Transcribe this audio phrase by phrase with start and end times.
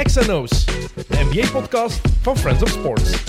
[0.00, 3.24] XNO's, de NBA-podcast van Friends of Sports.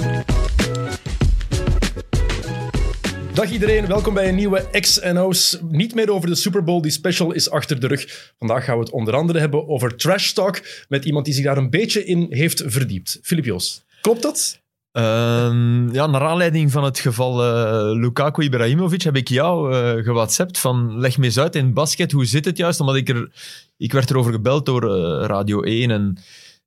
[3.33, 5.57] Dag iedereen, welkom bij een nieuwe XNO's.
[5.70, 8.34] Niet meer over de Super Bowl, die special is achter de rug.
[8.39, 11.57] Vandaag gaan we het onder andere hebben over trash talk met iemand die zich daar
[11.57, 13.19] een beetje in heeft verdiept.
[13.21, 14.61] Filip Joos, klopt dat?
[14.91, 19.75] Ehm, ja, naar aanleiding van het geval eh, Lukaku Ibrahimovic heb ik jou
[20.05, 22.80] uh, van leg me eens uit in basket, hoe zit het juist?
[22.80, 23.31] Omdat ik er,
[23.77, 26.18] ik werd erover gebeld door eh, Radio 1 en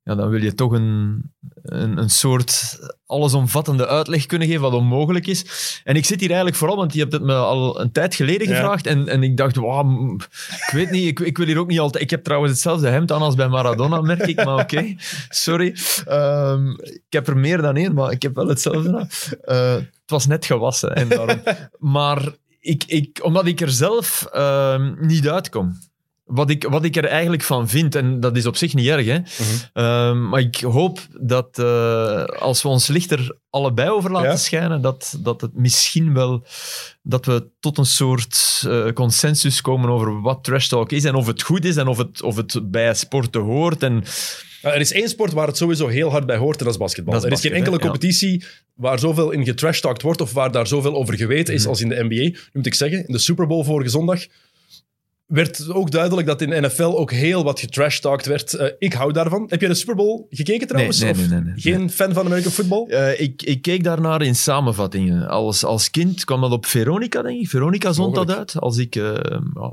[0.07, 1.21] ja, dan wil je toch een,
[1.63, 5.45] een, een soort allesomvattende uitleg kunnen geven wat onmogelijk is.
[5.83, 8.47] En ik zit hier eigenlijk vooral, want je hebt het me al een tijd geleden
[8.47, 11.79] gevraagd en, en ik dacht, wow, ik weet niet, ik, ik wil hier ook niet
[11.79, 12.03] altijd...
[12.03, 14.95] Ik heb trouwens hetzelfde hemd aan als bij Maradona, merk ik, maar oké,
[15.29, 15.75] sorry.
[16.09, 19.07] Um, ik heb er meer dan één, maar ik heb wel hetzelfde.
[19.45, 21.41] Uh, het was net gewassen en daarom...
[21.79, 25.77] maar ik, ik, omdat ik er zelf uh, niet uitkom
[26.27, 29.05] wat ik, wat ik er eigenlijk van vind, en dat is op zich niet erg,
[29.05, 29.17] hè?
[29.17, 34.35] Mm maar ik hoop dat uh, als we ons licht er allebei over laten ja?
[34.35, 36.45] schijnen, dat, dat het misschien wel
[37.01, 41.27] dat we tot een soort uh, consensus komen over wat trash talk is en of
[41.27, 43.83] het goed is en of het, of het bij sporten hoort.
[43.83, 44.03] En,
[44.61, 47.13] er is één sport waar het sowieso heel hard bij hoort en dat is basketbal.
[47.13, 48.45] Dat is er is geen enkele competitie ja.
[48.73, 51.89] waar zoveel in getrashtalkt wordt of waar daar zoveel over geweten is mm als in
[51.89, 52.15] de NBA.
[52.15, 54.25] Nu moet ik zeggen, in de Super Bowl vorige zondag
[55.27, 58.53] werd ook duidelijk dat in NFL ook heel wat getrashtalkt werd.
[58.53, 59.45] Uh, ik hou daarvan.
[59.49, 60.99] Heb je de Super Bowl gekeken trouwens?
[60.99, 62.85] Nee, nee, nee, nee Geen fan van American football?
[62.87, 65.27] Uh, ik, ik keek daarnaar in samenvattingen.
[65.27, 67.49] Als, als kind kwam dat op Veronica, denk ik.
[67.49, 68.59] Veronica zond dat uit.
[68.59, 69.15] Als ik uh,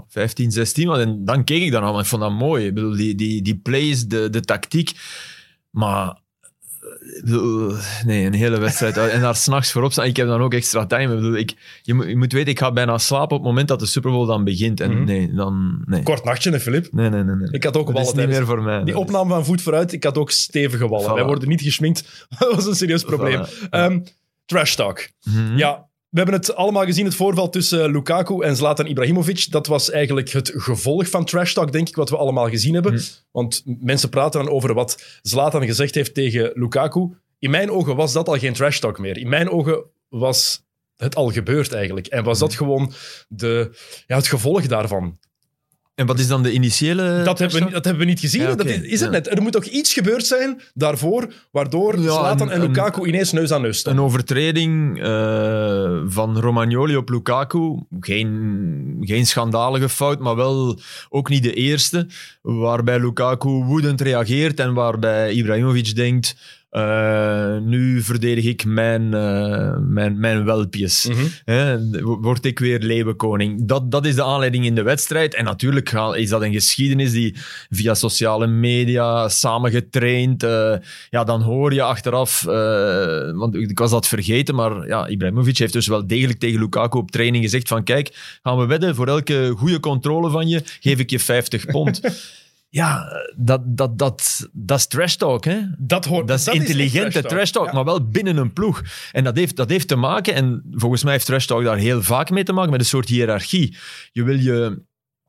[0.09, 0.99] 15, 16 was.
[0.99, 1.99] En dan keek ik daarna.
[1.99, 2.67] Ik vond dat mooi.
[2.67, 4.93] Ik bedoel, die, die, die plays, de, de tactiek.
[5.71, 6.19] Maar
[8.05, 8.97] Nee, een hele wedstrijd.
[8.97, 10.07] En daar s'nachts voorop staan.
[10.07, 11.03] Ik heb dan ook extra time.
[11.03, 13.69] Ik bedoel, ik, je, moet, je moet weten, ik ga bijna slapen op het moment
[13.69, 14.81] dat de Super Bowl dan begint.
[14.81, 15.05] En mm-hmm.
[15.05, 15.83] nee, dan...
[15.85, 16.03] Nee.
[16.03, 16.89] Kort nachtje, hè, Filip?
[16.93, 17.49] Nee, nee, nee, nee.
[17.51, 18.05] Ik had ook wallen.
[18.05, 18.85] Dat is niet meer voor mij.
[18.85, 21.11] Die opname van Voet vooruit, ik had ook stevige wallen.
[21.11, 21.15] Voilà.
[21.15, 22.27] Wij worden niet geschminkt.
[22.39, 23.45] dat was een serieus probleem.
[23.47, 23.69] Voilà.
[23.71, 24.05] Um,
[24.45, 25.09] trash talk.
[25.23, 25.57] Mm-hmm.
[25.57, 29.47] Ja, we hebben het allemaal gezien, het voorval tussen Lukaku en Zlatan Ibrahimovic.
[29.51, 32.93] Dat was eigenlijk het gevolg van trash talk, denk ik, wat we allemaal gezien hebben.
[32.93, 33.01] Mm.
[33.31, 37.11] Want mensen praten dan over wat Zlatan gezegd heeft tegen Lukaku
[37.45, 39.19] in mijn ogen was dat al geen trash talk meer.
[39.19, 40.63] In mijn ogen was
[40.97, 42.07] het al gebeurd eigenlijk.
[42.07, 42.67] En was dat hmm.
[42.67, 42.93] gewoon
[43.29, 43.71] de,
[44.07, 45.19] ja, het gevolg daarvan.
[45.95, 47.23] En wat is dan de initiële...
[47.25, 48.43] Dat hebben we, dat hebben we niet gezien.
[48.43, 48.67] Ja, okay.
[48.67, 49.31] Dat is, is het net.
[49.31, 53.53] Er moet toch iets gebeurd zijn daarvoor, waardoor ja, Zlatan en Lukaku een, ineens neus
[53.53, 53.93] aan neus staan.
[53.93, 55.05] Een overtreding uh,
[56.07, 57.79] van Romagnoli op Lukaku.
[58.01, 60.79] Geen, geen schandalige fout, maar wel
[61.09, 62.07] ook niet de eerste.
[62.43, 66.37] Waarbij Lukaku woedend reageert en waarbij Ibrahimovic denkt...
[66.77, 71.09] Uh, nu verdedig ik mijn, uh, mijn, mijn welpjes.
[71.09, 71.15] Mm
[71.45, 72.21] -hmm.
[72.21, 73.69] word ik weer leeuwenkoning.
[73.69, 75.35] Dat, dat is de aanleiding in de wedstrijd.
[75.35, 77.37] En natuurlijk is dat een geschiedenis die
[77.71, 80.43] via sociale media samengetraind.
[80.43, 80.75] Uh,
[81.11, 82.43] ja, dan hoor je achteraf,
[83.35, 87.11] want ik was dat vergeten, maar ja, Ibrahimovic heeft dus wel degelijk tegen Lukaku op
[87.11, 91.11] training gezegd van kijk, gaan we wedden, voor elke goede controle van je geef ik
[91.11, 92.01] je 50 pond.
[92.75, 95.45] Ja, dat, dat, dat, dat is trash talk.
[95.45, 95.61] Hè?
[95.79, 97.73] Dat, hoort, dat is dat intelligente is trash talk, trash talk ja.
[97.73, 98.83] maar wel binnen een ploeg.
[99.13, 102.03] En dat heeft, dat heeft te maken, en volgens mij heeft trash talk daar heel
[102.03, 103.77] vaak mee te maken, met een soort hiërarchie.
[104.13, 104.83] Je wil je,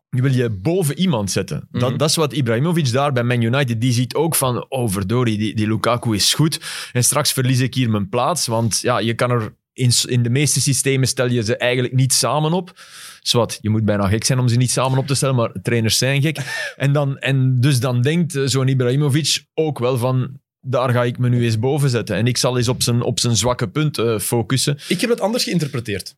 [0.09, 1.57] je, wil je boven iemand zetten.
[1.57, 1.79] Mm -hmm.
[1.79, 5.37] dat, dat is wat Ibrahimovic daar bij Man United, die ziet ook van, oh verdorie,
[5.37, 6.59] die, die Lukaku is goed.
[6.91, 10.29] En straks verlies ik hier mijn plaats, want ja, je kan er in, in de
[10.29, 12.79] meeste systemen stel je ze eigenlijk niet samen op.
[13.21, 15.97] Zwat, je moet bijna gek zijn om ze niet samen op te stellen, maar trainers
[15.97, 16.37] zijn gek.
[16.75, 21.29] En, dan, en dus dan denkt zo'n Ibrahimovic ook wel van, daar ga ik me
[21.29, 22.15] nu eens boven zetten.
[22.15, 24.77] En ik zal eens op zijn, op zijn zwakke punt uh, focussen.
[24.87, 26.15] Ik heb het anders geïnterpreteerd.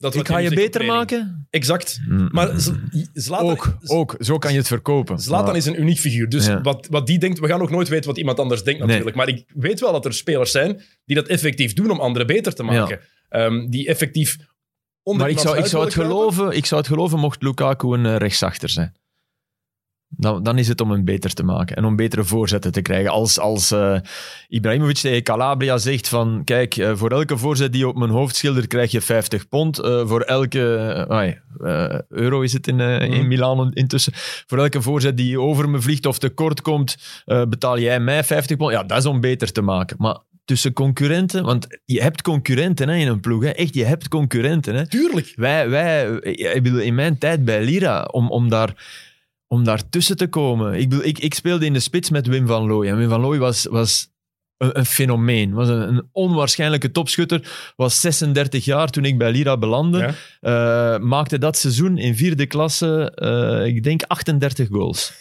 [0.00, 1.46] Dat ik ga je beter maken?
[1.50, 2.00] Exact.
[2.08, 2.28] Mm.
[2.32, 2.50] Maar
[3.12, 3.48] Zlatan...
[3.48, 5.18] Ook, ook, zo kan je het verkopen.
[5.18, 6.28] Zlatan is een uniek figuur.
[6.28, 6.60] Dus ja.
[6.60, 9.16] wat, wat die denkt, we gaan ook nooit weten wat iemand anders denkt natuurlijk.
[9.16, 9.26] Nee.
[9.26, 12.54] Maar ik weet wel dat er spelers zijn die dat effectief doen om anderen beter
[12.54, 13.00] te maken.
[13.30, 13.44] Ja.
[13.44, 14.38] Um, die effectief
[15.02, 18.16] maar ik zou, ik, zou het geloven, ik zou het geloven mocht Lukaku een uh,
[18.16, 18.94] rechtsachter zijn.
[20.12, 23.10] Dan, dan is het om hem beter te maken en om betere voorzetten te krijgen.
[23.10, 23.98] Als, als uh,
[24.48, 28.36] Ibrahimovic tegen Calabria zegt van kijk, uh, voor elke voorzet die je op mijn hoofd
[28.36, 29.80] schildert krijg je 50 pond.
[29.80, 30.58] Uh, voor elke
[32.08, 34.12] euro is het in, in Milaan intussen.
[34.46, 38.72] Voor elke voorzet die over me vliegt of tekort komt, betaal jij mij 50 pond.
[38.72, 39.96] Ja, dat is om beter te maken.
[39.98, 40.18] Maar
[40.50, 41.44] tussen concurrenten.
[41.44, 43.42] Want je hebt concurrenten hè, in een ploeg.
[43.42, 43.48] Hè.
[43.48, 44.74] Echt, je hebt concurrenten.
[44.74, 44.88] Hè.
[44.88, 45.32] Tuurlijk.
[45.36, 48.74] Wij, wij, ik bedoel, in mijn tijd bij Lira, om, om daar
[49.52, 50.74] om daar tussen te komen.
[50.74, 52.88] Ik, bedoel, ik, ik speelde in de spits met Wim van Looy.
[52.88, 54.08] En Wim van Looy was, was
[54.56, 55.52] een, een fenomeen.
[55.52, 57.72] Was een, een, onwaarschijnlijke topschutter.
[57.76, 60.14] Was 36 jaar toen ik bij Lira belandde.
[60.40, 60.94] Ja.
[60.94, 65.12] Uh, maakte dat seizoen in vierde klasse, uh, ik denk, 38 goals.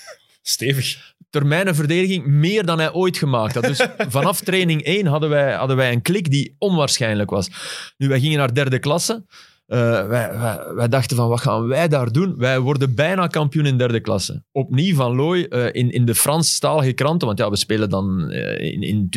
[0.41, 1.13] Stevig.
[1.29, 3.63] termijnenverdediging meer dan hij ooit gemaakt had.
[3.63, 3.87] Dus
[4.17, 7.49] vanaf training 1 hadden wij, hadden wij een klik die onwaarschijnlijk was.
[7.97, 9.25] Nu, wij gingen naar derde klasse.
[9.71, 10.37] Uh, wij,
[10.75, 12.37] wij, dachten van, wat gaan wij daar doen?
[12.37, 14.43] Wij worden bijna kampioen in derde klasse.
[14.51, 18.59] Opnieuw van Looy uh, in, in de Franstalige kranten, want ja, we spelen dan uh,
[18.59, 19.09] in, in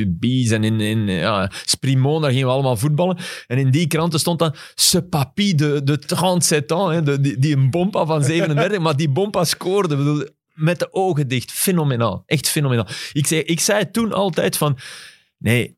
[0.51, 1.51] en in, in ja,
[1.81, 3.19] daar gingen we allemaal voetballen.
[3.47, 7.39] En in die kranten stond dan ce papy de, de 37 ans, hè, de, die,
[7.39, 9.97] die een bompa van 37, maar die bompa scoorde.
[9.97, 11.53] Bedoel, met de ogen dicht.
[11.53, 12.23] Fenomenaal.
[12.27, 12.87] Echt fenomenaal.
[13.13, 14.79] Ik zei, ik zei toen altijd van,
[15.39, 15.77] nee,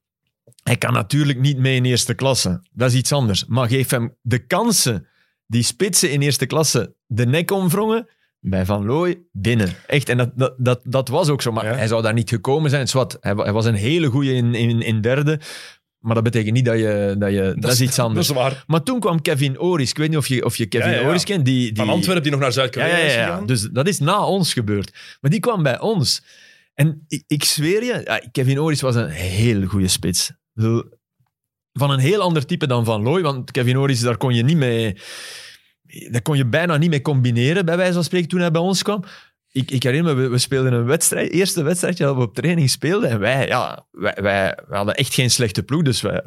[0.64, 2.62] hij kan natuurlijk niet mee in eerste klasse.
[2.72, 3.44] Dat is iets anders.
[3.44, 5.06] Maar geef hem de kansen
[5.46, 8.08] die spitsen in eerste klasse de nek omvrongen.
[8.40, 9.72] Bij Van Looy binnen.
[9.86, 10.08] Echt.
[10.08, 11.52] En dat, dat, dat, dat was ook zo.
[11.52, 12.88] Maar hij zou daar niet gekomen zijn.
[12.88, 15.40] Zwat, hij, hij was een hele goede in, in, in derde.
[15.98, 17.14] Maar dat betekent niet dat je...
[17.18, 18.26] Dat, je, dat, is iets anders.
[18.26, 18.64] Dat is waar.
[18.66, 19.90] Maar toen kwam Kevin Oris.
[19.90, 21.44] Ik weet niet of je, of je Kevin ja, Oris kent.
[21.44, 23.46] Die, die, Van Antwerpen, die nog naar Zuid-Korea is gegaan.
[23.46, 25.18] Dus dat is na ons gebeurd.
[25.20, 26.22] Maar die kwam bij ons.
[26.74, 30.32] En ik, ik zweer je, Kevin Oris was een heel goede spits.
[31.72, 34.56] Van een heel ander type dan Van Looy, want Kevin Oris, daar kon je niet
[34.56, 34.96] mee...
[36.10, 38.82] Daar kon je bijna niet mee combineren, bij wijze van spreken, toen hij bij ons
[38.82, 39.04] kwam.
[39.50, 43.10] Ik, ik herinner me, we, speelden een wedstrijd, eerste wedstrijdje dat we op training speelden.
[43.10, 46.22] En wij, ja, wij, wij, hadden echt geen slechte ploeg, dus wij,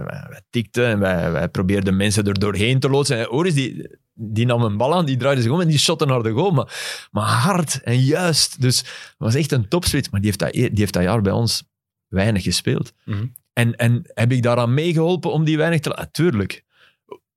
[0.50, 1.00] tikten en
[1.31, 3.18] wij, probeerden mensen er doorheen te loodsen.
[3.18, 6.06] En Oris, die, die nam een bal aan, die draaide zich om en die shotte
[6.06, 6.51] naar de goal.
[6.51, 8.62] Maar, maar hard en juist.
[8.62, 10.09] Dus het was echt een topspits.
[10.09, 11.63] Maar die heeft dat, die heeft jaar bij ons
[12.07, 12.94] weinig gespeeld.
[13.06, 16.12] Mm en, en heb ik daaraan meegeholpen om die weinig te laten?
[16.12, 16.63] Tuurlijk.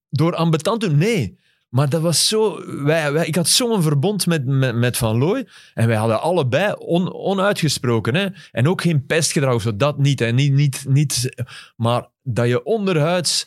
[0.09, 0.99] Door ambetant doen?
[0.99, 1.39] Nee.
[1.69, 2.65] Maar dat was zo...
[2.85, 5.49] Wij, wij, ik had zo'n verbond met, met, met, Van Looy.
[5.75, 8.15] En wij hadden allebei on, onuitgesproken.
[8.15, 8.29] Hè?
[8.51, 9.77] En ook geen pestgedrag zo.
[9.77, 10.33] Dat niet, hè?
[10.33, 11.45] Niet, niet, niet.
[11.77, 13.47] Maar dat je onderhuids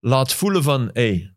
[0.00, 0.90] laat voelen van...
[0.92, 1.34] Hey,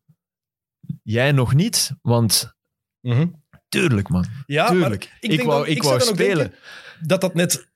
[1.04, 2.56] jij nog niet, want...
[3.02, 3.28] Mhm.
[3.70, 4.26] Tuurlijk, man.
[4.46, 5.18] Ja, tuurlijk.
[5.20, 6.54] ik, ik, wou, ik wou spelen.
[7.02, 7.68] Dat dat net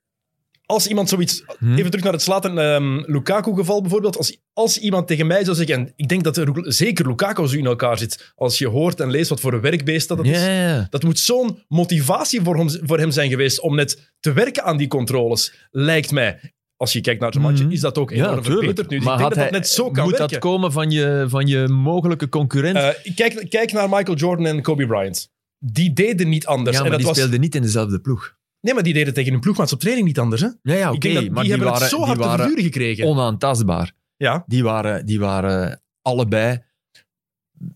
[0.69, 1.43] als iemand zoiets...
[1.59, 1.73] Hm?
[1.73, 4.17] Even terug naar het Slaten um, Lukaku-geval bijvoorbeeld.
[4.17, 5.75] Als, als iemand tegen mij zou zeggen...
[5.75, 8.33] En ik denk dat er, zeker Lukaku zo in elkaar zit.
[8.35, 10.89] Als je hoort en leest wat voor een werkbeest dat, is.
[10.89, 14.77] Dat moet zo'n motivatie voor hem, voor hem zijn geweest om net te werken aan
[14.77, 15.53] die controles.
[15.71, 16.39] Lijkt mij
[16.75, 17.71] als je kijkt naar zijn matje, hm.
[17.71, 18.97] is dat ook enorm ja, verbeterd nu.
[18.97, 20.29] Dus maar ik denk dat dat net zo kan moet werken.
[20.29, 22.77] dat komen van je, van je mogelijke concurrent?
[22.77, 25.31] Uh, kijk, kijk naar Michael Jordan en Kobe Bryant.
[25.57, 26.77] Die deden niet anders.
[26.77, 28.37] Ja, maar en dat die speelden niet in dezelfde ploeg.
[28.61, 30.41] Nee, maar die deden tegen hun ploegmaats op training niet anders.
[30.41, 30.47] Hè?
[30.61, 31.07] Ja, ja oké.
[31.07, 33.05] Okay, maar die, hebben waren, het zo hard te verduren gekregen.
[33.05, 33.91] Onaantastbaar.
[34.17, 34.43] Ja.
[34.47, 36.63] Die waren, die waren allebei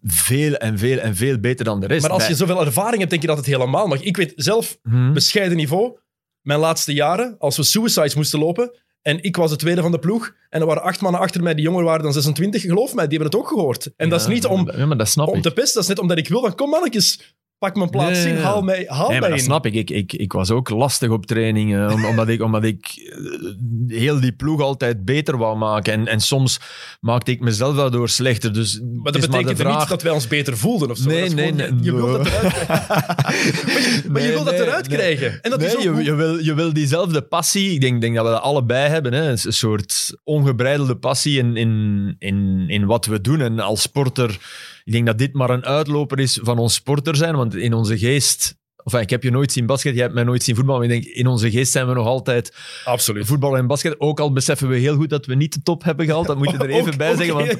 [0.03, 2.01] veel en veel en veel beter dan de rest.
[2.01, 4.01] Maar als je zoveel ervaring hebt, denk je dat het helemaal mag.
[4.01, 5.13] Ik weet zelf, hmm.
[5.13, 5.97] bescheiden niveau,
[6.41, 8.71] mijn laatste jaren, als we suicides moesten lopen,
[9.01, 10.35] en ik was de tweede van de ploeg.
[10.49, 12.61] En er waren acht mannen achter mij, die jonger waren dan 26.
[12.61, 13.93] Geloof mij, die hebben het ook gehoord.
[13.95, 15.73] En dat is niet om, ja, maar dat om te pesten.
[15.73, 18.61] Dat is net omdat ik wil van, kom mannetjes, pak mijn plaats nee, in, haal
[18.61, 19.43] mij, haal nee, mij dat in.
[19.43, 19.73] snap ik.
[19.73, 19.89] ik.
[19.89, 20.33] Ik, ik.
[20.33, 25.37] was ook lastig op trainingen, omdat ik, omdat ik eh, heel die ploeg altijd beter
[25.37, 25.93] wou maken.
[25.93, 26.59] En, en soms
[26.99, 28.53] maakte ik mezelf daardoor slechter.
[28.53, 29.79] Dus maar dat betekent vraag...
[29.79, 31.09] niet dat wij ons beter voelden of zo.
[31.09, 31.69] Nee, nee, nee.
[31.81, 34.03] Je, wilt dat eruit krijgen.
[34.11, 35.41] maar je, wilt dat eruit krijgen.
[35.41, 37.71] En dat is je, je, wil, je wil diezelfde passie.
[37.71, 39.13] Ik denk, denk dat we dat allebei hebben.
[39.13, 39.29] Hè.
[39.29, 43.41] Een soort ongebreidelde passie in, in, in, in wat we doen.
[43.41, 44.39] En als sporter
[44.83, 47.97] ik denk dat dit maar een uitloper is van ons sporter zijn, want in onze
[47.97, 48.61] geest...
[48.83, 51.03] Enfin, ik heb je nooit zien basket, jij hebt mij nooit zien voetballen, maar ik
[51.03, 53.25] denk, in onze geest zijn we nog altijd Absoluut.
[53.25, 53.99] voetbal en basket.
[53.99, 56.51] Ook al beseffen we heel goed dat we niet de top hebben gehaald, dat moet
[56.51, 57.59] je er even bij zeggen, want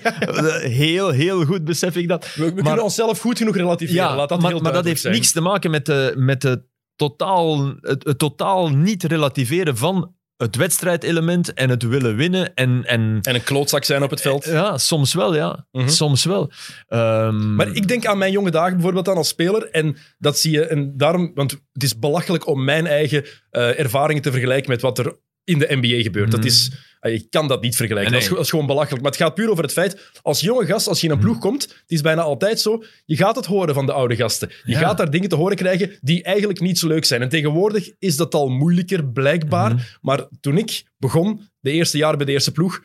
[0.62, 2.36] heel, heel goed besef ik dat.
[2.36, 5.42] We, kunnen onszelf goed genoeg relativeren, ja, Laat dat maar, maar dat heeft niets te
[5.42, 6.64] maken met, de, met de
[6.96, 12.54] totaal, het totaal niet relativeren van het wedstrijdelement en het willen winnen.
[12.54, 14.46] En, en, en een klootzak zijn op het veld.
[14.46, 15.66] Ja, soms wel, ja.
[15.72, 15.88] Mhm.
[15.88, 16.52] Soms wel.
[16.90, 17.56] Um...
[17.56, 19.70] Maar ik denk aan mijn jonge dagen bijvoorbeeld dan als speler.
[19.70, 24.22] En dat zie je, en daarom, want het is belachelijk om mijn eigen uh, ervaringen
[24.22, 26.32] te vergelijken met wat er in de NBA gebeurt.
[26.32, 26.72] Dat is,
[27.02, 27.30] je mm.
[27.30, 28.12] kan dat niet vergelijken.
[28.12, 29.02] Dat, is, gewoon belachelijk.
[29.02, 31.36] Maar het gaat puur over het feit, als jonge gast, als je in een ploeg
[31.36, 31.42] mm.
[31.42, 34.52] komt, het is bijna altijd zo, je gaat het horen van de oude gasten.
[34.64, 37.22] Je gaat daar dingen te horen krijgen die eigenlijk niet zo leuk zijn.
[37.22, 39.72] En tegenwoordig is dat al moeilijker, blijkbaar.
[39.72, 39.88] Mm-hmm.
[40.02, 42.84] Maar toen ik begon, de eerste jaren bij de eerste ploeg,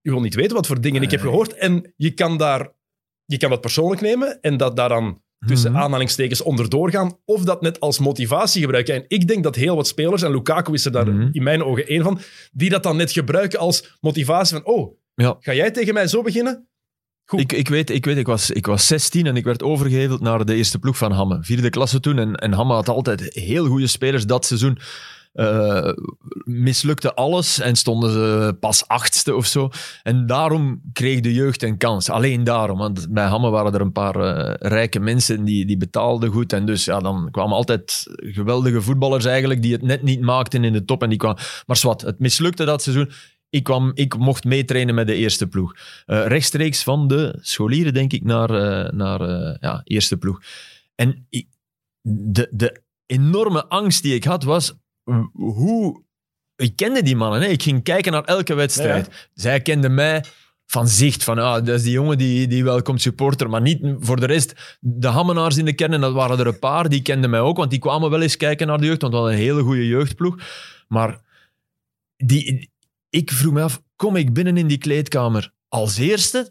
[0.00, 1.54] je wil niet weten wat voor dingen ik heb gehoord.
[1.54, 2.72] En je kan daar,
[3.24, 5.84] je kan dat persoonlijk nemen en dat daaraan tussen mm -hmm.
[5.84, 8.94] aanhalingstekens onderdoor gaan, of dat net als motivatie gebruiken.
[8.94, 11.28] En ik denk dat heel wat spelers, en Lukaku is er daar mhm.
[11.32, 12.20] in mijn ogen één van,
[12.52, 15.36] die dat dan net gebruiken als motivatie van, oh, ja.
[15.40, 16.66] ga jij tegen mij zo beginnen?
[17.24, 17.40] Goed.
[17.40, 20.44] Ik, ik, weet, ik, weet ik, was, ik was 16 en ik werd overgeheveld naar
[20.44, 21.38] de eerste ploeg van Hamme.
[21.40, 22.18] Vierde klasse toen.
[22.18, 24.78] En, en Hamme had altijd heel goede spelers dat seizoen.
[25.34, 25.92] Uh,
[26.44, 29.70] mislukte alles en stonden ze pas achtste of zo.
[30.02, 32.10] En daarom kreeg de jeugd een kans.
[32.10, 32.78] Alleen daarom.
[32.78, 36.52] Want bij Hamme waren er een paar uh, rijke mensen die, die betaalden goed.
[36.52, 40.72] En dus ja, dan kwamen altijd geweldige voetballers eigenlijk die het net niet maakten in
[40.72, 41.02] de top.
[41.02, 43.10] En die kwamen, maar zwart, het mislukte dat seizoen.
[43.50, 45.76] Ik, kwam, ik mocht meetrainen met de eerste ploeg.
[46.06, 48.50] Uh, rechtstreeks van de scholieren, denk ik, naar,
[48.94, 49.20] naar
[49.60, 50.40] ja, eerste ploeg.
[50.94, 51.26] En
[52.02, 54.74] de, de enorme angst die ik had was
[55.32, 56.02] hoe...
[56.56, 57.46] Ik kende die mannen, hè.
[57.46, 59.30] ik ging kijken naar elke wedstrijd.
[59.34, 60.24] Zij kenden mij
[60.66, 63.80] van zicht, van ah, dat is die jongen die, die wel komt supporter, maar niet
[63.98, 64.78] voor de rest.
[64.80, 67.56] De Hammenaars in de kern, en dat waren er een paar, die kenden mij ook,
[67.56, 69.86] want die kwamen wel eens kijken naar de jeugd, want we hadden een hele goede
[69.86, 70.36] jeugdploeg.
[70.88, 71.20] Maar
[72.16, 72.70] die,
[73.08, 76.50] ik vroeg me af, kom ik binnen in die kleedkamer als eerste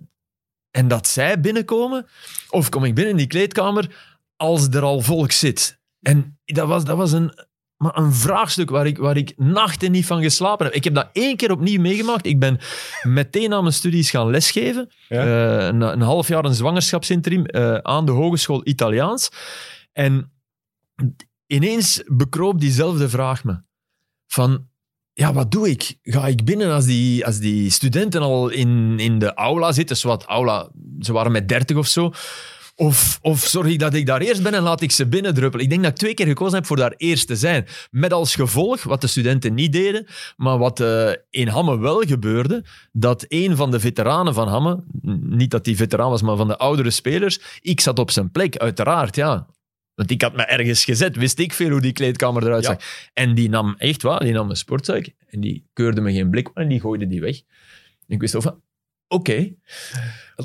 [0.71, 2.05] en dat zij binnenkomen?
[2.49, 5.79] Of kom ik binnen in die kleedkamer als er al volk zit?
[6.01, 7.33] En dat was, dat was een,
[7.81, 10.75] maar een vraagstuk waar ik, waar ik nachten niet van geslapen heb.
[10.75, 12.25] Ik heb dat één keer opnieuw meegemaakt.
[12.25, 12.59] Ik ben
[13.03, 14.89] meteen na mijn studies gaan lesgeven.
[15.07, 15.25] Ja.
[15.25, 19.31] Uh, een, een, half jaar een zwangerschapsinterim uh, aan de Hogeschool Italiaans.
[19.93, 20.31] En
[21.47, 23.61] ineens bekroop diezelfde vraag me.
[24.27, 24.67] Van,
[25.13, 25.97] ja, wat doe ik?
[26.01, 29.97] Ga ik binnen als die, als die studenten al in, in de aula zitten?
[29.97, 30.69] Zowat aula,
[30.99, 32.11] ze waren met dertig of zo.
[32.75, 35.65] Of, of zorg ik dat ik daar eerst ben en laat ik ze binnendruppelen?
[35.65, 37.67] Ik denk dat ik twee keer gekozen heb voor daar eerst te zijn.
[37.91, 40.05] Met als gevolg, wat de studenten niet deden,
[40.37, 44.83] maar wat uh, in Hamme wel gebeurde, dat een van de veteranen van Hamme,
[45.21, 48.57] niet dat die veteraan was, maar van de oudere spelers, ik zat op zijn plek,
[48.57, 49.47] uiteraard, ja.
[49.95, 52.77] Want ik had me ergens gezet, wist ik veel hoe die kleedkamer eruit zag.
[53.13, 56.49] En die nam, echt waar, die nam een sportzak en die keurde me geen blik
[56.53, 57.41] en die gooide die weg.
[58.07, 58.61] ik wist van,
[59.07, 59.53] oké.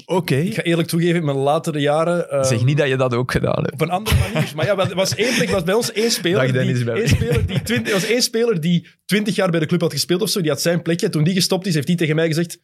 [0.05, 0.35] Oké.
[0.35, 2.37] Ik ga eerlijk toegeven, in mijn latere jaren...
[2.37, 3.73] Um, zeg niet dat je dat ook gedaan hebt.
[3.73, 4.53] Op een andere manier.
[4.55, 7.63] maar ja, er was één plek, was bij ons één speler, die, één speler die
[7.63, 10.41] twintig, was één speler die twintig jaar bij de club had gespeeld of zo.
[10.41, 11.09] Die had zijn plekje.
[11.09, 12.59] Toen die gestopt is, heeft hij tegen mij gezegd...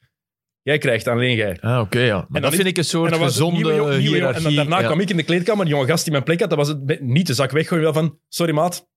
[0.63, 1.59] Jij krijgt alleen jij.
[1.61, 2.17] Ah, oké, ja.
[2.17, 4.49] Maar en dat vind ik een soort gezonde nieuwe, hiërarchie.
[4.49, 6.59] En daarna kwam ik in de kleedkamer, die jonge gast die mijn plek had, dat
[6.59, 8.89] was het niet de zak weggooien, wel van, sorry maat,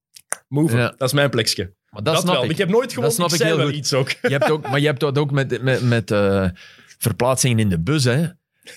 [0.47, 1.73] move, dat is mijn plekje.
[1.95, 2.43] Maar dat, dat snap wel.
[2.43, 2.51] Ik.
[2.51, 2.57] ik.
[2.57, 4.09] heb nooit gewoon, dat ik, ik wel iets ook.
[4.09, 4.69] Je hebt ook.
[4.69, 6.49] Maar je hebt dat ook met, met, met uh,
[6.97, 8.27] verplaatsingen in de bus, hè.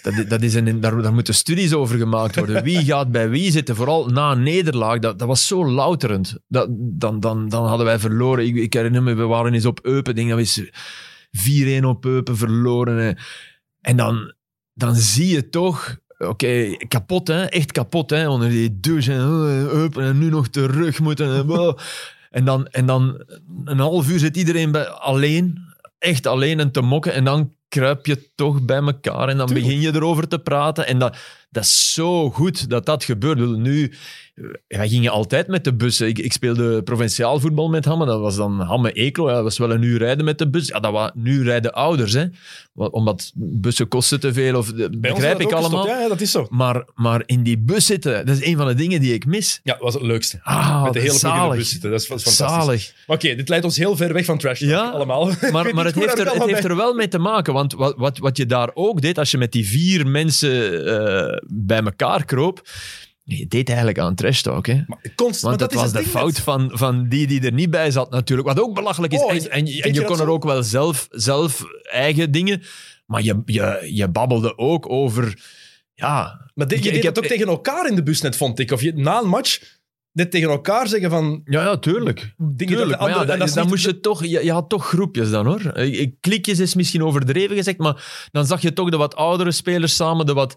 [0.02, 2.62] Dat, dat is een, daar, moeten studies over gemaakt worden.
[2.62, 3.76] Wie gaat bij wie zitten?
[3.76, 4.98] Vooral na een nederlaag.
[4.98, 6.38] Dat, dat was zo louterend.
[6.48, 8.46] Dat, dan, dan, dan hadden wij verloren.
[8.46, 10.14] Ik, ik herinner me, we waren eens op Eupen.
[10.14, 13.18] denk dat we 4-1 op Eupen verloren.
[13.80, 14.34] En dan,
[14.75, 15.96] dan zie je toch...
[16.18, 17.44] Oké, kapot hè.
[17.44, 18.28] Echt kapot hè.
[18.28, 21.48] Onder die douche en oh, en nu nog terug moeten.
[21.48, 21.76] En,
[22.30, 23.25] en, dan, en dan
[23.64, 25.67] een half uur zit iedereen bij, alleen.
[25.99, 27.12] Echt alleen en te mokken.
[27.12, 30.87] En dan kruip je toch bij elkaar en dan begin je erover te praten.
[30.87, 31.17] En dat,
[31.50, 33.38] dat is zo goed dat dat gebeurt.
[33.38, 33.93] Nu,
[34.68, 36.09] wij gingen altijd met de bussen.
[36.09, 38.07] Ik, ik speelde provinciaal voetbal met Hamme.
[38.07, 39.28] Dat was dan Hamme-Eeklo.
[39.28, 40.68] Ja, dat was wel een uur rijden met de bus.
[40.68, 42.12] Ja, dat was, nu rijden ouders.
[42.12, 42.25] Hè.
[42.75, 44.57] Omdat bussen kosten te veel.
[44.57, 45.87] Of, begrijp ik allemaal.
[45.87, 46.47] ja, dat is zo.
[46.50, 49.61] Maar, maar in die bus zitten, dat is een van de dingen die ik mis.
[49.62, 50.40] Ja, dat was het leukste.
[50.42, 51.57] Ah, met de hele zalig.
[51.57, 51.90] bus zitten.
[51.90, 52.37] Dat is fantastisch.
[52.37, 52.92] Zalig.
[53.07, 55.26] Oké, dit leidt ons heel ver weg van trash ja, allemaal.
[55.26, 57.52] Maar, maar het, heeft er, het heeft er wel mee te maken.
[57.52, 61.38] Want wat, wat, wat je daar ook deed, als je met die vier mensen uh,
[61.47, 62.62] bij elkaar kroop
[63.37, 64.82] je deed eigenlijk aan trash talk, hè?
[64.87, 68.11] Maar, const, Want dat was de fout van, van die die er niet bij zat,
[68.11, 68.49] natuurlijk.
[68.49, 69.23] Wat ook belachelijk is.
[69.23, 72.62] Oh, en, en, en je, kon er ook wel zelf, zelf eigen dingen...
[73.06, 75.42] Maar je, je, je babbelde ook over...
[75.94, 76.50] Ja...
[76.54, 78.70] Maar dit, je deed het ook tegen elkaar in de bus net, vond ik.
[78.70, 79.61] Of je na een match
[80.12, 81.40] net tegen elkaar zeggen van...
[81.44, 82.35] Ja, ja tuurlijk.
[82.37, 82.90] Dingen tuurlijk.
[82.90, 84.25] Dat andere, ja, dan moest je toch...
[84.25, 85.73] Je, je, had toch groepjes dan, hoor.
[86.20, 90.26] Klikjes is misschien overdreven gezegd, maar dan zag je toch de wat oudere spelers samen,
[90.26, 90.56] de wat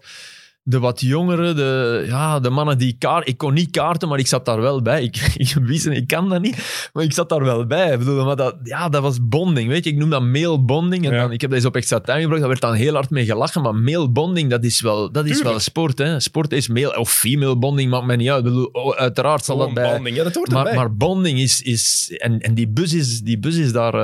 [0.64, 3.28] de wat jongeren, de, ja, de mannen die kaart...
[3.28, 5.02] Ik kon niet kaarten, maar ik zat daar wel bij.
[5.12, 5.54] Ik, ik,
[5.84, 7.92] ik kan dat niet, maar ik zat daar wel bij.
[7.92, 9.90] Ik bedoel, maar dat, ja, dat was bonding, weet je.
[9.90, 11.04] Ik noem dat mailbonding.
[11.04, 12.40] En dan, ik heb dat eens op extra time gebracht.
[12.40, 13.62] Daar werd dan heel hard mee gelachen.
[13.62, 15.98] Maar mailbonding, dat is wel, dat is wel sport.
[15.98, 16.20] Hè.
[16.20, 16.90] Sport is mail...
[16.90, 18.44] Of female bonding, maakt mij niet uit.
[18.44, 19.92] Bedoel, oh, uiteraard zal dat bij...
[19.92, 20.74] Bonding, ja, dat hoort maar, erbij.
[20.74, 21.62] Maar bonding is...
[21.62, 23.94] is en, en die, bus is, die bus is daar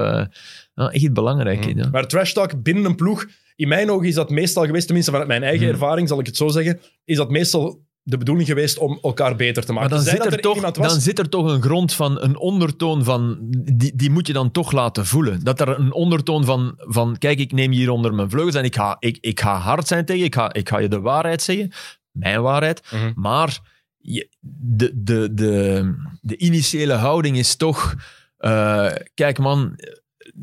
[0.74, 1.76] uh, echt belangrijk in.
[1.76, 1.88] Ja.
[1.92, 3.26] Maar trash talk binnen een ploeg
[3.58, 5.72] in mijn ogen is dat meestal geweest, tenminste vanuit mijn eigen hmm.
[5.72, 9.64] ervaring zal ik het zo zeggen, is dat meestal de bedoeling geweest om elkaar beter
[9.64, 9.90] te maken.
[9.90, 13.38] Maar dan, zit er, toch, dan zit er toch een grond van, een ondertoon van,
[13.72, 15.44] die, die moet je dan toch laten voelen.
[15.44, 18.64] Dat er een ondertoon van, van kijk, ik neem je hier onder mijn vleugels en
[18.64, 21.00] ik ga, ik, ik ga hard zijn tegen je, ik ga, ik ga je de
[21.00, 21.72] waarheid zeggen,
[22.10, 23.12] mijn waarheid, mhm.
[23.14, 23.58] maar
[23.96, 27.94] je, de, de, de, de initiële houding is toch,
[28.38, 29.78] uh, kijk man,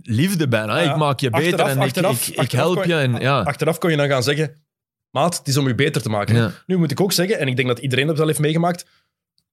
[0.02, 0.80] liefde bijna.
[0.80, 2.96] ik maak je beter en ik, ik, ik help je.
[2.96, 3.42] En, ja.
[3.42, 4.56] Achteraf kon je dan gaan zeggen,
[5.10, 6.54] maat, het is om je beter te maken.
[6.66, 8.86] Nu moet ik ook zeggen, en ik denk dat iedereen dat wel heeft meegemaakt,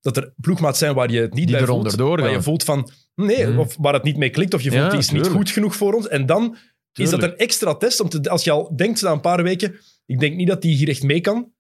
[0.01, 1.95] dat er ploegmaats zijn waar je het niet Die bij voelt.
[1.95, 4.99] Waar je voelt van, nee, of waar het niet mee klikt, of je voelt, die
[4.99, 6.09] is niet goed genoeg voor ons.
[6.09, 6.57] En dan
[6.93, 9.75] is dat een extra test, om te, als je al denkt na een paar weken,
[10.07, 11.53] ik denk niet dat die hier echt mee kan,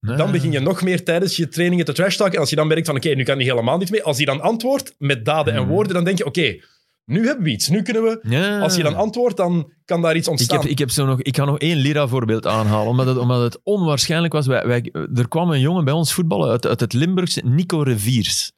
[0.00, 2.34] dan begin je nog meer tijdens je trainingen te trash talken.
[2.34, 4.02] En als je dan merkt van, oké, nu kan hij helemaal niet mee.
[4.02, 5.70] Als hij dan antwoordt met daden en Mhm.
[5.70, 6.60] woorden, dan denk je, oké,
[7.08, 7.68] nu hebben we iets.
[7.68, 8.18] Nu kunnen we...
[8.22, 8.60] Ja.
[8.60, 10.60] Als je dan antwoordt, dan kan daar iets Ik, ontstaan.
[10.60, 13.60] heb, ik, heb zo nog, ik ga nog één Lira-voorbeeld aanhalen, omdat het, omdat het
[13.62, 14.46] onwaarschijnlijk was.
[14.46, 18.52] Wij, wij, er kwam een jongen bij ons voetballen uit, uit het Limburgse, Nico Reviers.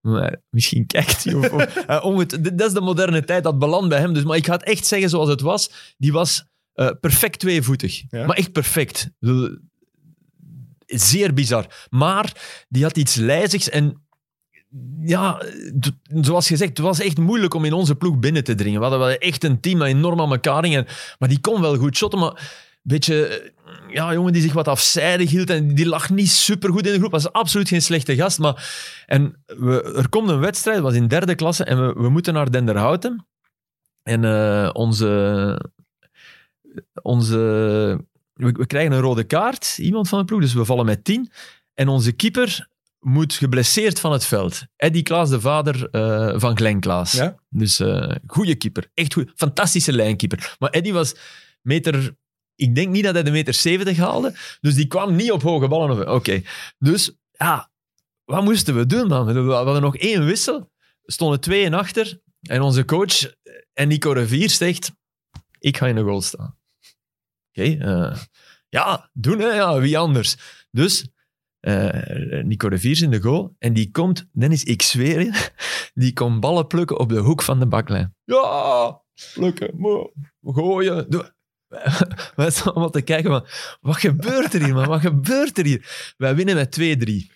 [0.00, 1.34] Maar misschien kijkt hij.
[1.34, 4.12] Of, of- eh, dat is de moderne tijd, dat belandt bij hem.
[4.12, 5.94] Dus, maar ik ga het echt zeggen zoals het was.
[5.98, 8.02] Die was eh, perfect tweevoetig.
[8.10, 8.26] Ja.
[8.26, 9.10] Maar echt perfect.
[9.20, 9.58] Ik
[10.86, 11.86] Zeer bizar.
[11.90, 12.32] Maar
[12.68, 14.05] die had iets lijzigs en
[15.00, 15.42] ja,
[16.20, 18.80] zoals gezegd, het was echt moeilijk om in onze ploeg binnen te dringen.
[18.80, 20.88] We hadden wel echt een team dat enorm aan elkaar ging.
[21.18, 22.36] Maar die kon wel goed shotten, maar een
[22.82, 23.26] beetje...
[23.26, 23.50] eh,
[23.92, 27.10] Ja, jongen die zich wat afzijdig hield en die lag niet supergoed in de groep.
[27.10, 28.38] Was absoluut geen slechte gast.
[28.38, 28.56] Maar,
[29.06, 32.50] en we, er komt een wedstrijd, was in derde klasse, en we, we moeten naar
[32.50, 33.26] Denderhouten.
[34.02, 35.60] En eh, onze...
[37.02, 37.36] onze
[38.32, 41.30] we, we krijgen een rode kaart, iemand van de ploeg, dus we vallen met tien.
[41.74, 42.68] En onze keeper
[43.06, 44.62] moet geblesseerd van het veld.
[44.76, 47.12] Eddie Klaas, de vader eh, van Glenn Klaas.
[47.12, 47.36] Ja?
[47.48, 48.90] Dus eh goede keeper.
[48.94, 49.32] Echt goed.
[49.34, 50.56] Fantastische lijnkeeper.
[50.58, 51.14] Maar Eddie was
[51.62, 52.16] meter...
[52.54, 54.34] Ik denk niet dat hij de meter 70 haalde.
[54.60, 55.90] Dus die kwam niet op hoge ballen.
[56.00, 56.42] of- Oké.
[56.78, 57.70] Dus ja,
[58.24, 59.46] wat moesten we doen dan?
[59.46, 60.70] We hadden nog één wissel.
[61.02, 62.20] Stonden twee en achter.
[62.40, 63.32] En onze coach eh,
[63.72, 64.92] en Nico Revier zegt...
[65.58, 66.58] Ik ga in de goal staan.
[67.52, 67.62] Oké.
[68.68, 69.46] ja, doen hè.
[69.54, 70.36] Ja, wie anders?
[70.70, 71.06] Dus
[71.66, 73.54] eh, Nico de Viers in de goal.
[73.58, 75.50] En die komt, Dennis, ik zweer je,
[76.02, 78.14] die komt ballen plukken op de hoek van de baklijn.
[78.24, 79.00] Ja,
[79.34, 79.70] plukken,
[80.42, 81.06] gooien.
[82.36, 83.46] Wij staan allemaal te kijken van,
[83.80, 84.86] wat gebeurt er hier, man?
[84.86, 86.12] Wat gebeurt er hier?
[86.16, 86.78] Wij winnen met
[87.30, 87.34] 2-3.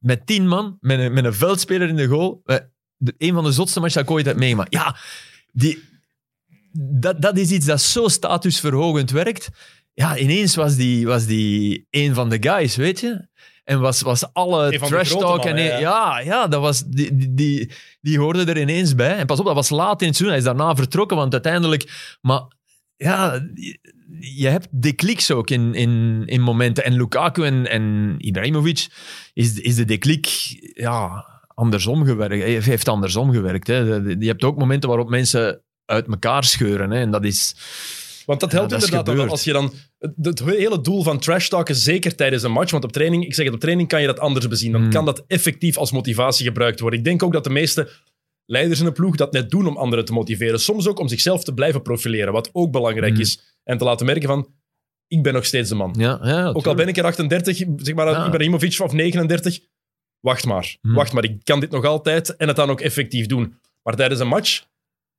[0.00, 2.40] Met tien man, met een, met een veldspeler in de goal.
[2.44, 4.72] Wij- de, een van de zotste matchen dat ik ooit heb meegemaakt.
[4.72, 4.96] Ja,
[5.52, 5.82] die,
[6.72, 9.48] dat, dat is iets dat zo statusverhogend werkt.
[10.00, 13.28] Ja, ineens was die, was die een van de guys, weet je?
[13.64, 15.44] En was, was alle trash talk.
[15.44, 19.16] En, ja, ja, dat was, die, die, die, die hoorde er ineens bij.
[19.16, 20.28] En pas op, dat was laat in het seizoen.
[20.28, 22.16] Hij is daarna vertrokken, want uiteindelijk...
[22.20, 22.42] Maar
[22.96, 23.46] ja,
[24.20, 26.84] je- hebt de kliks ook in, in, in momenten.
[26.84, 28.86] En Lukaku en, en Ibrahimovic
[29.32, 30.26] is, is de deklik
[30.74, 32.64] ja, andersom gewerkt.
[32.64, 33.66] Heeft andersom gewerkt.
[33.66, 33.78] Hè.
[33.78, 36.90] Je hebt ook momenten waarop mensen uit elkaar scheuren.
[36.90, 37.00] Hè.
[37.00, 37.54] En dat is...
[38.26, 39.28] Want dat Ja, helpt dat is inderdaad.
[39.30, 39.72] Als je dan,
[40.20, 43.44] het, hele doel van trash talken, zeker tijdens een match, want op training, ik zeg
[43.44, 44.72] het, op training kan je dat anders bezien.
[44.72, 44.90] Dan Hmm.
[44.90, 46.98] kan dat effectief als motivatie gebruikt worden.
[46.98, 47.88] Ik denk ook dat de meeste
[48.46, 50.60] leiders in een ploeg dat net doen om anderen te motiveren.
[50.60, 53.20] Soms ook om zichzelf te blijven profileren, wat ook belangrijk Hmm.
[53.20, 53.58] is.
[53.64, 54.48] En te laten merken van,
[55.06, 55.94] ik ben nog steeds de man.
[55.98, 58.26] Ja, ja, Ook al ben ik er 38, zeg maar Ja.
[58.26, 59.58] Ibrahimovic of 39,
[60.20, 60.76] wacht maar.
[60.80, 60.94] Hmm.
[60.94, 63.54] Wacht maar, ik kan dit nog altijd en het dan ook effectief doen.
[63.82, 64.64] Maar tijdens een match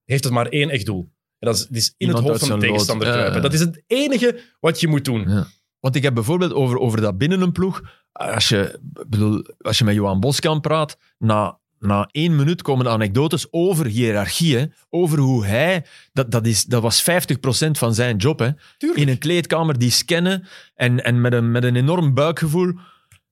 [0.05, 1.09] heeft het maar één echt doel.
[1.41, 3.15] En dat is, is in Iemand het hoofd van de tegenstander lood.
[3.15, 3.41] Ja, kruipen.
[3.43, 3.49] ja.
[3.49, 5.29] Dat is het enige wat je moet doen.
[5.29, 5.47] Ja.
[5.79, 7.81] Want ik heb bijvoorbeeld over, over dat binnen een ploeg.
[8.11, 12.91] Als je, bedoel, als je met Johan Boskamp praat, na, na één minuut komen de
[12.91, 14.57] anekdotes over hiërarchie.
[14.57, 14.65] hè.
[14.89, 15.85] Over hoe hij.
[16.13, 18.39] Dat, dat, is, dat was 50% van zijn job.
[18.39, 18.49] Hè.
[18.93, 22.73] In een kleedkamer die scannen en, en met, een, met een enorm buikgevoel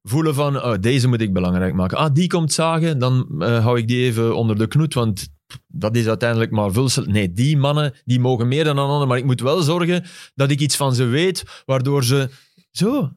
[0.04, 1.98] voelen van oh, deze moet ik belangrijk maken.
[1.98, 5.28] Ah, die komt zagen, dan eh, hou ik die even onder de knoet, want
[5.68, 7.04] dat is uiteindelijk maar vulsel.
[7.06, 10.04] Nee, die mannen die mogen meer dan een ander, maar ik moet wel zorgen
[10.36, 12.30] dat ik iets van ze weet, waardoor ze
[12.72, 13.12] zo.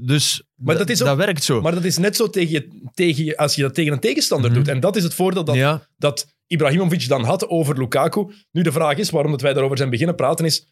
[0.00, 1.60] Dus Maar da- dat is ook- dat werkt zo.
[1.60, 4.50] Maar dat is net zo tegen je, tegen je, als je dat tegen een tegenstander
[4.50, 4.58] Mhm.
[4.58, 4.68] doet.
[4.68, 8.26] En dat is het voordeel dat, ja, dat Ibrahimovic dan had over Lukaku.
[8.52, 10.66] Nu de vraag is, waarom dat wij daarover zijn beginnen praten, is...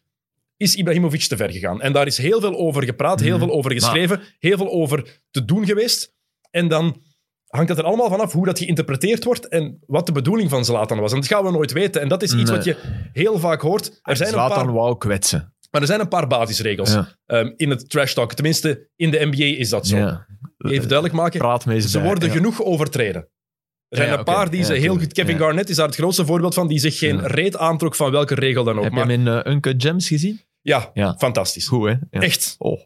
[0.57, 1.81] Is Ibrahimovic te ver gegaan?
[1.81, 3.45] En daar is heel veel over gepraat, heel Mhm.
[3.45, 6.13] veel over geschreven, heel veel over te doen geweest.
[6.51, 7.01] En dan
[7.47, 10.99] hangt het er allemaal vanaf hoe dat geïnterpreteerd wordt en wat de bedoeling van Zlatan
[10.99, 11.11] was.
[11.11, 12.01] En dat gaan we nooit weten.
[12.01, 12.55] En dat is iets Nee.
[12.55, 12.75] wat je
[13.13, 13.99] heel vaak hoort.
[14.01, 15.53] Er zijn, een Zlatan paar, wou kwetsen.
[15.71, 17.07] maar er zijn een paar basisregels Ja.
[17.25, 18.33] ehm, in het trash talk.
[18.33, 19.97] Tenminste, in de NBA is dat zo.
[19.97, 20.25] Ja.
[20.57, 21.39] Even duidelijk maken.
[21.39, 22.35] Praat mee eens Ze bij, worden ja.
[22.35, 23.21] genoeg overtreden.
[23.89, 25.13] Er zijn Ja, ja, een paar die Ja, ze heel goed...
[25.13, 25.39] Kevin Ja.
[25.39, 27.27] Garnett is daar het grootste voorbeeld van, die zich geen Ja.
[27.27, 28.83] reet aantrok van welke regel dan ook.
[28.83, 30.41] Heb je hem in uh, Uncut Gems gezien?
[30.61, 31.15] ja, Ja.
[31.17, 31.67] fantastisch.
[31.67, 31.95] Goed, hè?
[32.09, 32.19] Ja.
[32.21, 32.55] Echt.
[32.57, 32.79] Oh.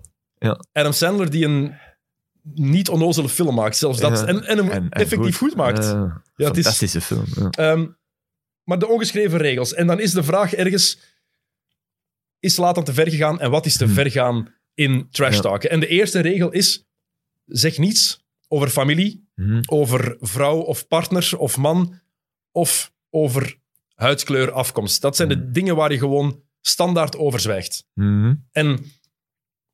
[0.72, 1.74] Adam Sandler die een
[2.54, 4.20] niet onnozele film maakt, zelfs dat.
[4.20, 4.26] Ja.
[4.26, 5.84] En, en hem En- en effectief goed, maakt.
[5.86, 7.24] Ja, het is, fantastische film.
[7.36, 7.50] Ja.
[7.50, 7.88] Ehm,
[8.64, 9.74] maar de ongeschreven regels.
[9.74, 11.00] En dan is de vraag ergens...
[12.40, 13.94] Is Zlatan te ver gegaan en wat is te Hmm.
[13.94, 15.70] ver gaan in trash talken?
[15.70, 16.86] En de eerste regel is...
[17.46, 19.62] Zeg niets over familie, Mhm.
[19.66, 22.00] over vrouw of partner of man
[22.52, 23.58] of over
[23.96, 25.02] huidskleur, afkomst.
[25.02, 25.52] Dat zijn de Hmm.
[25.54, 27.86] dingen waar je gewoon standaard over zwijgt.
[28.52, 28.86] En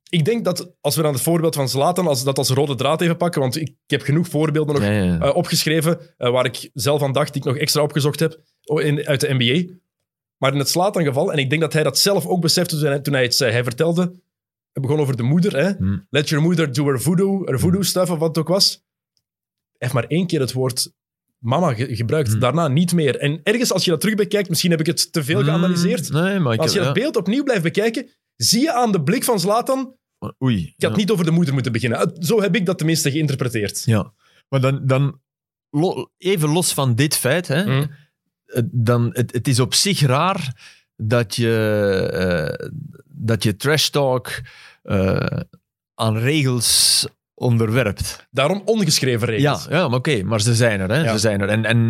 [0.09, 3.01] ik denk dat als we dan het voorbeeld van Zlatan als, dat als rode draad
[3.01, 5.19] even pakken, want ik, heb genoeg voorbeelden nog Ja, ja, ja.
[5.19, 8.81] eh, opgeschreven eh, waar ik zelf aan dacht, die ik nog extra opgezocht heb oh,
[8.81, 9.73] in, uit de NBA.
[10.37, 12.99] Maar in het Zlatan-geval, en ik denk dat hij dat zelf ook besefte toen hij,
[12.99, 14.01] toen hij het zei, hij vertelde,
[14.71, 15.71] het begon over de moeder, hè?
[15.71, 15.97] Hm.
[16.09, 18.69] let your mother do her voodoo, her voodoo stuff of wat het ook was.
[18.71, 18.81] Hij
[19.77, 20.91] heeft maar één keer het woord
[21.37, 22.39] mama ge- gebruikt, Hm.
[22.39, 23.17] daarna niet meer.
[23.17, 26.21] En ergens als je dat terug bekijkt, misschien heb ik het te veel geanalyseerd, Mm,
[26.21, 29.39] Nee, maar als je het beeld opnieuw blijft bekijken, zie je aan de blik van
[29.39, 29.95] Zlatan,
[30.43, 30.57] Oei.
[30.63, 30.97] ik had ja.
[30.97, 32.11] niet over de moeder moeten beginnen.
[32.19, 33.83] Zo heb ik dat tenminste geïnterpreteerd.
[33.85, 34.13] Ja.
[34.49, 35.21] Maar dan, dan
[36.17, 37.85] even los van dit feit, hè,
[38.45, 40.55] het- dan, het, het is op zich raar
[40.95, 41.53] dat je,
[42.13, 42.67] eh,
[43.05, 44.31] dat je trash talk
[44.83, 45.39] eh,
[45.95, 48.27] aan regels onderwerpt.
[48.31, 49.65] Daarom ongeschreven Ja, regels.
[49.69, 50.89] ja maar oké, maar ze zijn er.
[50.89, 51.11] Hè, Ja.
[51.11, 51.49] ze zijn er.
[51.49, 51.87] En, en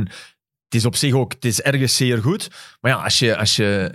[0.63, 2.47] het is op zich ook, het is ergens zeer goed.
[2.81, 3.91] Maar ja, als je, als je,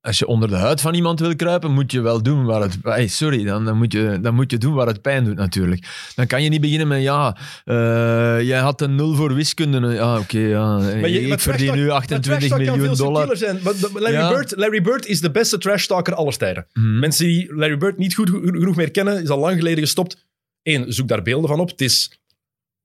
[0.00, 2.78] als je onder de huid van iemand wil kruipen, moet je wel doen waar het...
[2.82, 6.10] Hey, sorry, dan, dan, moet je, dan moet je doen waar het pijn doet natuurlijk.
[6.14, 7.74] Dan kan je niet beginnen met, ja, eh,
[8.42, 9.88] jij had een nul voor wiskunde.
[9.88, 13.36] Ja, oké, ja, ik verdien nu talk- 28 maar trash talk miljoen dollar.
[13.36, 13.58] zijn.
[13.62, 14.28] Maar- Larry, Ja.
[14.28, 16.66] Bird, Larry Bird is de beste trash talker aller tijden.
[16.72, 16.98] Mhm.
[16.98, 20.26] Mensen die Larry Bird niet goed genoeg meer kennen, is al lang geleden gestopt.
[20.62, 21.68] Eén, zoek daar beelden van op.
[21.70, 22.20] Het is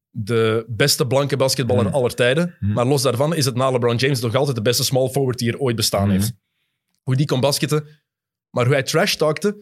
[0.09, 1.93] de beste blanke basketballer Mhm.
[1.93, 2.55] aller tijden.
[2.59, 2.73] Mhm.
[2.73, 5.51] Maar los daarvan is het na LeBron James nog altijd de beste small forward die
[5.51, 6.11] er ooit bestaan Mhm.
[6.11, 6.33] heeft.
[7.03, 7.87] Hoe die kon basketten.
[8.49, 9.57] Maar hoe hij trash talkte,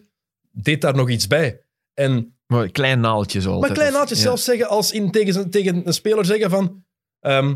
[0.51, 1.61] deed daar nog iets bij.
[1.93, 3.67] En Maar klein naaltje zo altijd.
[3.67, 4.23] maar klein of- naadjes ja.
[4.23, 6.85] zelfs zeggen als in, tegen, tegen een speler zeggen van
[7.19, 7.55] ehm,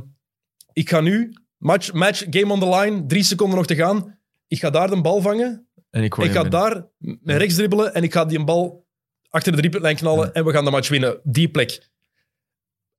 [0.74, 4.18] ik ga nu, match, match, game on the line, drie seconden nog te gaan.
[4.48, 5.68] Ik ga daar de bal vangen.
[5.90, 6.50] En ik, Ik ga binnen.
[6.52, 6.86] daar
[7.38, 8.86] rechts dribbelen en ik ga die een bal
[9.30, 10.32] achter de driepuntlijn knallen Ja.
[10.32, 11.20] en we gaan de match winnen.
[11.24, 11.90] Die plek.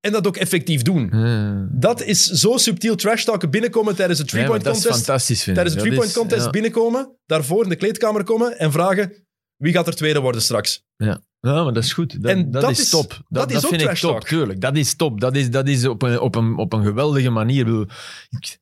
[0.06, 1.08] En dat ook effectief doen.
[1.12, 1.68] Ja.
[1.70, 5.04] Dat is zo subtiel trash talken binnenkomen tijdens maar three-point dat is contest.
[5.04, 5.62] fantastisch, vind ik.
[5.62, 6.50] Tijdens de Dat three-point contest ja.
[6.50, 9.12] binnenkomen, daarvoor in de kleedkamer komen en vragen
[9.56, 10.84] wie gaat er tweede worden straks.
[10.96, 12.22] Ja, maar dat is goed.
[12.22, 13.08] Dat, En dat, dat is, top.
[13.08, 14.26] Dat, dat is ook vind ik trash top, talk.
[14.26, 14.60] tuurlijk.
[14.60, 15.20] Dat is top.
[15.20, 17.86] Dat is, dat is op, een, op, een, op een geweldige manier.
[18.30, 18.58] Ik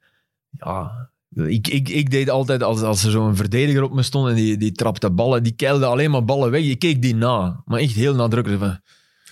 [0.51, 4.35] ja, ik, ik, ik deed altijd, als, als er zo'n verdediger op me stond en
[4.35, 6.63] die, die trapte ballen, die keilde alleen maar ballen weg.
[6.63, 7.63] Je keek die na.
[7.65, 8.63] Maar echt heel nadrukkelijk.
[8.63, 8.81] Van,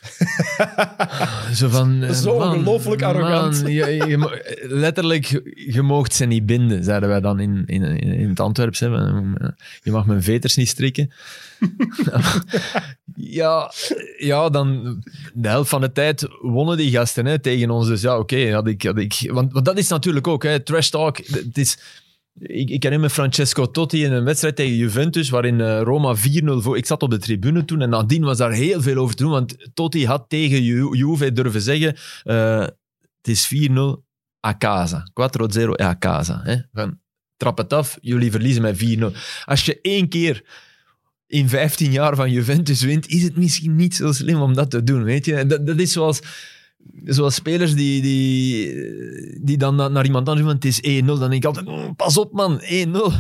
[1.55, 2.03] zo van...
[2.03, 3.63] eh, Zo man, ongelooflijk arrogant.
[3.63, 8.41] man, je, letterlijk, je moogt ze niet binden, zeiden wij dan in, in, in, het
[8.41, 8.81] Antwerps.
[8.81, 8.87] Hè.
[8.87, 11.11] Je mag mijn veters niet strikken.
[13.15, 13.73] Ja,
[14.19, 14.99] ja, dan
[15.35, 17.87] de helft van de tijd wonnen die gasten hè, tegen ons.
[17.87, 18.53] Dus ja, oké.
[18.53, 21.17] had ik, had ik, want, want dat is natuurlijk ook, hè, trash talk.
[21.17, 21.79] Het is,
[22.39, 26.21] ik, ik herinner me Francesco Totti in een wedstrijd tegen Juventus, waarin eh, Roma 4-0
[26.45, 26.77] voor...
[26.77, 29.33] Ik zat op de tribune toen en nadien was daar heel veel over te doen,
[29.33, 32.61] want Totti had tegen Ju- Juve durven zeggen, eh,
[33.21, 34.05] het is 4-0
[34.47, 35.11] a casa.
[35.13, 36.41] 4-0 a casa.
[36.45, 36.57] Hè.
[36.73, 37.01] Van,
[37.37, 39.13] trap het af, jullie verliezen met 4-0.
[39.45, 40.45] Als je één keer
[41.27, 44.83] in 15 jaar van Juventus wint, is het misschien niet zo slim om dat te
[44.83, 45.47] doen, weet je.
[45.47, 46.21] Dat, dat is zoals,
[47.05, 48.75] zoals spelers die, die,
[49.43, 51.97] die dan na- naar iemand anders want het is 1-0, dan denk ik altijd, "Mm,
[51.97, 53.13] pas op man, 1-0.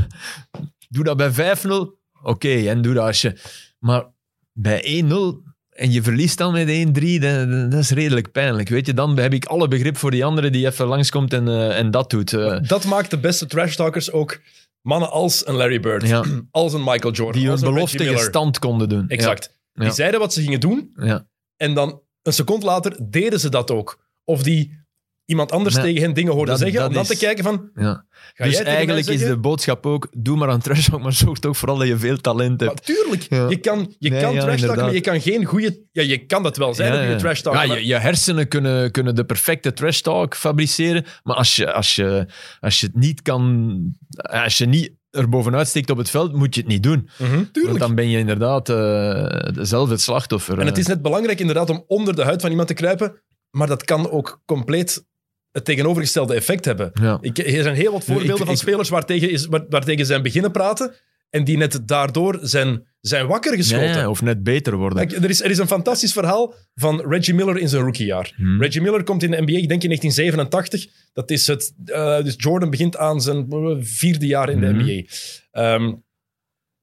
[0.88, 3.36] Doe dat bij 5-0, oké, en doe dat als je...
[3.78, 4.04] Maar
[4.52, 8.94] bij 1-0 en je verliest dan met 1-3, dat, dat is redelijk pijnlijk, weet je.
[8.94, 12.10] Dan heb ik alle begrip voor die andere die even langskomt en, eh, en dat
[12.10, 12.32] doet.
[12.32, 12.60] eh.
[12.62, 14.40] Dat maakt de beste trash talkers ook
[14.80, 16.24] mannen als een Larry Bird, Ja.
[16.50, 19.08] als een Michael Jordan, die hun als een belofte gestand konden doen.
[19.08, 19.56] Exact.
[19.72, 19.82] Ja.
[19.82, 21.26] Die zeiden wat ze gingen doen Ja.
[21.56, 24.00] en dan een seconde later deden ze dat ook.
[24.24, 24.80] Of die
[25.24, 27.44] iemand anders Nee, tegen hen dingen hoorden dat- zeggen, dat om dan is- te kijken
[27.44, 28.06] van, Ja.
[28.34, 31.38] ga dus jij eigenlijk is de boodschap ook, doe maar aan trash talk, maar zorg
[31.38, 32.72] toch vooral dat je veel talent hebt.
[32.72, 33.48] Maar tuurlijk, Ja.
[33.48, 35.80] je kan, je Nee, kan ja, trash talken, maar je kan geen goede...
[35.92, 37.54] Ja, je kan dat wel zijn, talk.
[37.54, 41.94] Ja, je, je hersenen kunnen, kunnen de perfecte trash talk fabriceren, maar als je, als
[41.94, 42.26] je,
[42.60, 43.76] als je het niet kan,
[44.16, 47.08] als je niet er bovenuit steekt op het veld, moet je het niet doen.
[47.18, 50.58] Mhm, Want dan ben je inderdaad eh, zelf het slachtoffer.
[50.58, 50.90] En het is eh.
[50.90, 54.42] net belangrijk inderdaad om onder de huid van iemand te kruipen, maar dat kan ook
[54.46, 55.04] compleet
[55.50, 56.90] het tegenovergestelde effect hebben.
[57.00, 57.18] Ja.
[57.20, 60.22] Ik, er zijn heel wat voorbeelden ik- van ik- spelers waartegen, is, waar, waartegen zijn
[60.22, 60.94] beginnen praten
[61.32, 63.88] en die net daardoor zijn, zijn wakker geschoten.
[63.88, 65.06] Ja, of net beter worden.
[65.08, 68.32] Kijk, er, is, er is een fantastisch verhaal van Reggie Miller in zijn rookiejaar.
[68.36, 68.60] Hmm.
[68.60, 70.86] Reggie Miller komt in de NBA, ik denk in 1987.
[71.12, 74.82] Dat is het, eh, dus Jordan begint aan zijn eh, vierde jaar in de Mhm.
[74.82, 75.02] NBA.
[75.50, 75.92] Ehm,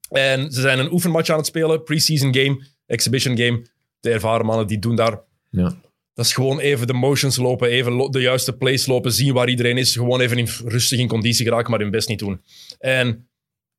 [0.09, 3.65] en ze zijn een oefenmatch aan het spelen, preseason game, exhibition game.
[3.99, 5.75] De ervaren mannen die doen daar Ja.
[6.13, 9.77] dat is gewoon even de motions lopen, even de juiste plays lopen, zien waar iedereen
[9.77, 9.93] is.
[9.93, 12.41] Gewoon even in, rustig in conditie geraken, maar hun best niet doen.
[12.79, 13.28] En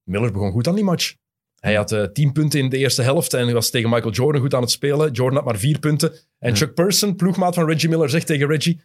[0.05, 1.15] Miller begon goed aan die match.
[1.61, 4.41] Hij had eh, tien punten in de eerste helft en hij was tegen Michael Jordan
[4.41, 5.13] goed aan het spelen.
[5.13, 6.13] Jordan had maar vier punten.
[6.39, 6.57] En.
[6.57, 8.83] Chuck Person, ploegmaat van Reggie Miller, zegt tegen Reggie...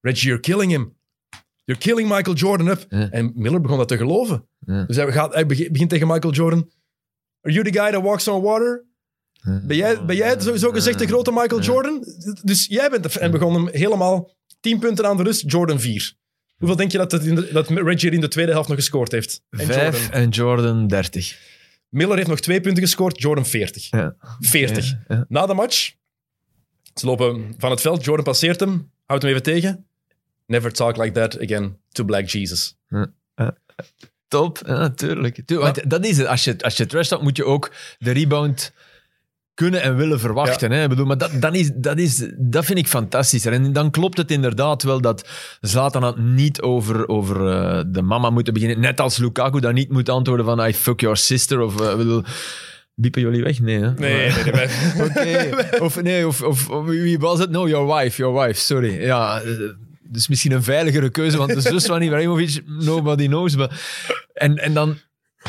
[0.00, 0.96] Reggie, you're killing him.
[1.64, 2.86] You're killing Michael Jordan up.
[2.88, 4.48] En Miller begon dat te geloven.
[4.58, 6.70] Dus hij, gaat, hij begint tegen Michael Jordan...
[7.40, 8.84] Are you the guy that walks on water?
[9.66, 12.04] Ben jij, ben jij zo, zo gezegd de grote Michael Jordan?
[12.42, 16.14] Dus jij bent de, en begon hem helemaal 10 punten aan de rust, Jordan 4.
[16.56, 19.12] Hoeveel denk je dat, het in de, dat Reggie in de tweede helft nog gescoord
[19.12, 19.42] heeft?
[19.50, 20.20] En Vijf Jordan?
[20.20, 21.38] en Jordan 30.
[21.88, 23.90] Miller heeft nog twee punten gescoord, Jordan 40.
[23.90, 24.16] Ja.
[24.40, 24.90] 40.
[24.90, 25.24] Ja, ja.
[25.28, 25.92] Na de match,
[26.94, 29.86] ze lopen van het veld, Jordan passeert hem, houdt hem even tegen.
[30.46, 32.76] Never talk like that again to Black Jesus.
[34.28, 35.46] Top, natuurlijk.
[35.88, 36.26] Dat is het.
[36.26, 38.72] Als je, als je trash moet je ook de rebound
[39.56, 40.70] kunnen en willen verwachten.
[40.70, 40.82] Hè?
[40.82, 43.52] Ik bedoel, maar dat, dat, is, dat, is, dat vind ik fantastischer.
[43.52, 45.28] En dan klopt het inderdaad wel dat
[45.60, 48.80] Zlatan had niet over, over eh, de mama moeten beginnen.
[48.80, 51.60] Net als Lukaku dat niet moet antwoorden van I fuck your sister.
[51.60, 52.22] Of, ik bedoel,
[52.94, 53.60] biepen jullie weg?
[53.60, 53.92] Nee, hè?
[53.94, 54.68] Nee, nee, nee.
[55.08, 55.82] Oké.
[55.84, 57.50] Of nee, of, of, of wie was het?
[57.50, 59.02] No, your wife, your wife, sorry.
[59.02, 59.52] Ja, eh,
[60.02, 63.56] dus misschien een veiligere keuze, want de zus van Ibrahimovic, nobody knows.
[63.56, 63.80] Maar,
[64.34, 64.96] en, en dan,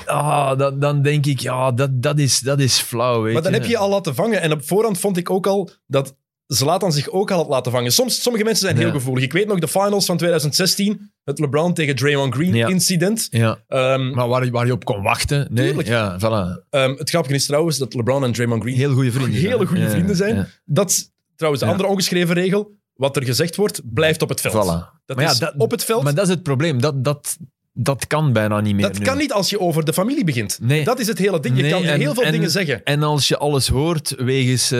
[0.05, 3.51] ah, dan, dan denk ik, ja, dat, dat, is, dat is flauw, weet Maar dan
[3.51, 3.57] je.
[3.57, 4.41] heb je je al laten vangen.
[4.41, 6.15] En op voorhand vond ik ook al dat
[6.47, 7.91] Zlatan zich ook al had laten vangen.
[7.91, 9.23] Soms, sommige mensen zijn heel gevoelig.
[9.23, 12.67] Ik weet nog de finals van 2016, het LeBron tegen Draymond Green Ja.
[12.67, 13.27] incident.
[13.31, 15.47] Ja, Ehm, maar waar, waar je op kon wachten.
[15.51, 15.87] Nee, Tuurlijk.
[15.87, 16.63] ja, voilà.
[16.69, 19.39] ehm, het grappige is trouwens dat LeBron en Draymond Green Heel goede vrienden.
[19.41, 20.47] hele goede vrienden zijn.
[20.65, 22.75] Dat is trouwens de andere ongeschreven regel.
[22.93, 24.53] Wat er gezegd wordt, blijft op het veld.
[24.65, 25.01] Voilà.
[25.05, 26.03] Dat Maar ja, is dat- op het veld.
[26.03, 26.81] Maar dat is het probleem.
[26.81, 27.37] Dat, dat,
[27.79, 29.05] dat kan bijna niet meer dat nu.
[29.05, 30.59] kan niet als je over de familie begint.
[30.61, 30.83] Nee.
[30.83, 31.55] Dat is het hele ding.
[31.55, 32.83] Je Nee, kan en- heel veel en- dingen zeggen.
[32.83, 34.79] En als je alles hoort wegens eh,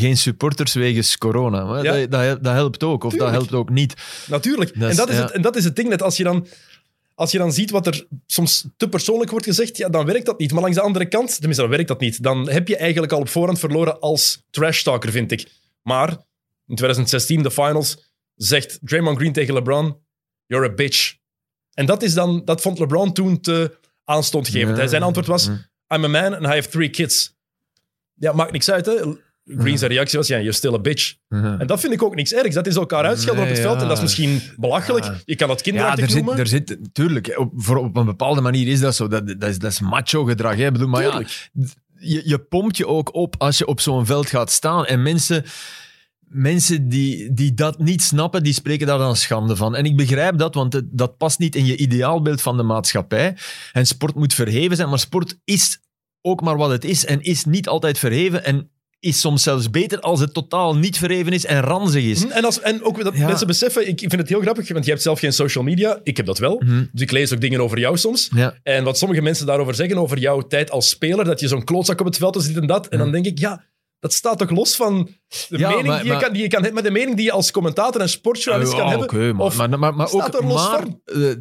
[0.00, 1.82] geen supporters, wegens corona.
[1.82, 1.92] Ja.
[1.92, 3.32] dat, dat, dat helpt ook, of Tuurlijk.
[3.32, 3.94] dat helpt ook niet.
[4.26, 4.78] Natuurlijk.
[4.80, 5.22] Dat is- en, dat is ja.
[5.22, 5.88] het, en dat is het ding.
[5.88, 6.46] Net als je dan...
[7.14, 10.38] Als je dan ziet wat er soms te persoonlijk wordt gezegd, ja, dan werkt dat
[10.38, 10.52] niet.
[10.52, 12.22] Maar langs de andere kant, tenminste, dan werkt dat niet.
[12.22, 15.46] Dan heb je eigenlijk al op voorhand verloren als trash-talker, vind ik.
[15.82, 16.08] Maar
[16.66, 19.96] in 2016, de finals, zegt Draymond Green tegen LeBron,
[20.46, 21.14] you're a bitch.
[21.80, 24.70] En dat, is dan, dat vond LeBron toen te aanstootgevend.
[24.70, 24.76] Ja.
[24.76, 25.96] Hij Zijn antwoord was, Ja.
[25.96, 27.36] I'm a man and I have three kids.
[28.14, 28.94] Ja, maakt niks uit, hè.
[29.44, 31.14] Green zijn reactie was, ja, you're still a bitch.
[31.28, 32.54] En dat vind ik ook niks ergs.
[32.54, 33.76] Dat is elkaar uitschelden Nee, op het veld.
[33.76, 33.82] ja.
[33.82, 35.04] En dat is misschien belachelijk.
[35.04, 35.16] Ja.
[35.24, 36.38] Je kan dat Ja, kinderachtig er zit, noemen.
[36.40, 39.08] er zit, tuurlijk, op, voor, op een bepaalde manier is dat zo.
[39.08, 40.56] Dat, dat, is, dat is macho gedrag.
[40.56, 40.72] Hè.
[40.72, 41.22] Bedoel, maar ja,
[41.98, 44.86] je, je pompt je ook op als je op zo'n veld gaat staan.
[44.86, 45.44] En mensen,
[46.32, 49.76] mensen die, die dat niet snappen, die spreken daar dan schande van.
[49.76, 53.36] En ik begrijp dat, want het- dat past niet in je ideaalbeeld van de maatschappij.
[53.72, 55.78] En sport moet verheven zijn, maar sport is
[56.22, 57.04] ook maar wat het is.
[57.04, 58.44] En is niet altijd verheven.
[58.44, 62.22] En is soms zelfs beter als het totaal niet verheven is en ranzig is.
[62.22, 63.26] Hm, En, als, en ook dat Ja.
[63.26, 66.00] mensen beseffen, ik vind het heel grappig, want je hebt zelf geen social media.
[66.02, 66.62] Ik heb dat wel.
[66.64, 66.84] Mhm.
[66.92, 68.30] Dus ik lees ook dingen over jou soms.
[68.34, 68.54] Ja.
[68.62, 72.00] En wat sommige mensen daarover zeggen, over jouw tijd als speler, dat je zo'n klootzak
[72.00, 72.88] op het veld is, dit en dat.
[72.88, 73.64] En dan denk ik, ja,
[74.00, 75.08] dat staat toch los van
[75.48, 77.16] de Ja, mening maar- die, je maar- kan, die je kan hebben, met de mening
[77.16, 79.06] die je als commentator en sportjournalist kan Ja, hebben.
[79.08, 81.00] oké, maar, Of maar, maar, maar staat ook er los maar, van?
[81.04, 81.34] eh,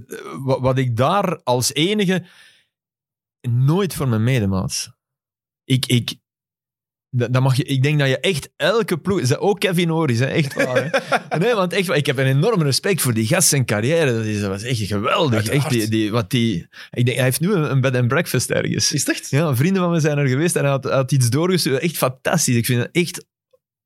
[0.61, 2.25] wat, ik daar als enige
[3.49, 4.91] nooit voor mijn medemaats.
[5.63, 6.15] Ik, ik,
[7.11, 9.91] dat, dat mag je, ik denk dat je echt elke ploeg, is dat ook Kevin
[9.91, 10.91] Oris, hè, echt waar.
[10.91, 11.37] Hè?
[11.39, 14.13] nee, want echt, ik heb een enorm respect voor die gast zijn carrière.
[14.13, 15.33] Dat, is, dat was echt geweldig.
[15.33, 15.63] Uiteraard.
[15.63, 18.91] Echt, die, die, wat die, ik denk, hij heeft nu een, bed and breakfast ergens.
[18.91, 19.29] Is het echt?
[19.29, 21.81] Ja, vrienden van me zijn er geweest en hij had, iets doorgestuurd.
[21.81, 22.55] Echt fantastisch.
[22.55, 23.25] Ik vind het echt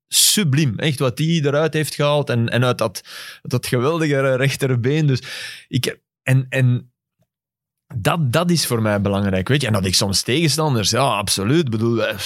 [0.08, 0.80] subliem.
[0.80, 3.02] Echt wat hij eruit heeft gehaald en, en uit dat,
[3.42, 5.08] dat geweldige rechterbeen.
[5.08, 5.22] Dus
[5.68, 6.92] ik, en, en
[7.96, 9.48] dat, dat is voor mij belangrijk.
[9.48, 9.68] Weet je?
[9.68, 11.70] En dat ik soms tegenstanders, ja, absoluut.
[11.70, 12.18] Bedoel, eh,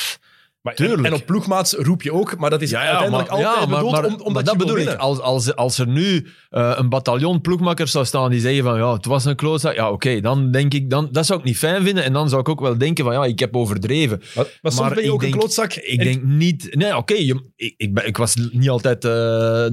[0.75, 3.84] Maar, en, op ploegmaats roep je ook, maar dat is uiteindelijk maar- altijd ja, maar-
[3.84, 4.84] bedoeld om, omdat dat bedoel ik.
[4.84, 4.97] winnen.
[4.99, 8.93] Als, als, als er nu eh, een bataljon ploegmakkers zou staan die zeggen van ja,
[8.93, 9.75] het was een klootzak.
[9.75, 12.03] Ja, oké, dan denk ik, dan, dat zou ik niet fijn vinden.
[12.03, 14.21] En dan zou ik ook wel denken van ja, ik heb overdreven.
[14.36, 15.73] Maar, maar soms ben je ook denk- een klootzak.
[15.73, 16.75] Ik En- denk niet...
[16.75, 17.41] Nee, oké, ik,
[17.77, 19.65] ik, ben- ik was niet altijd eh,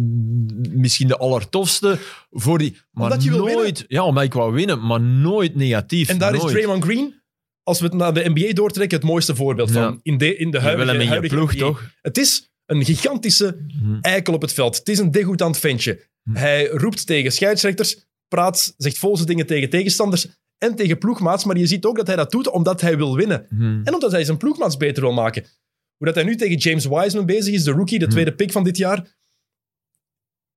[0.71, 1.99] misschien de allertofste
[2.31, 2.77] voor die...
[2.93, 3.85] Maar Omdat je wil nooit...
[3.89, 6.09] Ja, omdat ik wou winnen, maar nooit negatief.
[6.09, 6.45] En daar nooit.
[6.45, 7.15] is Draymond Green,
[7.65, 10.01] als we het naar de NBA doortrekken, het mooiste voorbeeld van.
[10.03, 11.61] In de, in de huidige, je ploeg, NBA.
[11.61, 11.91] toch?
[12.03, 13.99] Het is een gigantische Hm.
[14.01, 14.77] eikel op het veld.
[14.77, 16.01] Het is een degoutant ventje.
[16.23, 16.35] Hm.
[16.37, 20.27] Hij roept tegen scheidsrechters, praat, zegt volse dingen tegen tegenstanders
[20.59, 23.47] en tegen ploegmaats, maar je ziet ook dat hij dat doet omdat hij wil winnen.
[23.49, 23.81] Hm.
[23.85, 25.43] En omdat hij zijn ploegmaats beter wil maken.
[25.97, 28.65] Hoe dat hij nu tegen James Wiseman bezig is, de rookie, de tweede pick van
[28.65, 29.17] dit jaar.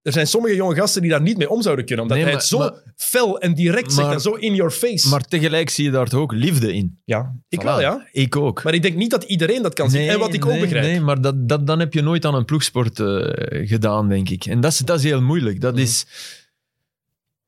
[0.07, 2.35] Er zijn sommige jonge gasten die daar niet mee om zouden kunnen, omdat Nee, hij
[2.35, 5.07] maar- het zo maar- fel en direct zegt maar- en zo in your face.
[5.09, 6.99] Maar tegelijk zie je daar toch ook liefde in.
[7.05, 7.63] ja, ik Voilà.
[7.63, 8.07] wel, ja.
[8.11, 8.63] Ik ook.
[8.63, 10.09] Maar ik denk niet dat iedereen dat kan zien.
[10.09, 10.83] en wat ik ook begrijp.
[10.85, 14.45] Nee, maar dat, dat, dan heb je nooit aan een ploegsport eh, gedaan, denk ik.
[14.45, 15.61] En dat is, dat is heel moeilijk.
[15.61, 15.81] Dat Mhm.
[15.81, 16.05] is...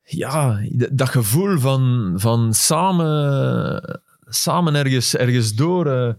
[0.04, 0.60] Ja,
[0.92, 5.86] dat gevoel van, van samen, samen ergens, ergens door...
[5.88, 6.14] eh,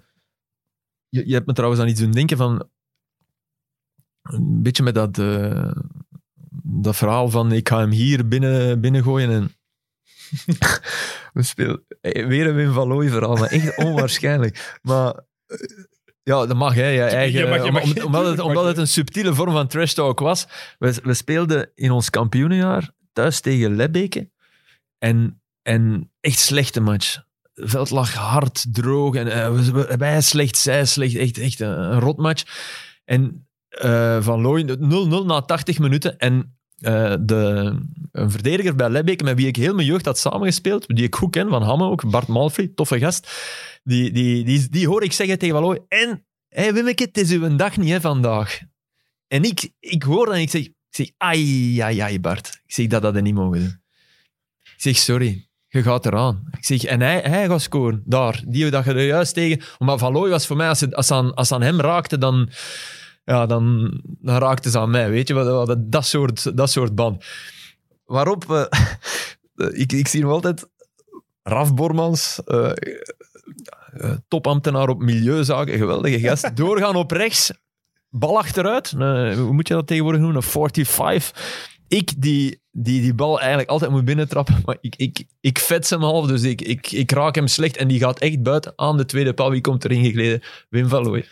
[1.09, 2.69] je, je hebt me trouwens aan iets doen denken van...
[4.23, 5.71] Een beetje met dat, eh,
[6.83, 9.55] dat verhaal van ik ga hem hier binnen, binnengooien en...
[11.33, 14.79] We spelen eh, weer een Wim van Looy verhaal, maar echt onwaarschijnlijk.
[14.83, 15.15] Maar
[15.47, 15.57] eh,
[16.23, 16.87] Ja, dat mag, hè.
[16.89, 19.67] Je eigen, Je mag- je mag- om- omdat, het, omdat het een subtiele vorm van
[19.67, 20.47] trash talk was.
[20.79, 24.31] We, we speelden in ons kampioenenjaar thuis tegen Lebbeke.
[24.99, 27.15] En, en echt slechte match.
[27.55, 29.15] Het veld lag hard, droog.
[29.15, 29.57] En eh,
[29.97, 31.17] wij slecht, zij slecht.
[31.17, 32.43] Echt, echt een, een rotmatch.
[33.05, 36.19] En eh, Van Looyen, 0-0 na 80 minuten.
[36.19, 37.75] En eh, de,
[38.13, 41.31] een verdediger bij Lebbeke, met wie ik heel mijn jeugd had samengespeeld, die ik goed
[41.31, 43.31] ken, van Hamme ook, Bart Malfry, toffe gast.
[43.83, 45.85] Die, die, die, die hoor ik zeggen tegen Looyen.
[45.89, 48.61] En, hé Wimmeke, het is uw dag niet hè, vandaag.
[49.27, 52.61] En ik, ik hoor dat en ik zeg, ik zeg, ai, ai, ai, Bart.
[52.67, 53.81] Ik zeg, dat hadden niet mogen doen.
[54.63, 56.49] Ik zeg, sorry, je gaat eraan.
[56.57, 58.43] Ik zeg, en hij, hij gaat scoren, daar.
[58.47, 59.63] Die dat je er juist tegen...
[59.79, 62.51] Maar Van Looy was voor mij, als het, als aan, als aan hem raakte, dan,
[63.31, 65.11] ja, dan, dan raakte ze aan mij.
[65.11, 67.25] Weet je, wat, dat, soort, dat soort band.
[68.05, 68.65] Waarop, eh,
[69.83, 70.69] ik, ik zie nog altijd
[71.43, 72.71] Raf Bormans, eh,
[73.93, 77.53] eh, topambtenaar op milieuzaken, geweldige gast, doorgaan op rechts,
[78.09, 78.91] bal achteruit.
[78.91, 80.43] Hoe moet je dat tegenwoordig noemen?
[80.43, 81.69] Een 45.
[81.89, 86.03] Ik die, die die bal eigenlijk altijd moet binnentrappen, maar ik, ik, ik vets hem
[86.03, 89.05] half, dus ik, ik, ik raak hem slecht en die gaat echt buiten aan de
[89.05, 89.51] tweede paal.
[89.51, 90.43] Wie komt erin gegleden?
[90.69, 91.27] Wim van Looy.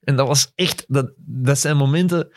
[0.00, 2.28] En dat was echt, dat, dat zijn momenten,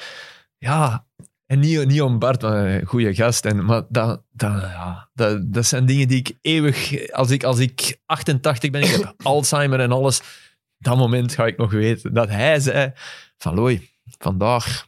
[0.58, 1.06] ja,
[1.46, 3.46] en niet, niet om Bart, maar een goede gast.
[3.46, 7.60] En, maar dat, dat, ja, dat, dat zijn dingen die ik eeuwig, als ik, als
[7.60, 10.22] ik 88 ben, ik heb Alzheimer en alles,
[10.78, 12.14] dat moment ga ik nog weten.
[12.14, 12.92] Dat hij zei,
[13.38, 14.88] van Looy, vandaag,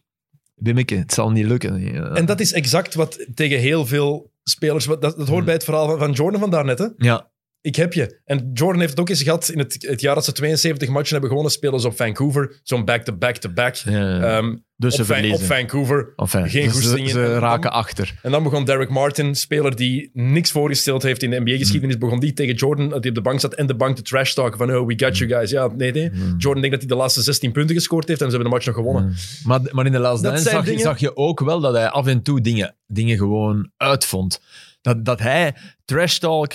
[0.56, 2.16] Wimmeke, het zal niet lukken.
[2.16, 4.86] En dat is exact wat tegen heel veel spelers...
[4.86, 5.46] Dat, dat hoort Hmm.
[5.46, 6.80] bij het verhaal van, van Jordan van daarnet.
[6.80, 6.88] Hè?
[6.98, 7.30] ja,
[7.66, 8.20] Ik heb je.
[8.26, 11.12] En Jordan heeft het ook eens gehad in het, het jaar dat ze 72 matchen
[11.12, 11.52] hebben gewonnen.
[11.52, 12.60] Spelen ze op Vancouver.
[12.64, 13.76] Zo'n back-to-back-to-back.
[13.76, 14.20] ja.
[14.38, 15.42] Ehm, dus ze op, Van- op.
[15.42, 16.14] Vancouver.
[16.16, 18.14] Enfin, geen dus goesting ze, raken dan- achter.
[18.22, 22.34] En dan begon Derek Martin, speler die niks voorgesteld heeft in de NBA-geschiedenis, begon die
[22.34, 24.88] tegen Jordan, die op de bank zat, en de bank te trash talken van oh,
[24.88, 25.50] we got you guys.
[25.52, 26.10] Ja, nee, nee.
[26.38, 28.68] Jordan denkt dat hij de laatste 16 punten gescoord heeft en ze hebben de match
[28.68, 29.16] nog gewonnen.
[29.44, 32.08] Maar, maar in de Dance zijn zag, dingen- zag je ook wel dat hij af
[32.08, 34.42] en toe dingen, dingen gewoon uitvond.
[34.82, 36.52] Dat, dat hij trash talk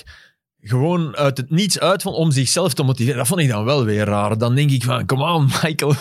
[0.63, 3.19] gewoon uit het niets uitvond om zichzelf te motiveren.
[3.19, 4.39] Dat vond ik dan wel weer raar.
[4.39, 5.95] Dan denk ik van, come on Michael,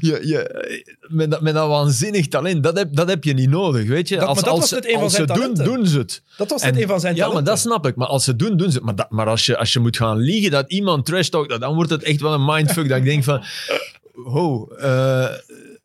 [0.00, 3.88] je, je, met, dat, met dat waanzinnig talent, dat heb, dat heb je niet nodig,
[3.88, 4.16] weet je.
[4.16, 5.64] Dat- als dat als, was net een van als zijn ze doen, talenten.
[5.64, 6.22] doen ze het.
[6.36, 7.52] Dat was En- net een van zijn Ja, maar talenten.
[7.54, 7.96] dat snap ik.
[7.96, 8.84] Maar als ze doen, doen ze het.
[8.84, 11.74] Maar, dat, maar als, je, als je moet gaan liegen dat iemand trash talkt, dan
[11.74, 12.88] wordt het echt wel een mindfuck.
[12.88, 13.42] dat ik denk van,
[14.34, 15.28] ho, eh,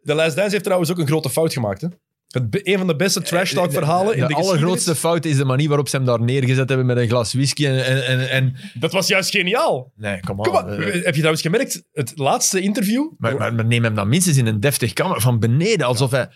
[0.02, 1.82] De Last Dance heeft trouwens ook een grote fout gemaakt.
[1.82, 1.88] Hè?
[2.36, 5.00] Het, een van de beste trash talk verhalen in de, de allergrootste geschiedenis.
[5.00, 7.65] fout is de manier waarop ze hem daar neergezet hebben met een glas whisky.
[7.65, 9.91] En, en, en, en- Dat was juist geniaal.
[9.95, 13.12] nee, kom maar, eh, heb je trouwens gemerkt, het laatste interview...
[13.17, 16.28] maar, maar, maar neem hem dan minstens in een deftig kamer van beneden, alsof hij...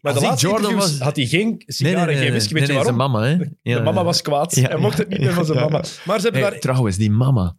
[0.00, 0.98] maar de als laatste Jordan was...
[0.98, 2.52] had hij geen sigaren, geen whisky.
[2.54, 2.98] Weet je nee, waarom?
[3.00, 3.36] zijn mama, hè?
[3.62, 4.54] Ja, de mama was kwaad.
[4.54, 4.68] Ja.
[4.68, 5.84] Hij mocht het niet meer van zijn mama.
[6.04, 6.60] Maar ze hebben Hey, daar...
[6.60, 7.56] Trouwens, die mama.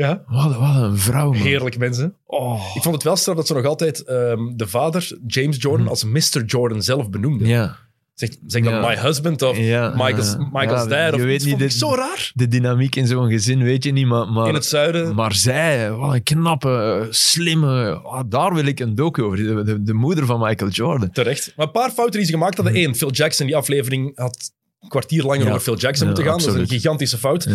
[0.00, 1.40] Ja, Wat, wat een vrouw, man.
[1.42, 2.14] heerlijk mensen.
[2.26, 2.72] Oh.
[2.74, 6.04] Ik vond het wel straf dat ze nog altijd ehm, de vader, James Jordan, als
[6.04, 6.44] Mr.
[6.46, 7.46] Jordan zelf benoemde.
[7.46, 7.76] Ja.
[8.14, 8.88] Zeg, zeg dan Ja.
[8.88, 10.36] my husband of Ja, Michael's.
[10.52, 11.12] Michael's Ja, dad.
[11.12, 12.30] Of je weet niet dit- zo raar.
[12.34, 14.28] De dynamiek in zo'n gezin weet je niet, maar...
[14.28, 15.14] maar In het zuiden.
[15.14, 17.90] Maar zij, wat een knappe, slimme...
[17.94, 19.36] ah, daar wil ik een docu over.
[19.36, 21.10] De, de, de moeder van Michael Jordan.
[21.10, 21.52] Terecht.
[21.56, 22.76] Maar een paar fouten die ze gemaakt hadden.
[22.76, 26.38] Eén, Phil Jackson, die aflevering had een kwartier langer over Phil Jackson Ja, moeten gaan.
[26.42, 27.48] Dat is een gigantische fout.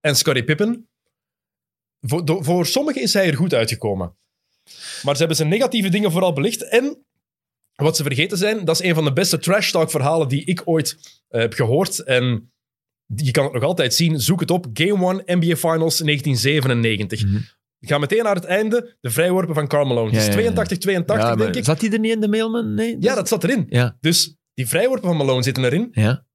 [0.00, 0.88] En Scottie Pippen.
[2.06, 4.16] Voor, do- voor sommigen is hij er goed uitgekomen.
[5.02, 6.68] Maar ze hebben zijn negatieve dingen vooral belicht.
[6.68, 7.04] En
[7.74, 10.62] wat ze vergeten zijn, dat is een van de beste trash talk verhalen die ik
[10.64, 11.98] ooit eh, heb gehoord.
[11.98, 12.52] En
[13.16, 14.20] je kan het nog altijd zien.
[14.20, 14.66] Zoek het op.
[14.72, 17.24] Game 1 NBA Finals 1997.
[17.24, 17.36] Mhm.
[17.78, 18.96] Ik ga meteen naar het einde.
[19.00, 20.04] De vrijworpen van Carmelo.
[20.06, 20.32] Het is ja, ja.
[20.32, 21.64] 82, 82 Ja, maar denk ik.
[21.64, 22.74] Zat hij er niet in de mailman?
[22.74, 22.96] Nee?
[23.00, 23.66] Ja, dat zat erin.
[24.00, 25.88] Dus die vrijworpen van Malone zitten erin.
[25.92, 26.26] ja,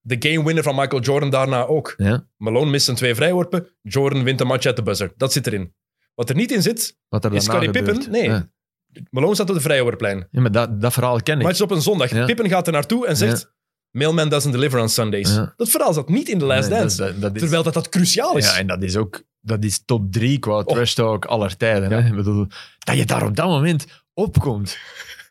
[0.00, 1.94] De game winner van Michael Jordan daarna ook.
[1.96, 2.26] ja.
[2.36, 3.68] Malone mist zijn twee vrijworpen.
[3.82, 5.12] Jordan wint de match at the buzzer.
[5.16, 5.74] Dat zit erin.
[6.14, 8.10] Wat er niet in zit, Wat er is Scottie Pippen.
[8.10, 8.22] Nee.
[8.24, 8.50] Ja.
[9.10, 10.28] Malone staat op de vrijworplijn.
[10.30, 11.48] Ja, maar dat, dat verhaal ken ik.
[11.48, 12.10] Is op een zondag.
[12.10, 12.24] Ja.
[12.24, 13.56] Pippen gaat er naartoe en zegt...
[13.90, 15.34] Mailman doesn't deliver on Sundays.
[15.56, 16.96] Dat verhaal zat niet in The Last Nee, Dance.
[16.96, 18.44] dat- dat- dat is- terwijl dat, dat cruciaal is.
[18.50, 21.92] Ja, en dat is ook dat is top drie qua trash talk aller tijden.
[22.04, 22.14] Hè?
[22.14, 22.46] Bedoel,
[22.78, 24.78] dat je daar op dat moment opkomt.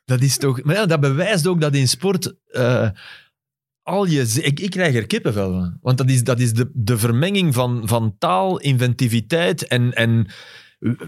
[0.06, 0.64] Dat is toch...
[0.64, 2.34] Maar ja, dat bewijst ook dat in sport...
[2.48, 2.90] eh,
[3.88, 4.40] al je...
[4.42, 5.78] Ik, ik krijg er kippenvel van.
[5.82, 10.28] Want dat is, dat is de, de vermenging van, van taal, inventiviteit en, en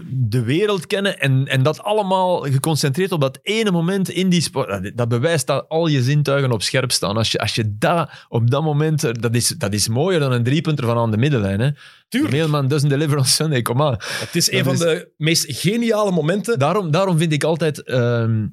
[0.08, 1.18] de wereld kennen.
[1.18, 4.68] En, en dat allemaal geconcentreerd op dat ene moment in die sport.
[4.68, 7.16] Dat, dat bewijst dat al je zintuigen op scherp staan.
[7.16, 9.04] Als je, als je dat op dat moment...
[9.04, 11.60] eh, Dat is, dat is mooier dan een driepunter van aan de middenlijn.
[11.60, 11.70] Hè?
[12.08, 12.34] Tuurlijk.
[12.34, 13.96] Mailman doesn't deliver on Sunday, kom aan.
[13.98, 16.58] Het is een van de meest geniale momenten.
[16.58, 17.82] Daarom, daarom vind ik altijd...
[17.82, 18.46] ehm,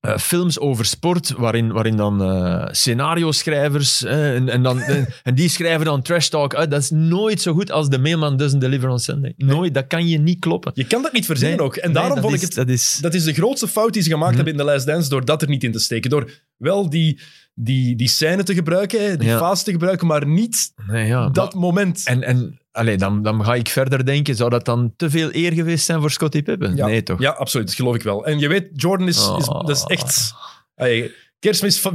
[0.00, 4.80] eh, films over sport, waarin, waarin dan uh, scenario-schrijvers eh, en, en, dan,
[5.22, 6.70] en, die schrijven dan trash talk uit.
[6.70, 9.34] Dat is nooit zo goed als The Mailman Doesn't Deliver on Sunday.
[9.36, 10.72] Nooit, dat kan je niet kloppen.
[10.74, 11.76] Je kan dat niet verzinnen ook.
[11.76, 12.54] En daarom vond ik het...
[12.54, 14.44] Dat is, dat is de grootste fout die ze gemaakt mhm.
[14.44, 16.10] hebben in The Last Dance, door dat er niet in te steken.
[16.10, 17.20] Door wel die,
[17.54, 22.02] die, die scène te gebruiken, die fase te gebruiken, maar niet ja, dat moment.
[22.04, 25.52] En, en Allee, dan, dan ga ik verder denken, zou dat dan te veel eer
[25.52, 26.74] geweest zijn voor Scottie Pippen?
[26.74, 27.20] Nee, toch?
[27.20, 27.66] Ja, absoluut.
[27.66, 28.26] Dat geloof ik wel.
[28.26, 30.34] En je weet, Jordan is, is, dat is echt...
[30.76, 31.86] Allee, Kerstmis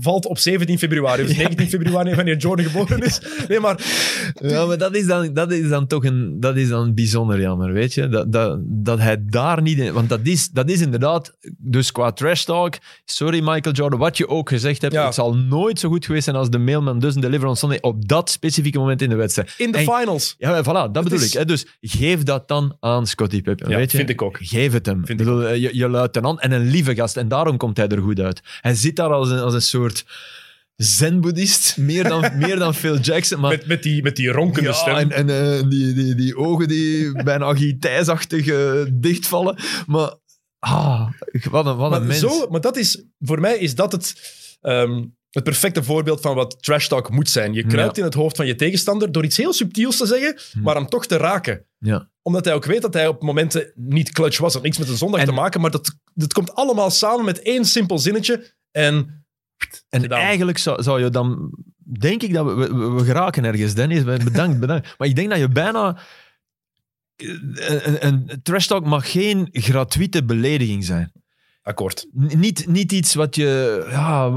[0.00, 3.20] valt op 17 februari, dus 19 februari wanneer Jordan geboren is.
[3.48, 3.80] Nee, maar...
[4.34, 7.72] Ja, maar dat is dan, dat is dan toch een, dat is dan bijzonder jammer,
[7.72, 8.08] weet je?
[8.08, 9.78] Dat, dat, dat hij daar niet...
[9.78, 12.74] In, want dat is, dat is inderdaad, dus qua trash talk,
[13.04, 16.36] sorry Michael Jordan, wat je ook gezegd hebt, het zal nooit zo goed geweest zijn
[16.36, 19.54] als de mailman doesn't deliver on Sunday op dat specifieke moment in de wedstrijd.
[19.58, 20.34] In de finals.
[20.38, 21.32] Ja, voilà, dat, bedoel ik.
[21.32, 21.44] Hè?
[21.44, 23.96] Dus geef dat dan aan Scottie Pippen, weet je?
[23.96, 24.38] vind ik ook.
[24.40, 25.06] Geef het hem.
[25.06, 28.20] Vind bedoel, je, je luitenant en een lieve gast, en daarom komt hij er goed
[28.20, 28.40] uit.
[28.60, 30.04] Hij zit daar als een, als een soort
[30.78, 33.40] zen-boeddhist, meer dan, meer dan Phil Jackson.
[33.40, 34.96] Maar, met, met, die, met die ronkende stem.
[34.96, 39.58] En, en uh, die, die, die ogen die bijna gitijsachtig uh, dichtvallen.
[39.86, 40.14] Maar,
[40.58, 41.10] ah,
[41.50, 42.18] wat een, wat een maar mens.
[42.18, 44.14] Zo, maar dat is, voor mij is dat het,
[44.62, 47.52] um, het perfecte voorbeeld van wat trash talk moet zijn.
[47.52, 48.02] Je kruipt ja.
[48.02, 50.62] in het hoofd van je tegenstander door iets heel subtiels te zeggen, hm.
[50.62, 51.66] maar hem toch te raken.
[51.78, 52.10] Ja.
[52.22, 54.52] Omdat hij ook weet dat hij op momenten niet clutch was.
[54.52, 57.24] Dat had niks met een zondag en, te maken, maar dat, dat komt allemaal samen
[57.24, 59.24] met één simpel zinnetje en,
[59.88, 61.52] en eigenlijk zou, zou je dan...
[61.98, 64.04] Denk ik dat we, we, we geraken ergens, Dennis.
[64.04, 64.94] Bedankt, bedankt.
[64.98, 65.98] Maar ik denk dat je bijna...
[67.16, 71.12] Een, een trash talk mag geen gratuite belediging zijn.
[71.62, 72.06] Akkoord.
[72.12, 73.86] niet, niet iets wat je...
[73.90, 74.32] Ja,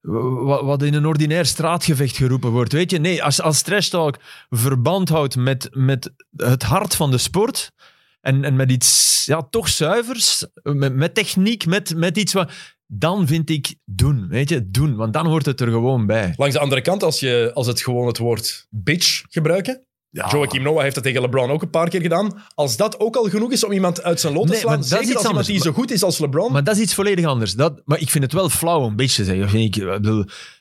[0.00, 2.72] wat in een ordinair straatgevecht geroepen wordt.
[2.72, 4.16] Weet je, nee, als, als trash talk
[4.50, 7.72] verband houdt met, met het hart van de sport
[8.20, 12.50] en, en met iets ja, toch zuivers, met, met techniek, met, met iets wat
[12.86, 14.96] dan vind ik doen, weet je, doen.
[14.96, 16.34] Want dan hoort het er gewoon bij.
[16.36, 20.28] Langs de andere kant, als, je, als het gewoon het woord bitch gebruiken, ja.
[20.30, 22.42] Joachim Noah heeft dat tegen LeBron ook een paar keer gedaan.
[22.54, 25.26] Als dat ook al genoeg is om iemand uit zijn lot te slaan, zeker als
[25.26, 25.26] anders.
[25.26, 26.52] iemand die zo goed is als LeBron.
[26.52, 27.52] Maar dat is iets volledig anders.
[27.52, 29.48] Dat, maar ik vind het wel flauw een beetje zeggen.
[29.48, 30.02] Vind ik,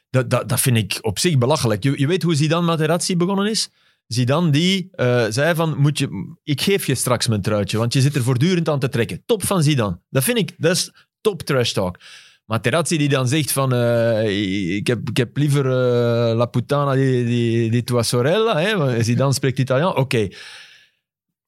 [0.10, 1.84] dat, dat, dat vind ik op zich belachelijk.
[1.84, 3.70] Je, je weet hoe Zidane Materazzi begonnen is?
[4.08, 8.02] Zidane die uh, zei van, moet je, ik geef je straks mijn truitje, want je
[8.02, 9.24] zit er voortdurend aan te trekken.
[9.26, 10.00] Top van Zidane.
[10.10, 10.92] Dat vind ik, dat is
[11.26, 11.98] top trash talk.
[12.46, 17.26] Materazzi die dan zegt van uh, ik, heb, ik heb liever uh, La Putana di,
[17.26, 18.60] di, di tua sorella.
[18.60, 19.04] Hè?
[19.04, 19.90] Zidane spreekt Italiaan.
[19.90, 20.00] Oké.
[20.00, 20.34] Okay.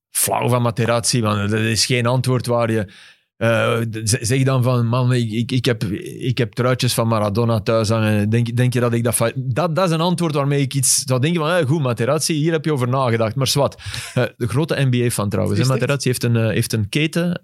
[0.09, 2.91] Flauw van Materazzi, want dat is geen antwoord waar je...
[3.38, 8.30] Uh, zeg dan van, man, ik, ik, heb, ik heb truitjes van Maradona thuis hangen.
[8.30, 9.75] Denk, denk je dat ik dat, dat...
[9.75, 12.73] Dat is een antwoord waarmee ik iets zou denken van, goed, Materazzi, hier heb je
[12.73, 13.36] over nagedacht.
[13.36, 13.75] Maar zwart.
[14.15, 15.67] Uh, de grote NBA van trouwens.
[15.67, 17.39] Materazzi heeft een, heeft een keten...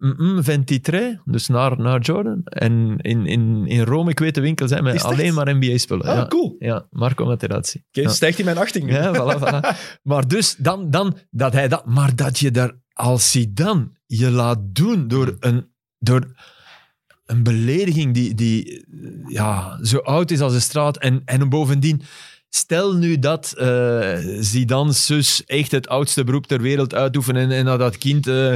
[0.00, 2.40] Mm, 23, dus naar, naar Jordan.
[2.44, 6.06] En in, in, in Rome, ik weet de winkel zijn met alleen maar NBA-spullen.
[6.06, 6.26] Ah, ja.
[6.26, 6.56] cool.
[6.58, 7.78] Ja, Marco Materazzi.
[7.78, 8.10] Oké, okay, ja.
[8.10, 8.92] stijgt in mijn achting nu.
[8.92, 9.78] Ja, voilà, voilà.
[10.10, 11.86] maar dus, dan, dan, dat hij dat...
[11.86, 15.68] Maar dat je daar, als hij dan je laat doen door een...
[15.98, 16.32] Door,
[17.26, 18.84] een belediging die, die
[19.26, 22.02] ja, zo oud is als de straat en, en bovendien
[22.52, 27.64] Stel nu dat uh, Zidane's zus echt het oudste beroep ter wereld uitoefenen en, en
[27.64, 28.54] dat dat kind uh,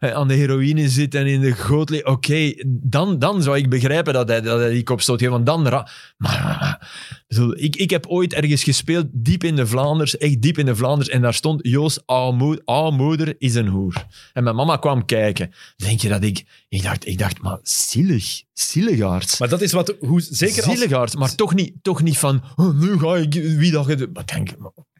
[0.00, 4.28] aan de heroïne zit en in de goot Oké, dan, dan zou ik begrijpen dat
[4.28, 5.30] hij, dat hij die kopstoot geeft.
[5.30, 5.62] Want dan...
[6.16, 6.88] Maar,
[7.54, 11.08] ik, ik heb ooit ergens gespeeld, diep in de Vlaanders, echt diep in de Vlaanders,
[11.08, 14.06] en daar stond Joost, oude moeder is een hoer.
[14.32, 15.52] En mijn mama kwam kijken.
[15.76, 16.44] Denk je dat ik...
[16.68, 19.38] Ik dacht, ik dacht maar zielig, zieligaards.
[19.38, 19.94] Maar dat is wat...
[20.00, 21.16] Hoe, zeker als...
[21.16, 23.32] maar toch niet, toch niet van, oh, nu ga ik...
[23.32, 23.86] Wie dat...
[24.12, 24.50] Maar denk,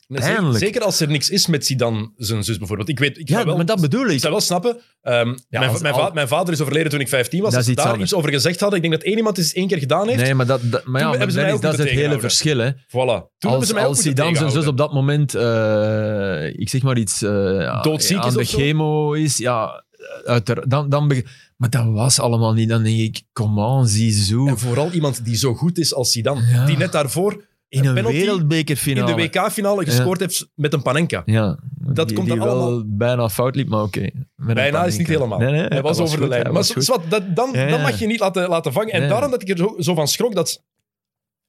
[0.08, 2.88] Zeker, zeker, als er niks is met Zidane, zijn zus bijvoorbeeld.
[2.88, 4.12] Ik weet, ik ja, wel, maar dat bedoel ik.
[4.12, 4.70] Ik zou wel snappen.
[5.02, 7.54] Um, ja, mijn, mijn, va mijn, vader is overleden toen ik 15 was.
[7.54, 9.78] Als ze daar iets over gezegd hadden, ik denk dat één iemand het één keer
[9.78, 10.22] gedaan heeft.
[10.22, 12.58] Nee, maar dat, dat, maar ja, maar Dennis, dat is het hele verschil.
[12.58, 12.70] Hè.
[12.72, 13.36] Voilà.
[13.38, 17.82] Toen als, als Zidane zijn zus op dat moment, uh, ik zeg maar iets, uh,
[17.82, 19.84] Doodziek aan de chemo is, ja,
[20.24, 21.24] uiteraard, dan, dan
[21.56, 22.68] maar dat was allemaal niet.
[22.68, 24.46] Dan denk ik, kom on, zie zo.
[24.46, 26.46] En vooral iemand die zo goed is als Zidane.
[26.52, 26.66] Ja.
[26.66, 27.44] Die net daarvoor
[27.76, 29.10] in een, een wereldbekerfinale.
[29.10, 31.22] In de WK-finale gescoord heeft met een Panenka.
[31.24, 32.70] Ja, dat die, komt die allemaal...
[32.70, 34.10] wel bijna fout liep, maar oké.
[34.36, 35.38] Bijna is niet helemaal.
[35.38, 36.52] Nee, nee, hij was, over de lijn.
[36.52, 38.92] Maar zwart, dat, dan, dan mag je niet laten, laten vangen.
[38.92, 40.64] En daarom dat ik er zo, zo van schrok dat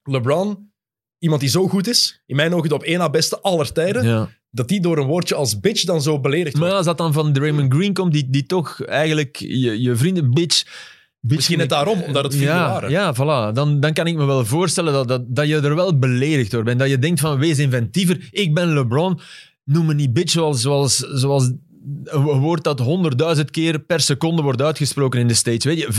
[0.03, 0.71] LeBron,
[1.19, 4.29] iemand die zo goed is, in mijn ogen de op één na beste aller tijden,
[4.49, 6.69] dat die door een woordje als bitch dan zo beledigd wordt.
[6.69, 10.31] Maar als dat dan van Draymond Green komt, die, die toch eigenlijk je, je vrienden
[10.31, 10.65] bitch
[11.19, 12.89] Misschien net daarom, omdat het veel ja, waren.
[12.89, 13.53] Ja, voilà.
[13.53, 16.63] Dan, dan kan ik me wel voorstellen dat, dat, dat je er wel beledigd door
[16.63, 16.79] bent.
[16.79, 18.27] Dat je denkt van, wees inventiever.
[18.31, 19.19] Ik ben LeBron.
[19.63, 21.51] Noem me niet bitch zoals, zoals, zoals
[22.03, 25.65] een woord dat honderdduizend keer per seconde wordt uitgesproken in de States.
[25.65, 25.89] Weet je,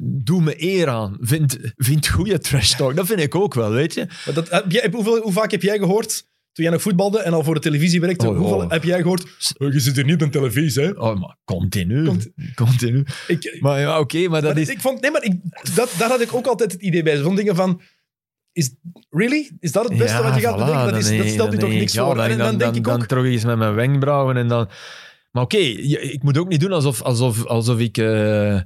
[0.00, 1.16] doe me eer aan.
[1.20, 2.96] Vind, vind goede trash talk.
[2.96, 4.06] Dat vind ik ook wel, weet je.
[4.24, 7.32] Maar dat, heb jij, hoeveel, hoe vaak heb jij gehoord toen jij nog voetbalde en
[7.32, 8.70] al voor de televisie werkte, oh, hoeveel oh.
[8.70, 9.54] heb jij gehoord?
[9.58, 10.90] Oh, je zit er niet op televisie, hè?
[10.90, 12.10] Oh, maar continu.
[12.54, 13.04] continu.
[13.26, 14.68] Ik, maar ja, oké, maar dat is...
[14.68, 15.34] Ik vond, nee, maar ik,
[15.74, 17.16] dat, daar had ik ook altijd het idee bij.
[17.16, 17.80] Zo'n dingen van...
[18.52, 18.74] Is,
[19.10, 19.50] really?
[19.60, 20.92] Is dat het beste wat je gaat bedenken?
[20.92, 22.14] Dat, is, dat stelt u toch niks voor?
[22.14, 22.98] Dan, en dan, dan, denk ik ook...
[22.98, 24.68] Dan trog ik eens met mijn wenkbrauwen en dan...
[25.30, 27.98] Maar oké, ik moet ook niet doen alsof, alsof, alsof ik...
[27.98, 28.60] Uh,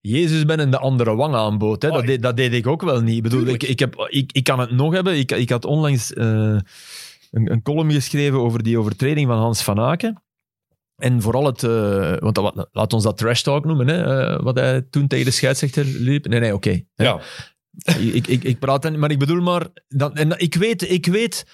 [0.00, 1.82] Jezus ben en de andere wang aanbood.
[1.82, 1.90] Hè.
[1.90, 3.16] Dat, deed, dat deed ik ook wel niet.
[3.16, 5.18] Ik bedoel, ik, ik, heb, ik, ik kan het nog hebben.
[5.18, 6.12] Ik, ik had onlangs...
[6.12, 6.58] Uh,
[7.34, 10.22] een, een column geschreven over die overtreding van Hans van Aken.
[10.96, 14.58] En vooral het, uh, want dat, laat ons dat trash talk noemen, hè, uh, wat
[14.58, 16.26] hij toen tegen de scheidsrechter liep.
[16.26, 16.82] Nee, nee, oké.
[16.94, 17.20] ja.
[17.98, 21.46] ik, ik, ik praat dan, maar ik bedoel maar, dan, en ik weet, ik weet,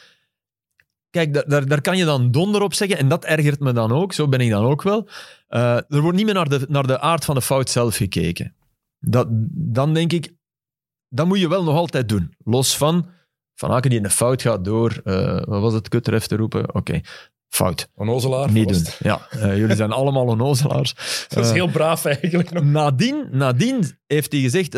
[1.11, 4.13] kijk, daar, daar kan je dan donder op zeggen en dat ergert me dan ook,
[4.13, 5.09] zo ben ik dan ook wel.
[5.49, 8.55] Uh, er wordt niet meer naar de, naar de aard van de fout zelf gekeken.
[8.99, 10.35] Dat, dan denk ik,
[11.09, 12.35] dat moet je wel nog altijd doen.
[12.45, 13.09] Los van,
[13.61, 16.75] van Aken die in de fout gaat door, uh, wat was het, kutref te roepen?
[16.75, 17.01] Oké,
[17.49, 17.89] fout.
[17.95, 18.51] Onnozelaar?
[18.51, 18.85] Niet doen.
[18.99, 20.95] Ja, uh, jullie zijn allemaal onnozelaars.
[21.29, 22.51] Dat is heel braaf eigenlijk.
[22.51, 22.65] Nog.
[22.65, 24.73] Nadien, nadien heeft hij gezegd,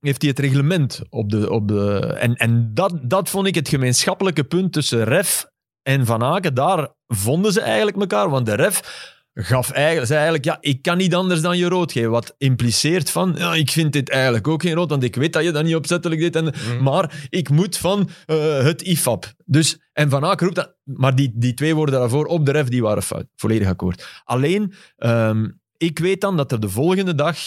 [0.00, 1.50] heeft hij het reglement op de...
[1.50, 5.46] Op de en en dat, dat vond ik het gemeenschappelijke punt tussen Ref
[5.82, 6.54] en Van Aken.
[6.54, 10.96] Daar vonden ze eigenlijk elkaar, want de Ref gaf eigenlijk, zei eigenlijk, ja, ik kan
[10.96, 12.10] niet anders dan je rood geven.
[12.10, 15.44] Wat impliceert van, ja, ik vind dit eigenlijk ook geen rood, want ik weet dat
[15.44, 16.36] je dat niet opzettelijk deed.
[16.36, 16.82] En, mm.
[16.82, 19.32] Maar ik moet van uh, het IFAB.
[19.44, 22.68] Dus, en Van Aken roept dat, maar die, die twee woorden daarvoor op de ref,
[22.68, 23.26] die waren fout.
[23.36, 24.22] Volledig akkoord.
[24.24, 27.38] Alleen, um, ik weet dan dat er de volgende dag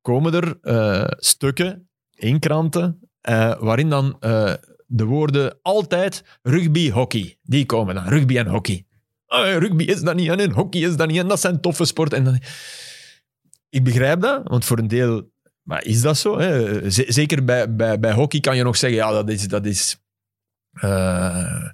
[0.00, 2.98] komen er uh, stukken in kranten,
[3.28, 4.16] uh, waarin dan
[4.86, 8.04] de woorden altijd rugby, hockey, die komen dan.
[8.08, 8.86] Rugby en hockey.
[9.26, 12.26] Ah, rugby is dat niet en hockey is dat niet en dat zijn toffe sporten.
[12.26, 12.40] En.
[13.68, 15.32] Ik begrijp dat, want voor een deel
[15.64, 16.38] maar is dat zo.
[16.38, 16.80] Hè?
[16.90, 19.48] Zeker bij, bij, bij hockey kan je nog zeggen, ja, dat is...
[19.48, 19.98] Dat is
[20.82, 21.68] uh,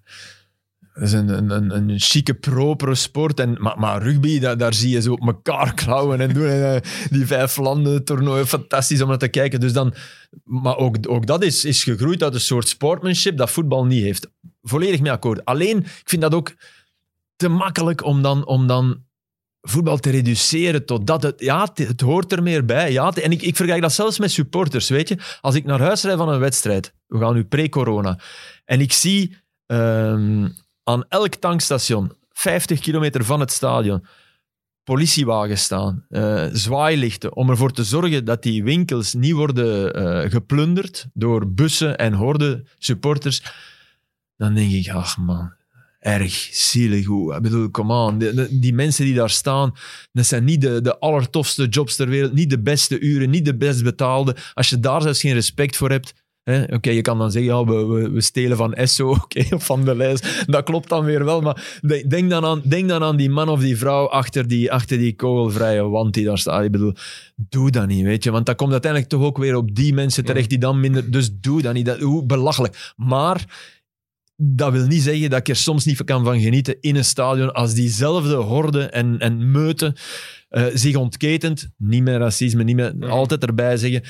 [0.94, 3.40] dat is een, een, een, chique, propere sport.
[3.40, 6.46] En, maar, maar rugby, daar, daar zie je ze op elkaar klauwen en doen.
[6.46, 9.61] En, uh, die vijf landen toernooi, fantastisch om naar te kijken.
[9.61, 9.94] Dus dan,
[10.44, 14.30] maar ook, ook dat is, is gegroeid uit een soort sportmanship dat voetbal niet heeft.
[14.62, 15.44] Volledig mee akkoord.
[15.44, 16.55] Alleen, ik vind dat ook
[17.41, 19.05] te makkelijk om dan, om dan
[19.61, 21.41] voetbal te reduceren totdat het...
[21.41, 22.93] Ja, het, hoort er meer bij.
[22.93, 25.18] Ja, en ik, ik vergelijk dat zelfs met supporters, weet je.
[25.41, 28.18] Als ik naar huis rijd van een wedstrijd, we gaan nu pre-corona,
[28.64, 29.36] en ik zie
[29.66, 34.07] um, aan elk tankstation, 50 kilometer van het stadion,
[34.84, 41.07] politiewagens staan, uh, zwaailichten, om ervoor te zorgen dat die winkels niet worden uh, geplunderd
[41.12, 43.43] door bussen en horden supporters,
[44.36, 45.53] dan denk ik, ach man,
[46.01, 47.07] erg zielig.
[47.07, 48.18] Hoe, ik bedoel, come on.
[48.51, 49.74] Die, mensen die daar staan,
[50.12, 53.57] dat zijn niet de, de allertofste jobs ter wereld, niet de beste uren, niet de
[53.57, 54.36] best betaalde.
[54.55, 56.12] Als je daar zelfs geen respect voor hebt,
[56.70, 59.09] Oké, je kan dan zeggen, ja, we, we, stelen van Esso
[59.51, 60.44] of van de lijst.
[60.46, 63.61] Dat klopt dan weer wel, maar denk dan aan, denk dan aan die man of
[63.61, 66.64] die vrouw achter die, achter die kogelvrije wand die daar staat.
[66.64, 66.94] Ik bedoel,
[67.36, 68.30] doe dat niet, weet je.
[68.30, 71.11] Want dat komt uiteindelijk toch ook weer op die mensen terecht die dan minder...
[71.11, 71.86] Dus doe dat niet.
[71.86, 72.92] Dat, hoe belachelijk.
[72.96, 73.44] Maar
[74.43, 77.53] dat wil niet zeggen dat ik er soms niet kan van genieten in een stadion
[77.53, 79.97] als diezelfde horde en, en meute
[80.51, 81.68] uh, zich ontketent.
[81.76, 84.03] Niet meer racisme, niet meer altijd erbij zeggen.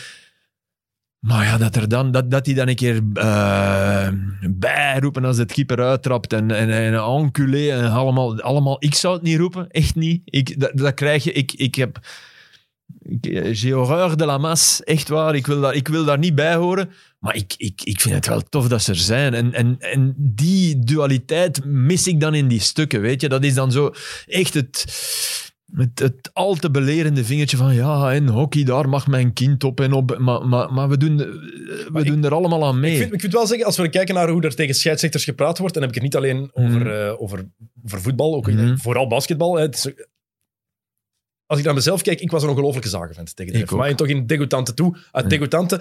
[1.18, 4.08] Maar ja, dat, er dan, dat, dat die dan een keer uh,
[4.50, 8.76] bijroepen als het keeper uittrapt en, en, en enculé en allemaal, allemaal.
[8.78, 10.22] Ik zou het niet roepen, echt niet.
[10.24, 11.32] Ik, dat, dat krijg je.
[11.32, 12.00] Ik, ik heb
[13.52, 15.34] J'ai horreur de la masse, echt waar.
[15.34, 16.90] Ik wil daar, ik wil daar niet bij horen.
[17.18, 19.34] Maar ik, ik, ik vind het wel tof dat ze er zijn.
[19.34, 23.28] En, en, en die dualiteit mis ik dan in die stukken, weet je.
[23.28, 23.92] Dat is dan zo
[24.26, 24.84] echt het,
[25.72, 29.80] het, het al te belerende vingertje van ja, en hockey, daar mag mijn kind op
[29.80, 30.18] en op.
[30.18, 31.16] Maar, maar, maar we, doen,
[31.92, 32.92] we doen er allemaal aan mee.
[32.92, 35.58] Ik vind, ik vind wel zeggen, als we kijken naar hoe er tegen scheidsrechters gepraat
[35.58, 36.86] wordt, dan heb ik het niet alleen over, mm.
[36.86, 37.48] uh, over,
[37.84, 38.78] over voetbal, ook mm.
[38.78, 39.54] vooral basketbal.
[39.54, 39.62] Hè.
[39.62, 39.92] Het is,
[41.50, 44.26] als ik naar mezelf kijk, ik was een ongelofelijke zagenvent tegen de Maar toch in
[44.26, 44.96] degoutante toe.
[45.12, 45.80] Uit degoutante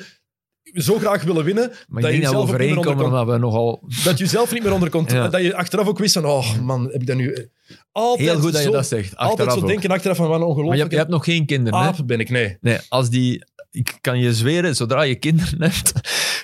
[0.74, 1.72] zo graag willen winnen.
[1.88, 3.84] Maar dat je zelf overeenkomen dat we nogal...
[4.03, 4.91] Dat je zelf niet meer onder.
[5.32, 7.49] Dat je achteraf ook wist van, oh man, heb ik dat nu...
[7.91, 9.15] Altijd Heel goed dat je dat zegt.
[9.15, 10.82] Altijd zo denken achteraf van, wat een ongelooflijk...
[10.82, 12.57] Maar je, hebt nog geen kinderen, Aap ben ik, nee.
[12.61, 13.43] Nee, als die...
[13.72, 15.91] Ik kan je zweren, zodra je kinderen hebt,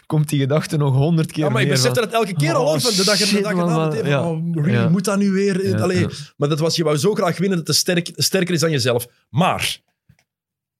[0.06, 2.66] komt die gedachte nog honderd keer Ja, maar ik besef dat het elke keer al
[2.66, 4.30] hoor, de dag, de dag meteen ja.
[4.30, 5.68] oh, really, moet dat nu weer?
[5.68, 6.06] Ja, Allee,
[6.38, 9.08] Maar dat was, je wou zo graag winnen dat het sterk, sterker is dan jezelf.
[9.30, 9.82] Maar,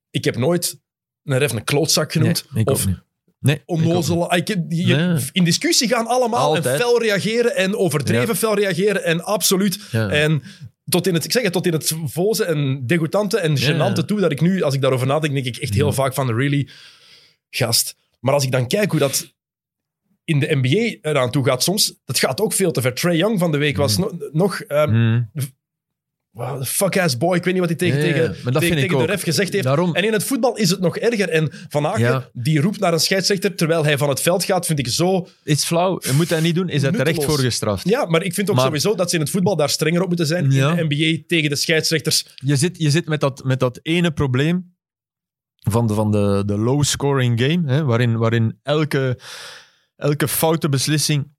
[0.10, 0.80] ik heb nooit
[1.24, 2.46] een ref een klootzak genoemd.
[2.50, 2.86] Nee, of.
[3.40, 4.32] Nee, onnozel.
[5.32, 6.66] In discussie gaan allemaal Altijd.
[6.66, 9.80] en fel reageren en overdreven fel reageren en absoluut.
[9.92, 10.44] En
[10.90, 14.20] tot in het, ik zeg het, tot in het voze en degoutante en gênante toe,
[14.20, 16.70] dat ik nu, als ik daarover nadenk, denk ik echt heel vaak van, really,
[17.50, 17.96] gast.
[18.20, 19.34] Maar als ik dan kijk hoe dat
[20.24, 22.94] in de NBA eraan toe gaat soms, dat gaat ook veel te ver.
[22.94, 23.98] Trey Young van de week was
[24.32, 24.62] nog...
[24.68, 25.32] Um,
[26.36, 29.54] wow, fuck-ass boy, ik weet niet wat hij tegen, tegen, tegen, tegen de ref gezegd
[29.54, 29.66] heeft.
[29.66, 31.30] En in het voetbal is het nog erger.
[31.30, 34.80] En Van Aken, die roept naar een scheidsrechter terwijl hij van het veld gaat, vind
[34.80, 35.28] ik zo...
[35.44, 36.00] Is flauw.
[36.06, 36.70] Je moet dat niet doen.
[36.70, 37.90] Is hij terecht voor gestraft.
[37.90, 40.28] Ja, maar ik vind ook sowieso dat ze in het voetbal daar strenger op moeten
[40.28, 40.44] zijn.
[40.44, 42.26] In de NBA tegen de scheidsrechters.
[42.36, 44.74] Je zit, je zit met, dat, met dat ene probleem
[45.56, 49.20] van de, van de, de low-scoring game, hè, waarin, waarin elke,
[49.96, 51.35] elke foute beslissing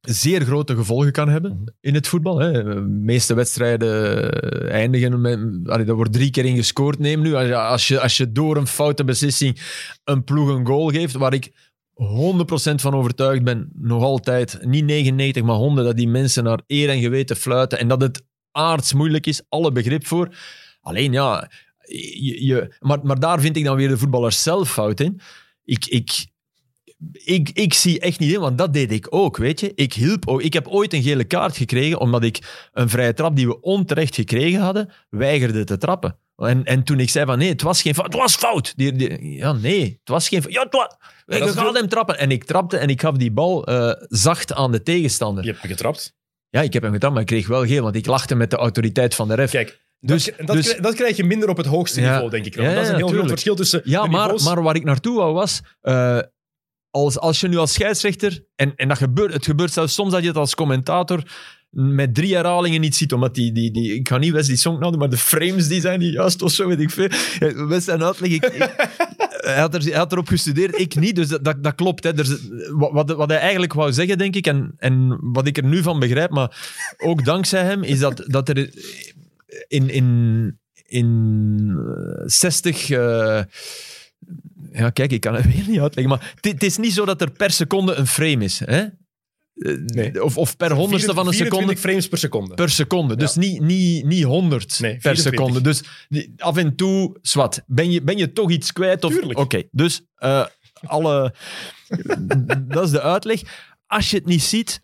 [0.00, 1.68] zeer grote gevolgen kan hebben mhm.
[1.80, 2.38] in het voetbal.
[2.38, 2.52] Hè.
[2.52, 5.68] De meeste wedstrijden eindigen met...
[5.68, 7.34] Allee, er wordt drie keer in gescoord, neem nu.
[7.34, 9.60] Als je, als je door een foute beslissing
[10.04, 11.50] een ploeg een goal geeft, waar ik
[11.98, 16.88] 100% van overtuigd ben, nog altijd, niet 99, maar 100, dat die mensen naar eer
[16.88, 20.36] en geweten fluiten en dat het aards moeilijk is, alle begrip voor.
[20.80, 21.50] Alleen ja,
[21.88, 25.20] je, je, maar, maar daar vind ik dan weer de voetballers zelf fout in.
[25.64, 26.26] Ik, ik,
[27.12, 29.72] ik, ik zie echt niet in, want dat deed ik ook, weet je.
[29.74, 30.42] Ik hielp ook.
[30.42, 34.14] Ik heb ooit een gele kaart gekregen, omdat ik een vrije trap die we onterecht
[34.14, 36.18] gekregen hadden, weigerde te trappen.
[36.36, 38.72] En, en toen ik zei van nee, het was geen fout, het was fout.
[38.76, 40.52] Die, die, ja, nee, het was geen fout.
[40.52, 40.96] Ja, het was...
[41.26, 42.18] Je gaat hem trappen.
[42.18, 45.44] En ik trapte en ik gaf die bal uh, zacht aan de tegenstander.
[45.44, 46.16] Je hebt hem getrapt?
[46.48, 48.56] Ja, ik heb hem getrapt, maar ik kreeg wel geel, want ik lachte met de
[48.56, 49.50] autoriteit van de ref.
[49.50, 52.54] Kijk, dus, dat, dat, dus, dat, krijg je minder op het hoogste niveau, denk ik.
[52.54, 55.34] Ja, dat is een heel groot verschil tussen Ja, maar, maar waar ik naartoe wou
[55.34, 55.60] was...
[55.82, 56.18] Uh,
[57.04, 60.22] als, als je nu als scheidsrechter, en, en dat gebeurt, het gebeurt zelfs soms dat
[60.22, 61.22] je het als commentator
[61.70, 64.96] met drie herhalingen niet ziet, omdat die, die, die ik ga niet Wesley Song nou
[64.96, 67.08] maar de frames die zijn niet juist of zo, weet ik veel.
[67.68, 68.42] Wes zijn uitleg, ik,
[69.48, 72.04] hij, had er, hij had erop gestudeerd, ik niet, dus dat, dat, dat klopt.
[72.04, 72.18] Hè.
[72.18, 72.38] Er,
[72.70, 75.98] wat, wat hij eigenlijk wou zeggen, denk ik, en, en wat ik er nu van
[75.98, 76.56] begrijp, maar
[76.98, 78.70] ook dankzij hem, is dat, dat er
[79.68, 81.78] in, in, in
[82.24, 82.88] 60...
[82.88, 83.40] Uh,
[84.78, 87.30] ja, kijk, ik kan het weer niet uitleggen, maar het is niet zo dat er
[87.30, 88.58] per seconde een frame is.
[88.58, 88.86] Hè?
[89.58, 90.24] Eh, nee.
[90.24, 91.76] Of, of per honderdste van een seconde.
[91.76, 92.54] frames per seconde.
[92.54, 93.16] Per seconde.
[93.16, 95.60] Dus niet, niet, niet 100 nee, per seconde.
[95.60, 95.82] Dus
[96.36, 97.62] af en toe, zwart.
[97.66, 99.04] Ben je, ben je toch iets kwijt?
[99.04, 99.68] Oké, okay.
[99.70, 100.44] dus uh,
[100.82, 101.34] alle.
[102.68, 103.42] dat is de uitleg.
[103.86, 104.82] Als je het niet ziet,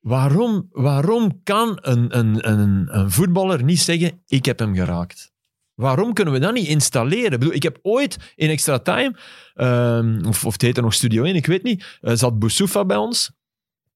[0.00, 5.32] waarom, waarom kan een, een, een, een voetballer niet zeggen: Ik heb hem geraakt?
[5.76, 7.32] Waarom kunnen we dat niet installeren?
[7.32, 9.16] Ik, bedoel, ik heb ooit in Extra Time,
[9.54, 12.96] um, of, of het heette nog Studio 1, ik weet niet, uh, zat Boussoufa bij
[12.96, 13.30] ons.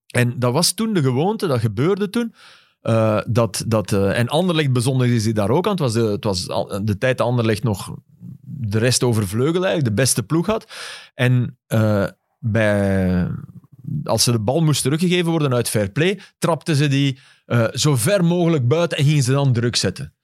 [0.07, 2.35] En dat was toen de gewoonte, dat gebeurde toen.
[2.83, 5.70] Uh, dat, dat, uh, en Anderlecht bezondigde zich daar ook aan.
[5.70, 6.47] Het was de, het was
[6.83, 7.95] de tijd dat Anderlecht nog
[8.43, 10.72] de rest overvleugel eigenlijk, de beste ploeg had.
[11.14, 11.59] En
[12.39, 13.28] bij,
[14.05, 17.18] als ze de bal moest teruggegeven worden uit fair play, trapten ze die
[17.72, 20.14] zo ver mogelijk buiten en gingen ze dan druk zetten.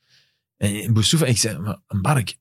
[0.57, 2.37] En Boussoufa, en ik zei, maar Bark,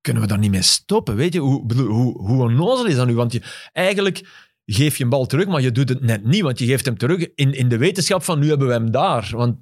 [0.00, 1.16] kunnen we daar niet mee stoppen?
[1.16, 3.14] Weet je, hoe, hoe, hoe onnozel is dat nu?
[3.14, 3.42] Want je,
[3.72, 6.84] eigenlijk geef je een bal terug, maar je doet het net niet, want je geeft
[6.84, 9.30] hem terug in, in de wetenschap van nu hebben we hem daar.
[9.32, 9.60] Want 80%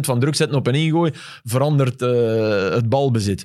[0.00, 1.12] van druk zetten op een ingooi
[1.42, 3.44] verandert uh, het balbezit.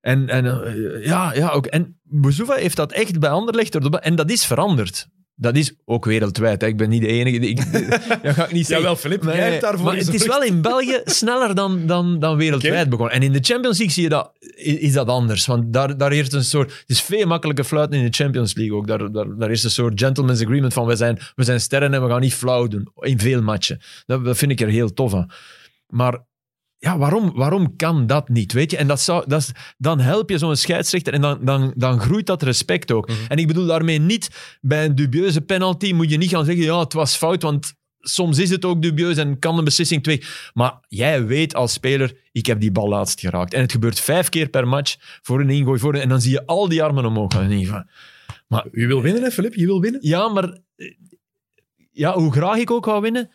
[0.00, 1.66] En, en uh, ja, ja, ook.
[1.66, 5.08] En Boussoufa heeft dat echt bij Anderlecht, en dat is veranderd.
[5.36, 6.60] Dat is ook wereldwijd.
[6.60, 6.66] Hè.
[6.66, 7.38] Ik ben niet de enige.
[7.38, 7.56] Die, ik,
[8.22, 8.76] dat ga ik niet zeggen.
[8.76, 12.36] Jawel, Filip, jij hebt daarvoor maar het is wel in België sneller dan, dan, dan
[12.36, 13.14] wereldwijd begonnen.
[13.14, 15.46] En in de Champions League zie je dat, is dat anders.
[15.46, 16.70] Want daar, daar heerst een soort...
[16.70, 18.86] Het is veel makkelijker fluiten in de Champions League ook.
[18.86, 22.02] Daar, daar, daar is een soort gentleman's agreement van we zijn, we zijn sterren en
[22.02, 22.88] we gaan niet flauw doen.
[23.00, 23.80] In veel matchen.
[24.06, 25.30] Dat, dat vind ik er heel tof aan.
[25.88, 26.18] Maar
[26.84, 28.52] ja, waarom, waarom kan dat niet?
[28.52, 28.76] Weet je?
[28.76, 32.26] En dat zou, dat is, dan help je zo'n scheidsrechter en dan, dan, dan groeit
[32.26, 33.08] dat respect ook.
[33.08, 33.18] Mhm.
[33.28, 36.78] En ik bedoel daarmee niet bij een dubieuze penalty moet je niet gaan zeggen: ja,
[36.78, 40.22] het was fout, want soms is het ook dubieus en kan een beslissing twee.
[40.52, 43.54] Maar jij weet als speler: ik heb die bal laatst geraakt.
[43.54, 45.78] En het gebeurt vijf keer per match voor een ingooi.
[45.78, 47.88] Voor en dan zie je al die armen omhoog gaan.
[48.48, 49.54] Maar, je wil winnen, hè, Filip?
[49.54, 50.00] Je wil winnen?
[50.02, 50.58] Ja, maar
[51.90, 53.30] ja, hoe graag ik ook ga winnen,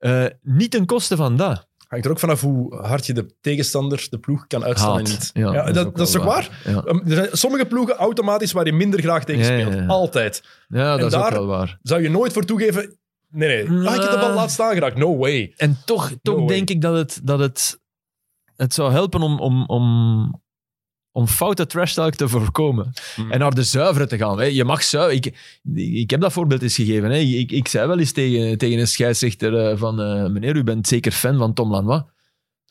[0.00, 4.06] uh, niet ten koste van dat hangt er ook vanaf hoe hard je de tegenstander,
[4.10, 5.30] de ploeg, kan uitstaan en niet.
[5.32, 6.60] Ja, dat, dat, is toch waar?
[6.64, 9.88] Ehm, er zijn sommige ploegen automatisch waar je minder graag tegen speelt.
[9.88, 10.42] Altijd.
[10.68, 11.78] Ja, dat is ook wel waar.
[11.82, 12.98] zou je nooit voor toegeven...
[13.30, 13.88] Nee, nee.
[13.88, 14.96] Ah, ik heb de bal laat staan geraakt.
[14.96, 15.52] No way.
[15.56, 17.80] En toch, toch denk ik dat het, dat het,
[18.56, 20.43] het zou helpen om, om, om,
[21.14, 22.92] om foute trash talk te voorkomen.
[23.14, 23.30] Hmm.
[23.30, 24.38] En naar de zuivere te gaan.
[24.38, 24.44] Hè.
[24.44, 25.16] Je mag zuiveren.
[25.16, 25.34] Ik,
[26.02, 27.10] ik heb dat voorbeeld eens gegeven.
[27.10, 27.18] Hè.
[27.18, 30.00] Ik, ik zei wel eens tegen, tegen een scheidsrechter uh, van...
[30.00, 32.02] Uh, meneer, u bent zeker fan van Tom Lanois?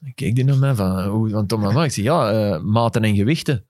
[0.05, 1.85] Ik keek die naar mij van, hoe, van Tom Lanois.
[1.85, 3.65] Ik zei, ja, uh, maten en gewichten.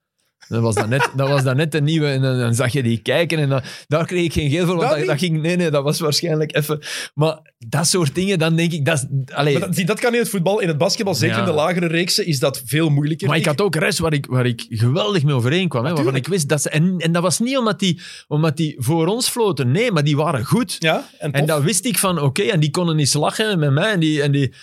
[0.48, 2.08] Dat was dan net, dat was dan net de nieuwe.
[2.08, 4.76] En dan, dan zag je die kijken en dan, daar kreeg ik geen geel voor.
[4.76, 6.80] Want Dat dat, dat ging, nee, nee, dat was waarschijnlijk even.
[7.14, 8.86] Maar dat soort dingen, dan denk ik.
[8.86, 10.60] Dat, allee, Maar dat, zie, dat kan in het voetbal.
[10.60, 11.42] In het basketbal, zeker Ja.
[11.42, 13.28] in de lagere reeksen, is dat veel moeilijker.
[13.28, 15.86] Maar ik had ook rest waar ik, waar ik geweldig mee overeenkwam.
[15.86, 16.70] Hè, waarvan ik wist dat ze.
[16.70, 19.72] En, en dat was niet omdat die, omdat die voor ons floten.
[19.72, 20.76] Nee, maar die waren goed.
[20.80, 23.92] Ja, en, En dat wist ik van, oké, en die konden niet lachen met mij.
[23.92, 24.54] En die, en die,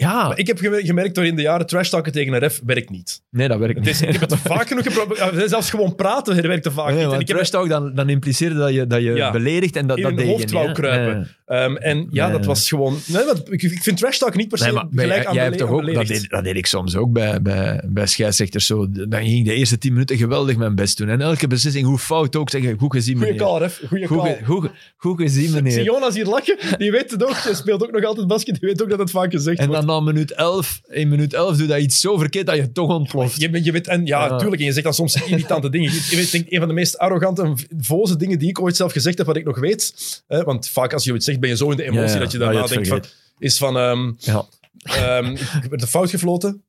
[0.00, 2.60] ja, Maar ik heb gemer- gemerkt door in de jaren trash talken tegen een ref
[2.66, 3.22] werkt niet.
[3.30, 3.88] nee, dat werkt niet.
[3.88, 5.48] is, ik heb het vaak genoeg geprobeerd.
[5.50, 7.12] Zelfs gewoon praten werkte vaak Nee, niet.
[7.14, 9.30] En ik heb trash talk, dan, dan impliceerde dat je, dat je Ja.
[9.30, 11.16] beledigt en dat, in dat deed je hoofd niet, wou kruipen.
[11.16, 11.26] Nee.
[11.50, 12.36] Ehm, en ja, Nee.
[12.36, 12.98] dat was gewoon...
[13.06, 15.34] Nee, want ik, ik vind trash talk niet per se Nee, maar bij- gelijk aan
[15.34, 16.20] jij hebt toch ook, dat beledigd.
[16.20, 18.86] deed, dat deed ik soms ook bij, bij, bij scheidsrechters zo.
[18.90, 21.08] Dan ging ik de eerste tien minuten geweldig mijn best doen.
[21.08, 23.46] En elke beslissing, hoe fout ook, zeggen, goed gezien Goeie meneer.
[23.46, 23.80] call, ref.
[23.88, 24.34] Goeie Goed, call.
[24.36, 25.82] ge- goed, goed gezien Zie meneer.
[25.82, 26.58] Jonas hier lachen?
[26.78, 27.36] Die weet het ook.
[27.36, 28.60] Hij speelt ook nog altijd basket.
[28.60, 29.86] Die weet ook dat het vaak gezegd En wordt.
[29.86, 32.88] dan na minuut 11, in minuut 11 doe dat iets zo verkeerd dat je toch
[32.90, 33.40] ontploft.
[33.40, 34.36] Je, bent- je weet, en ja, Ja.
[34.36, 34.60] tuurlijk.
[34.60, 35.92] En je zegt dan soms irritante dingen.
[35.92, 38.76] Je, je weet, denk, een van de meest arrogante en voze dingen die ik ooit
[38.76, 39.94] zelf gezegd heb, wat ik nog weet.
[40.26, 42.38] Hè, want vaak als je iets zegt, ben je zo in de emotie dat je
[42.38, 43.04] daarna het denkt van...
[43.38, 43.76] Is van...
[43.76, 44.46] ehm, Ja.
[44.82, 45.24] ehm,
[45.62, 46.64] ik werd een fout gefloten.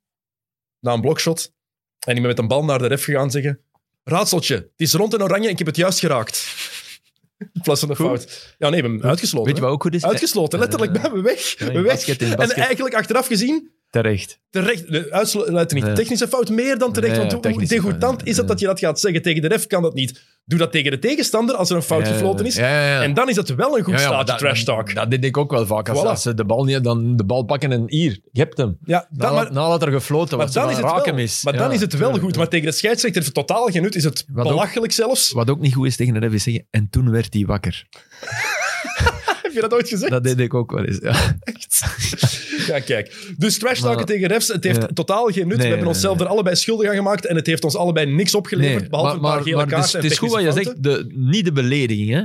[0.79, 1.53] Na een blokshot.
[1.99, 3.59] En ik ben met een bal naar de ref gegaan zeggen...
[4.03, 6.55] Raadseltje, het is rond en oranje en ik heb het juist geraakt.
[7.37, 8.05] In plaats van Goed.
[8.05, 8.55] fout.
[8.57, 9.47] Ja, nee, ik ben uitgesloten.
[9.47, 10.05] Weet je wat ook goed is?
[10.05, 10.91] Uitgesloten, letterlijk.
[10.91, 11.55] Ben we weg.
[11.57, 11.83] we weg.
[11.83, 13.71] basket, En eigenlijk achteraf gezien...
[13.91, 14.39] Terecht.
[14.49, 15.95] Terecht, de uitsluiten niet.
[15.95, 17.11] Technische fout meer dan terecht.
[17.17, 18.45] Nee, want hoe degoutant is nee.
[18.45, 19.21] dat je dat gaat zeggen?
[19.21, 20.21] Tegen de ref kan dat niet.
[20.45, 22.57] Doe dat tegen de tegenstander als er een fout gefloten is.
[22.57, 24.93] En dan is het wel een goed staatje dat- trash talk.
[24.95, 25.89] Dat deed ik ook wel vaak.
[25.89, 26.07] Als, Voilà.
[26.07, 28.77] als ze de bal niet, dan de bal pakken en hier, je hebt hem.
[28.83, 31.17] ja, dan, Na, maar, nadat er gefloten was, dan van is het raak wel, hem
[31.17, 31.43] is.
[31.43, 32.37] maar dan is het wel goed.
[32.37, 35.31] Maar tegen de scheidsrechter voor totaal geen nut is het Wat ook- belachelijk zelfs.
[35.31, 37.87] Wat ook niet goed is tegen de ref is zeggen, en toen werd hij wakker.
[39.53, 40.11] Heb je dat ooit gezegd?
[40.11, 40.99] Dat deed ik ook wel eens.
[41.01, 41.15] Ja.
[42.67, 43.33] Ja, kijk.
[43.37, 44.87] Dus trash talken Maar- tegen refs, het heeft Ja.
[44.93, 45.57] totaal geen nut.
[45.57, 46.25] Nee, we hebben onszelf nee.
[46.25, 49.21] er allebei schuldig aan gemaakt en het heeft ons allebei niks opgeleverd, Nee, behalve een
[49.21, 51.51] paar gele maar kaarten dus, en het is goed wat je zegt, de, niet de
[51.51, 52.09] belediging.
[52.09, 52.23] Hè?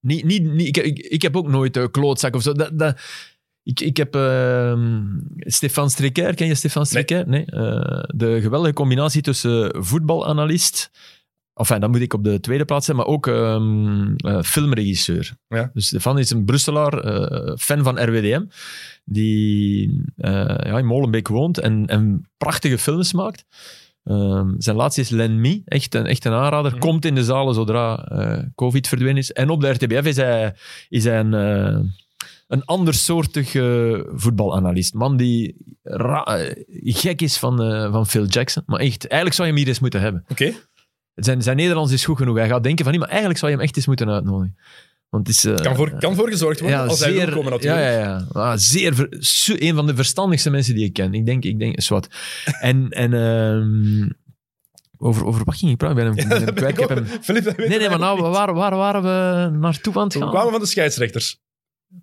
[0.00, 2.52] Niet, niet, niet, ik, ik, ik heb ook nooit een klootzak of zo.
[2.52, 3.00] Dat, dat,
[3.62, 4.96] ik, ik heb ehm
[5.38, 7.28] Stefan Stricker, ken je Stefan Stricker?
[7.28, 7.44] Nee.
[7.44, 10.90] Eh, de geweldige combinatie tussen voetbalanalist,
[11.58, 15.36] enfin, dat moet ik op de tweede plaats zijn, maar ook ehm, eh, filmregisseur.
[15.48, 15.70] Ja.
[15.74, 18.42] Dus Stefan is een Brusselaar, eh, fan van RWDM,
[19.04, 23.44] die eh, ja, in Molenbeek woont en, en prachtige films maakt.
[24.04, 26.70] Ehm, zijn laatste is L'Ennemi, echt een, echt een aanrader.
[26.70, 26.80] Mhm.
[26.80, 28.08] Komt in de zalen zodra
[28.54, 29.32] COVID verdwenen is.
[29.32, 30.54] En op de RTBF is hij,
[30.88, 31.32] is hij een,
[32.46, 33.50] een andersoortig
[34.14, 34.94] voetbalanalist.
[34.94, 36.38] Man die ra-
[36.84, 37.56] gek is van,
[37.92, 38.62] van Phil Jackson.
[38.66, 40.24] Maar echt, eigenlijk zou je hem hier eens moeten hebben.
[40.28, 40.52] Oké.
[41.18, 42.36] Zijn, zijn Nederlands is goed genoeg.
[42.36, 44.56] Hij gaat denken van, maar eigenlijk zou je hem echt eens moeten uitnodigen.
[45.08, 45.44] Want het is...
[45.44, 47.82] eh, Kan voor, kan voor gezorgd worden, als hij wil komen natuurlijk.
[47.82, 48.26] ja, ja, ja.
[48.32, 49.08] Ah, zeer ver-
[49.62, 51.14] een van de verstandigste mensen die ik ken.
[51.14, 52.08] Ik denk, ik denk, zwart.
[52.60, 54.08] En, en ehm,
[54.98, 56.06] over, over wat ging ik praten?
[56.06, 56.78] Ik ben hem, ik ben kwijt.
[56.78, 56.88] Ik heb
[57.56, 60.22] hem, nee, nee, maar nou, eigenlijk waar, waar waren we naartoe aan het niet.
[60.22, 60.30] We gaan?
[60.30, 61.40] kwamen van de scheidsrechters.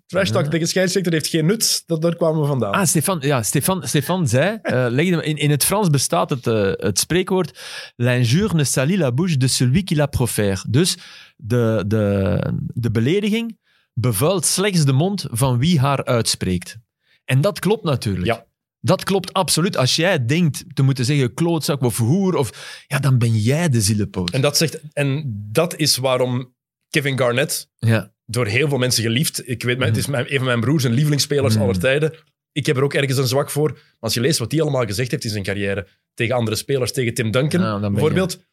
[0.06, 2.72] Trash talk tegen scheidsrechter heeft geen nut, dat, daar kwamen we vandaan.
[2.72, 6.72] Ah, Stefan, ja, Stefan, Stefan zei, eh, legde, in, in het Frans bestaat het, eh,
[6.76, 7.58] het spreekwoord
[7.96, 10.64] l'injure ne salit la bouche de celui qui la profère.
[10.68, 10.96] Dus
[11.36, 12.38] de, de,
[12.74, 13.58] de belediging
[13.92, 16.76] bevuilt slechts de mond van wie haar uitspreekt.
[17.24, 18.26] En dat klopt natuurlijk.
[18.26, 18.46] Ja.
[18.80, 19.76] Dat klopt absoluut.
[19.76, 23.80] Als jij denkt te moeten zeggen klootzak of hoer, of, ja, dan ben jij de
[23.80, 24.30] zielepoot.
[24.30, 26.54] En, dat zegt, en dat is waarom
[26.90, 28.14] Kevin Garnett Ja.
[28.26, 29.48] Door heel veel mensen geliefd.
[29.48, 31.62] Ik weet, het is mijn, een van mijn broers en lievelingsspelers Mm.
[31.62, 32.14] aller tijden.
[32.52, 33.70] Ik heb er ook ergens een zwak voor.
[33.72, 36.92] Maar als je leest wat hij allemaal gezegd heeft in zijn carrière tegen andere spelers,
[36.92, 38.44] tegen Tim Duncan je- bijvoorbeeld.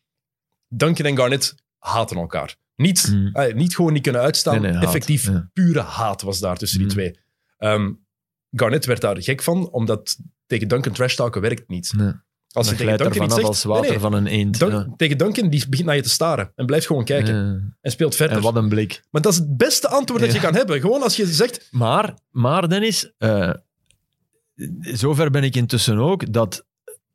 [0.67, 2.55] Duncan en Garnett haten elkaar.
[2.75, 3.29] Niet, Mm.
[3.33, 4.53] eh, niet gewoon niet kunnen uitstaan.
[4.53, 5.49] Nee, nee, haat, Effectief ja.
[5.53, 6.93] pure haat was daar tussen die Mm.
[6.93, 7.17] twee.
[7.57, 7.91] Ehm,
[8.51, 11.93] Garnett werd daar gek van, omdat tegen Duncan trash talken werkt niet.
[11.97, 12.11] Nee.
[12.53, 13.47] Als je tegen Duncan iets zegt...
[13.47, 14.59] als water nee, nee, van een eend.
[14.59, 14.87] Dun- ja.
[14.97, 17.35] Tegen Duncan, die begint naar je te staren en blijft gewoon kijken.
[17.35, 17.75] Ja.
[17.81, 18.37] En speelt verder.
[18.37, 19.03] En wat een blik.
[19.11, 20.81] Maar dat is het beste antwoord dat je kan hebben.
[20.81, 21.67] Gewoon als je zegt...
[21.71, 23.49] Maar, maar Dennis, eh,
[24.81, 26.65] zover ben ik intussen ook dat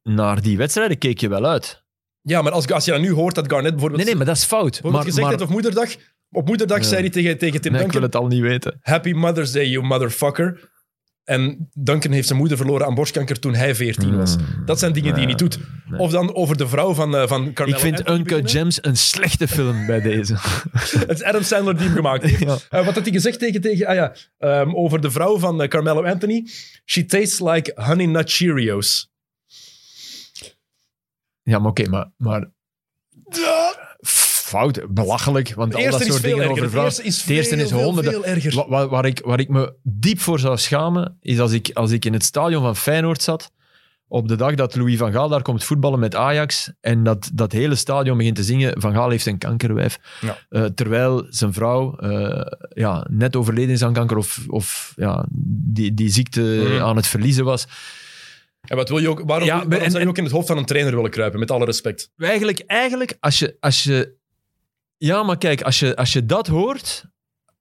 [0.02, 1.82] naar die wedstrijden keek je wel uit.
[2.22, 4.36] Ja, maar als, als je dan nu hoort dat Garnett bijvoorbeeld, Nee, nee, maar dat
[4.36, 4.82] is fout.
[4.82, 5.94] Maar, gezegd maar, op moederdag...
[6.30, 8.20] Op moederdag zei hij tegen, tegen Tim nee, ik wil Duncan...
[8.20, 8.78] het al niet weten.
[8.80, 10.70] Happy Mother's Day, you motherfucker.
[11.28, 14.36] En Duncan heeft zijn moeder verloren aan borstkanker toen hij 14 was.
[14.36, 14.64] Mm.
[14.64, 15.58] Dat zijn dingen die je niet doet.
[15.96, 18.50] Of dan over de vrouw van, uh, van Carmelo Ik vind Uncut beginnen.
[18.50, 20.34] Gems een slechte film bij deze.
[21.06, 22.38] Het is Adam Sandler die hem gemaakt heeft.
[22.38, 22.56] Ja.
[22.68, 25.68] Eh, wat had hij gezegd tegen, tegen ah ja, ehm, over de vrouw van eh,
[25.68, 26.46] Carmelo Anthony?
[26.84, 29.10] She tastes like honey nut Cheerios.
[31.42, 32.50] Ja, maar oké, maar, maar
[34.48, 35.54] fout, belachelijk.
[35.54, 36.94] Want Het al dat soort veel dingen over Het vrouwen...
[36.94, 38.54] eerste is Het eerste veel, is veel, honderden- veel erger.
[38.54, 41.90] Wa- Waar, waar, ik, waar ik me diep voor zou schamen, is als ik, als
[41.90, 43.50] ik in het stadion van Feyenoord zat
[44.10, 47.52] op de dag dat Louis van Gaal daar komt voetballen met Ajax en dat dat
[47.52, 49.98] hele stadion begint te zingen Van Gaal heeft een kankerwijf.
[50.20, 50.38] Ja.
[50.48, 55.94] Eh, terwijl zijn vrouw eh, ja, net overleden is aan kanker of, of ja, die,
[55.94, 56.82] die ziekte Mhm.
[56.82, 57.66] aan het verliezen was.
[58.60, 60.46] En wat wil je ook, waarom, Ja, waarom en- zou je ook in het hoofd
[60.46, 62.10] van een trainer willen kruipen, met alle respect?
[62.16, 64.16] Eigenlijk, eigenlijk als, je, als je...
[64.98, 67.04] Ja, maar kijk, als je, als je dat hoort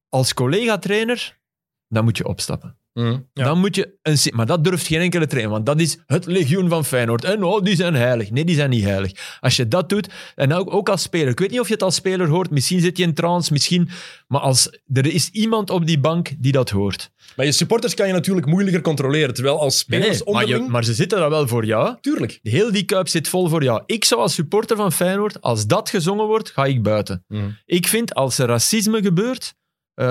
[0.09, 1.39] als collega-trainer,
[1.87, 2.79] dan moet je opstappen.
[3.03, 3.21] Ja.
[3.33, 6.69] Dan moet je een, maar dat durft geen enkele trainer, want dat is het legioen
[6.69, 7.23] van Feyenoord.
[7.23, 8.31] En oh, die zijn heilig.
[8.31, 9.11] Nee, die zijn niet heilig.
[9.39, 11.83] Als je dat doet, en ook, ook als speler, ik weet niet of je het
[11.83, 13.89] als speler hoort, misschien zit je in trance, misschien,
[14.27, 17.09] maar als, er is iemand op die bank die dat hoort.
[17.35, 20.45] Maar je supporters kan je natuurlijk moeilijker controleren, terwijl als Nee, spelers nee, maar, je-
[20.47, 20.71] onderling...
[20.71, 21.95] maar ze zitten daar wel voor jou.
[22.01, 22.39] Tuurlijk.
[22.41, 23.83] Heel die kuip zit vol voor jou.
[23.85, 27.25] Ik zou als supporter van Feyenoord, als dat gezongen wordt, ga ik buiten.
[27.65, 29.55] Ik vind als er racisme gebeurt.
[29.97, 30.05] Eh,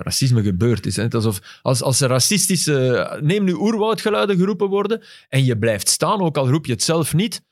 [0.00, 0.96] racisme gebeurt is.
[0.96, 3.18] Hè, het is alsof als, als er racistische.
[3.22, 5.02] Neem nu oerwoudgeluiden geroepen worden.
[5.28, 7.42] en je blijft staan, ook al roep je het zelf niet.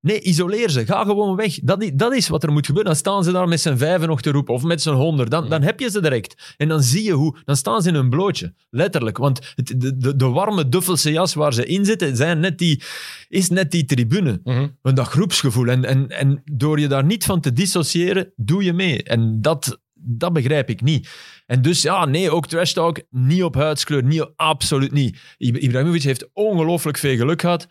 [0.00, 0.84] Nee, isoleer ze.
[0.86, 1.58] Ga gewoon weg.
[1.62, 2.90] Dat, i- dat is wat er moet gebeuren.
[2.90, 4.54] Dan staan ze daar met z'n vijven nog te roepen.
[4.54, 5.30] Of met z'n honderd.
[5.30, 6.54] Dan, dan heb je ze direct.
[6.56, 7.36] En dan zie je hoe...
[7.44, 8.54] Dan staan ze in hun blootje.
[8.70, 9.16] Letterlijk.
[9.18, 12.82] Want het, de, de, de warme Duffelse jas waar ze in zitten, zijn net die,
[13.28, 14.40] is net die tribune.
[14.44, 14.68] Mhm.
[14.82, 15.66] Want dat groepsgevoel.
[15.68, 19.02] En, en, en door je daar niet van te dissociëren, doe je mee.
[19.02, 21.08] En dat, dat begrijp ik niet.
[21.46, 25.18] En dus ja, nee, ook trash talk, niet op huidskleur, niet, absoluut niet.
[25.38, 27.66] Ib- Ibrahimovic heeft ongelooflijk veel geluk gehad.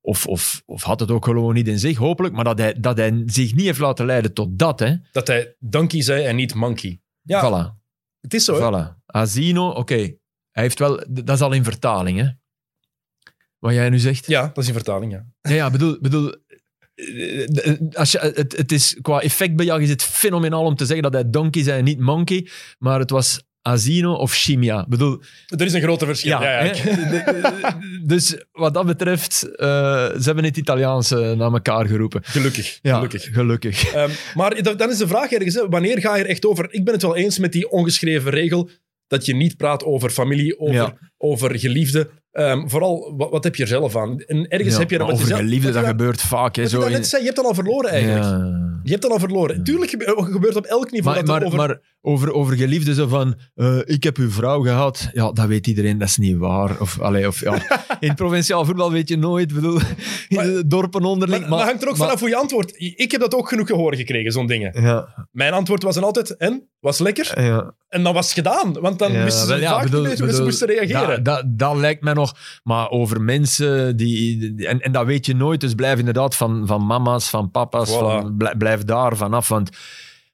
[0.00, 2.34] Of, of, of had het ook gewoon niet in zich, hopelijk.
[2.34, 4.94] Maar dat hij, dat hij zich niet heeft laten leiden tot dat, hè.
[5.12, 7.00] Dat hij donkey zei en niet monkey.
[7.22, 7.78] Ja, Voilà.
[8.20, 8.54] het is zo.
[8.54, 8.60] hè.
[8.92, 9.04] Voilà.
[9.06, 9.94] Azino, oké.
[10.50, 11.04] Hij heeft wel...
[11.10, 12.28] Dat is al in vertaling, hè.
[13.58, 14.26] Wat jij nu zegt.
[14.26, 15.26] Ja, dat is een vertaling, ja.
[15.40, 16.34] Ja, ja bedoel, bedoel
[17.92, 21.30] als je, het, het is, qua effectbejag is het fenomenaal om te zeggen dat hij
[21.30, 22.48] donkey zei en niet monkey,
[22.78, 24.86] maar het was Azino of Chimia.
[24.88, 26.40] bedoel, Er is een grote verschil.
[26.40, 26.72] Ja, ja,
[28.02, 29.66] dus wat dat betreft, eh,
[30.06, 32.20] ze hebben het Italiaans eh, naar elkaar geroepen.
[32.24, 32.78] Gelukkig.
[32.82, 33.28] Gelukkig.
[33.32, 33.92] gelukkig.
[33.92, 36.66] Ehm, maar da- dan is de vraag ergens, hè, wanneer ga je er echt over?
[36.70, 38.70] Ik ben het wel eens met die ongeschreven regel
[39.10, 40.96] dat je niet praat over familie, over, Ja.
[41.18, 42.10] over geliefde.
[42.32, 44.18] Ehm, vooral, wat, wat heb je er zelf aan?
[44.20, 44.98] En ergens Ja, heb je...
[44.98, 46.56] maar wat je over zelf- geliefde, je dat gebeurt vaak.
[46.56, 48.24] Hè, je zo dan in- zei, je hebt dan al verloren eigenlijk.
[48.24, 48.68] Ja.
[48.82, 49.64] Je hebt dan al verloren.
[49.64, 51.58] Tuurlijk gebe- gebeurt op elk niveau Maar, dat maar, er over...
[51.58, 55.10] maar over, over geliefde zo van, eh, ik heb uw vrouw gehad.
[55.12, 56.80] Ja, dat weet iedereen, dat is niet waar.
[56.80, 57.62] Of, allee, of, ja.
[58.00, 59.78] In provinciaal voetbal weet je nooit, bedoel,
[60.28, 61.40] in de dorpen onderling.
[61.48, 62.72] maar, dat hangt er ook maar- vanaf hoe je antwoordt.
[62.76, 64.82] Ik heb dat ook genoeg gehoord gekregen, zo'n dingen.
[64.82, 66.68] Ja, Mijn antwoord was dan altijd, en?
[66.80, 67.42] Was lekker?
[67.42, 67.74] ja.
[67.90, 68.72] En dan was gedaan.
[68.80, 71.22] Want dan Ja, wisten ze wel, ja, vaak bedoel- niet meer hoe ze moesten reageren.
[71.24, 72.34] Dat, dat, dat lijkt mij nog.
[72.62, 74.54] Maar over mensen die.
[74.54, 75.60] die- en, en dat weet je nooit.
[75.60, 77.88] Dus blijf inderdaad van, van mama's, van papa's.
[77.88, 77.92] Voilà.
[77.92, 79.48] Van, blijf, blijf daar vanaf.
[79.48, 79.70] Want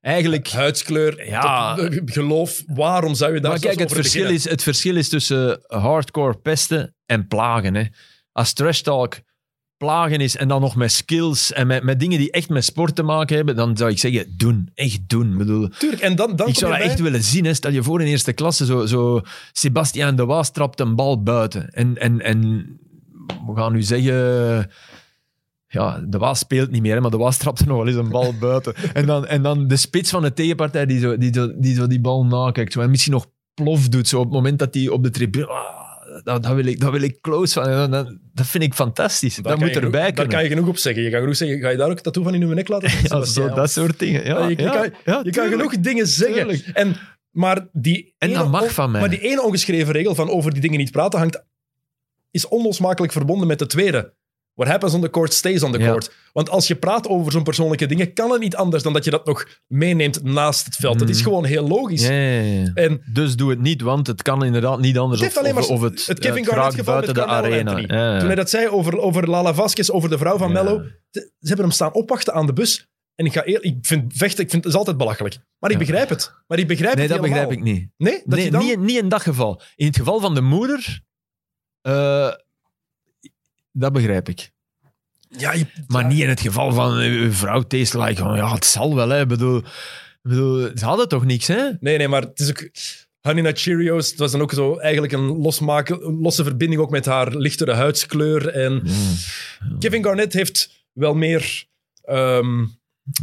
[0.00, 0.50] eigenlijk.
[0.50, 1.74] Huidskleur, Ja.
[1.74, 2.62] tot, geloof.
[2.66, 4.44] Waarom zou je daar Maar kijk, het verschil, beginnen?
[4.44, 7.74] is, het verschil is tussen hardcore pesten en plagen.
[7.74, 7.84] Hè.
[8.32, 9.14] Als trash talk
[9.76, 12.94] plagen is en dan nog met skills en met, met dingen die echt met sport
[12.94, 14.70] te maken hebben, dan zou ik zeggen, doen.
[14.74, 15.32] Echt doen.
[15.32, 17.44] Ik bedoel, Tuurlijk, en dan, dan ik zou dat echt willen zien.
[17.44, 17.54] Hè.
[17.54, 19.20] Stel je voor in eerste klasse, zo, zo
[19.52, 21.70] Sebastiaan de Waas trapt een bal buiten.
[21.70, 22.38] En, en, en
[23.46, 24.70] we gaan nu zeggen...
[25.68, 27.96] Ja, de Waas speelt niet meer, hè, maar de Waas trapt er nog wel eens
[27.96, 28.74] een bal buiten.
[28.92, 31.86] En dan, en dan de spits van de tegenpartij die zo die, zo, die, zo
[31.86, 32.72] die bal nakijkt.
[32.72, 35.46] Zo, en misschien nog plof doet, zo op het moment dat hij op de tribune...
[35.46, 35.85] Ah,
[36.26, 37.90] dat, dat, wil ik, dat wil ik close van.
[37.90, 39.34] Dat, dat vind ik fantastisch.
[39.34, 40.32] Daar dat moet je genoeg- erbij Daar kunnen.
[40.32, 41.02] kan je genoeg op zeggen.
[41.02, 42.90] Je kan genoeg zeggen, ga je daar ook een tattoo van in je nek laten?
[43.02, 44.24] ja, zo, dat soort dingen.
[44.24, 46.48] Ja, Ja, je, ja, kan, ja, je kan genoeg dingen zeggen.
[46.48, 46.66] Tuurlijk.
[46.66, 46.96] En,
[47.30, 49.00] maar die En dat mag van mij.
[49.00, 51.44] Maar die ene ongeschreven regel van over die dingen niet praten hangt,
[52.30, 54.14] is onlosmakelijk verbonden met de tweede.
[54.56, 55.86] What happens on the court stays on the Ja.
[55.86, 56.14] court.
[56.32, 59.10] Want als je praat over zo'n persoonlijke dingen, kan het niet anders dan dat je
[59.10, 60.98] dat nog meeneemt naast het veld.
[60.98, 61.24] Dat is Mhm.
[61.28, 62.06] gewoon heel logisch.
[62.06, 62.70] Ja, ja, ja.
[62.74, 65.20] En Dus doe het niet, want het kan inderdaad niet anders.
[65.20, 67.54] Het heeft of, maar of het, het Kevin het Garnett geval met buiten de Carmelo
[67.54, 68.18] arena.
[68.18, 70.52] Toen hij dat zei over, over Lala Vasquez, over de vrouw van.
[70.52, 72.86] Mello, ze hebben hem staan opwachten aan de bus.
[73.14, 75.38] En ik ga eerlijk, ik vind vechten, ik vind het is altijd belachelijk.
[75.58, 76.32] Maar ik begrijp het.
[76.46, 77.74] Maar ik begrijp Nee, het dat begrijp ik helemaal.
[77.74, 77.90] niet.
[77.96, 78.64] Nee, dat Nee, je dan...
[78.64, 79.60] niet, niet in dat geval.
[79.76, 81.00] In het geval van de moeder,
[81.80, 82.28] eh,
[83.78, 84.50] dat begrijp ik.
[85.28, 86.08] Ja, je- Maar ja.
[86.08, 88.24] niet in het geval van eh, uw vrouw tastes like.
[88.24, 89.20] oh, ja, het zal wel, hè.
[89.20, 89.62] Ik bedoel,
[90.22, 91.70] bedoel, ze hadden toch niks, hè?
[91.80, 92.68] Nee, nee, maar het is ook...
[93.20, 96.90] Honey Nut Cheerios, het was dan ook zo eigenlijk een, losmaken, een losse verbinding ook
[96.90, 98.48] met haar lichtere huidskleur.
[98.48, 98.82] En
[99.78, 101.64] Kevin Garnett heeft wel meer
[102.02, 102.64] ehm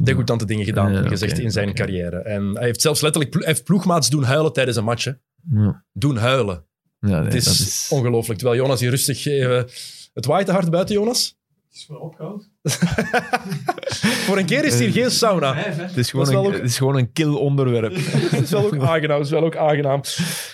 [0.01, 2.17] degoutante dingen gedaan, Ja, gezegd, in zijn carrière.
[2.17, 5.03] En hij heeft zelfs letterlijk hij heeft ploegmaats doen huilen tijdens een match.
[5.03, 5.11] hè.
[5.53, 6.65] Ja, Doen huilen.
[6.99, 7.87] ja nee, Het is, is...
[7.89, 8.39] ongelooflijk.
[8.39, 9.67] Terwijl Jonas hier rustig even...
[10.14, 11.38] Het waait te hard buiten, Jonas.
[11.68, 12.47] Het is wel opgehouden.
[14.26, 15.55] Voor een keer is hier geen sauna.
[15.55, 17.95] Het is, gewoon een, ook- het is gewoon een kil onderwerp.
[18.32, 19.18] Het is wel ook aangenaam.
[19.18, 20.01] Het is wel ook aangenaam.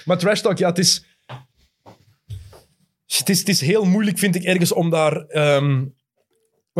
[0.06, 1.04] Maar trash talk, ja, het is...
[3.06, 5.16] Het is, het is heel moeilijk, vind ik, ergens om daar...
[5.26, 5.86] ehm,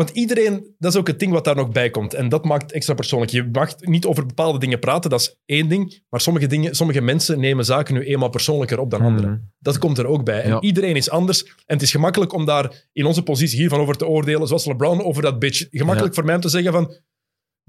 [0.00, 2.14] want iedereen, dat is ook het ding wat daar nog bij komt.
[2.14, 3.30] En dat maakt extra persoonlijk.
[3.32, 6.02] Je mag niet over bepaalde dingen praten, dat is één ding.
[6.08, 9.30] Maar sommige, dingen, sommige mensen nemen zaken nu eenmaal persoonlijker op dan anderen.
[9.30, 9.40] Mhm.
[9.58, 10.42] Dat komt er ook bij.
[10.42, 10.60] En Ja.
[10.60, 11.44] iedereen is anders.
[11.44, 15.04] En het is gemakkelijk om daar in onze positie hiervan over te oordelen, zoals LeBron
[15.04, 15.66] over dat bitch.
[15.70, 16.94] Gemakkelijk voor mij om te zeggen van...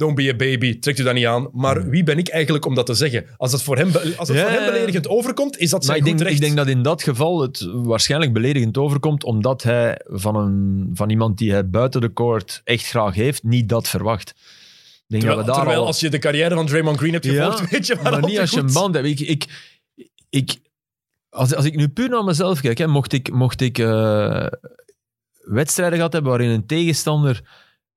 [0.02, 1.50] Don't be a baby, trekt u dat niet aan.
[1.54, 3.26] Maar wie ben ik eigenlijk om dat te zeggen?
[3.38, 5.98] Als het voor hem, als het Ja, voor hem beledigend overkomt, is dat Maar zijn
[5.98, 6.40] ik denk, goed recht.
[6.40, 11.10] ik denk dat in dat geval het waarschijnlijk beledigend overkomt, omdat hij van, een, van
[11.10, 14.34] iemand die hij buiten de court echt graag heeft, niet dat verwacht.
[15.08, 15.86] Denk terwijl dat terwijl al...
[15.86, 18.40] als je de carrière van Draymond Green hebt Ja, gevolgd, weet je maar dat niet
[18.40, 19.08] als je een band hebt.
[19.08, 19.46] Ik, ik,
[20.30, 20.58] ik,
[21.30, 24.46] als, als ik nu puur naar mezelf kijk, hè, mocht ik, mocht ik eh,
[25.42, 27.42] wedstrijden gehad hebben waarin een tegenstander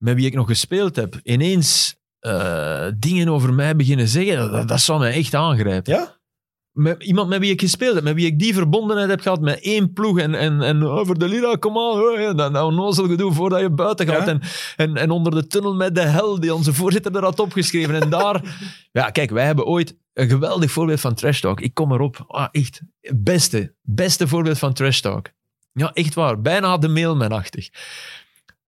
[0.05, 4.81] met wie ik nog gespeeld heb, ineens eh, dingen over mij beginnen zeggen, dat, dat
[4.81, 5.93] zou mij echt aangrijpen.
[5.93, 6.17] Ja?
[6.73, 9.61] Met iemand met wie ik gespeeld heb, met wie ik die verbondenheid heb gehad met
[9.61, 13.33] één ploeg en, en, en over de lira, kom aan, oh, dat, dat onnozel gedoe
[13.33, 14.27] voordat je buiten gaat.
[14.27, 14.33] Ja.
[14.33, 14.41] En,
[14.77, 18.03] en, en onder de tunnel met de hel die onze voorzitter er had opgeschreven.
[18.03, 18.43] En daar,
[18.93, 21.61] ja, kijk, wij hebben ooit een geweldig voorbeeld van trash talk.
[21.61, 22.25] Ik kom erop.
[22.27, 22.81] Ah, echt.
[23.15, 25.31] Beste, beste voorbeeld van trash talk.
[25.73, 26.41] Ja, echt waar.
[26.41, 27.69] Bijna de mailman-achtig.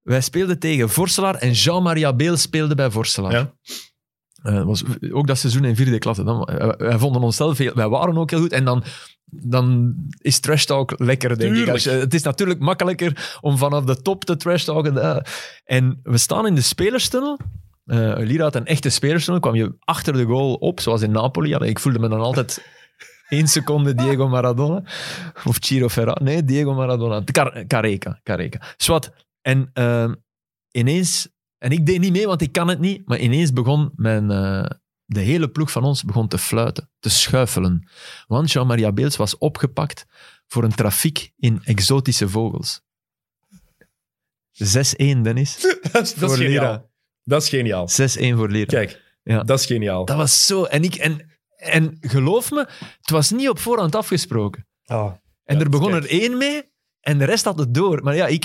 [0.06, 3.32] Wij speelden tegen Vorselaar en Jean-Maria Beel speelde bij Vorselaar.
[3.32, 3.52] Ja.
[4.42, 6.24] Eh, was ook dat seizoen in vierde klasse.
[6.24, 8.52] Dan, eh, wij vonden onszelf heel, wij waren ook heel goed.
[8.52, 8.84] En dan,
[9.24, 11.68] dan is trash talk lekker, denk ik.
[11.68, 14.98] Als je- het is natuurlijk makkelijker om vanaf de top te trash talken.
[15.02, 15.16] eh.
[15.64, 17.38] En we staan in de spelerstunnel.
[18.16, 19.40] Lira had een echte spelerstunnel.
[19.42, 21.54] kwam je achter de goal op, zoals in Napoli.
[21.54, 22.64] Ik voelde me dan altijd
[23.28, 24.82] één seconde Diego Maradona.
[25.44, 26.16] Of Ciro Ferra.
[26.22, 27.22] Nee, Diego Maradona.
[27.24, 28.20] Car Careca.
[28.22, 28.60] Careca.
[28.76, 29.12] Swat.
[29.46, 30.12] En eh,
[30.70, 31.28] ineens...
[31.58, 33.06] En ik deed niet mee, want ik kan het niet.
[33.08, 34.30] Maar ineens begon mijn...
[34.30, 34.70] eh,
[35.04, 37.88] de hele ploeg van ons begon te fluiten, te schuifelen.
[38.26, 40.06] Want Jean-Maria Beels was opgepakt
[40.46, 42.80] voor een trafiek in exotische vogels.
[44.64, 45.56] 6-1, Dennis.
[45.92, 46.48] Dat is, dat voor is geniaal.
[46.72, 46.86] Lira.
[47.24, 47.88] Dat is geniaal.
[47.88, 48.64] 6-1 voor Lira.
[48.66, 49.42] Kijk, Ja.
[49.42, 50.04] dat is geniaal.
[50.04, 50.64] Dat was zo...
[50.64, 52.58] En, ik, en, en geloof me,
[53.00, 54.66] het was niet op voorhand afgesproken.
[54.84, 55.12] Ah.
[55.44, 56.04] En Ja, er begon kijk.
[56.04, 56.62] er één mee
[57.06, 58.02] en de rest had het door.
[58.02, 58.44] Maar ja, ik,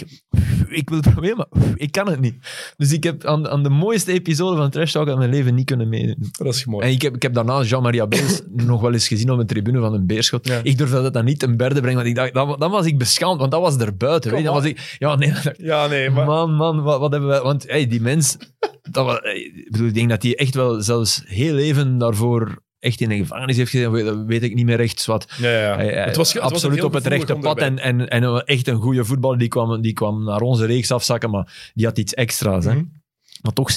[0.67, 2.35] ik wil het proberen, maar ik kan het niet.
[2.77, 5.65] Dus ik heb aan, aan de mooiste episode van Trash Talk uit mijn leven niet
[5.65, 6.29] kunnen meedoen.
[6.31, 6.85] Dat is mooi.
[6.85, 8.41] En ik heb, ik heb daarna Jean-Maria Beels
[8.71, 10.47] nog wel eens gezien op een tribune van een beerschot.
[10.47, 10.59] Ja.
[10.63, 12.97] Ik durfde dat dan niet ten berde brengen, want ik dacht, dan, dan was ik
[12.97, 14.31] beschaamd, want dat was er buiten.
[14.31, 14.43] Weet?
[14.43, 14.69] Dan was aan.
[14.69, 16.25] ik, ja, nee, Ja, nee, maar...
[16.25, 17.41] man, man, wat, wat hebben wij...
[17.41, 18.37] Want hey, die mens,
[18.81, 23.01] dat was, ik, bedoel, ik denk dat hij echt wel zelfs heel even daarvoor echt
[23.01, 23.91] in de gevangenis heeft gezeten.
[23.91, 25.27] Weet, dat weet ik niet meer echt wat.
[25.37, 25.47] Ja.
[25.75, 27.57] Hij- het was, het een absoluut op het rechte pad.
[27.59, 29.37] En, en, en echt een goede voetballer.
[29.37, 32.65] Die kwam, die kwam naar onze reeks afzakken, maar die had iets extra's.
[32.65, 32.73] Hè.
[32.73, 32.83] Mhm.
[33.41, 33.75] Maar toch 6-1.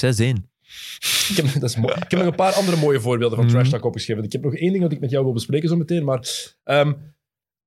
[1.29, 1.93] Ik heb, dat is mooi.
[1.93, 3.55] Ik heb nog een paar andere mooie voorbeelden van Mhm.
[3.55, 4.23] trash talk opgeschreven.
[4.23, 6.03] Ik heb nog één ding dat ik met jou wil bespreken zo meteen.
[6.03, 6.27] Maar
[6.63, 6.93] ehm,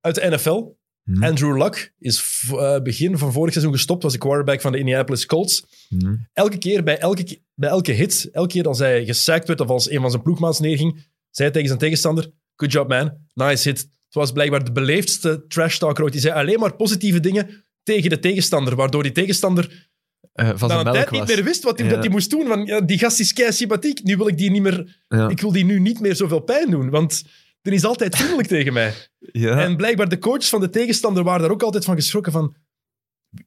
[0.00, 0.76] uit de NFL.
[1.02, 1.24] Mhm.
[1.24, 4.02] Andrew Luck is eh, begin van vorig seizoen gestopt.
[4.02, 5.64] Was de quarterback van de Indianapolis Colts.
[5.88, 6.14] Mhm.
[6.32, 9.90] Elke keer, bij elke, bij elke hit, elke keer als hij gesackt werd of als
[9.90, 11.06] een van zijn ploegmaats neerging,
[11.38, 13.78] zei tegen zijn tegenstander, good job man, nice hit.
[13.78, 16.12] Het was blijkbaar de beleefdste trash talker ooit.
[16.12, 19.86] Die zei alleen maar positieve dingen tegen de tegenstander, waardoor die tegenstander
[20.32, 21.18] Eh, van een tijd was.
[21.18, 22.08] niet meer wist wat hij, Ja.
[22.10, 22.46] moest doen.
[22.46, 25.04] Van, ja, die gast is kei sympathiek, nu wil ik die niet meer...
[25.08, 25.28] Ja.
[25.28, 27.22] Ik wil die nu niet meer zoveel pijn doen, want
[27.62, 28.94] er is altijd vriendelijk tegen mij.
[29.18, 29.60] Ja.
[29.64, 32.54] En blijkbaar de coaches van de tegenstander waren daar ook altijd van geschrokken van...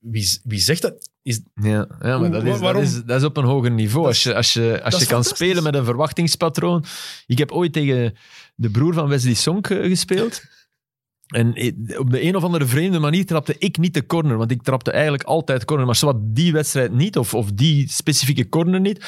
[0.02, 1.10] Wie, wie zegt dat?
[1.22, 4.06] Is, Ja, ja maar dat is, dat, is, dat is op een hoger niveau.
[4.08, 6.84] Als je, als je, als je kan spelen met een verwachtingspatroon.
[7.28, 8.14] Ik heb ooit tegen
[8.56, 10.42] de broer van Wesley Sonk eh, gespeeld.
[11.28, 14.38] En i- op de een of andere vreemde manier trapte ik niet de corner.
[14.38, 15.86] Want ik trapte eigenlijk altijd corner.
[15.86, 19.06] Maar zowat die wedstrijd niet, of, of die specifieke corner niet.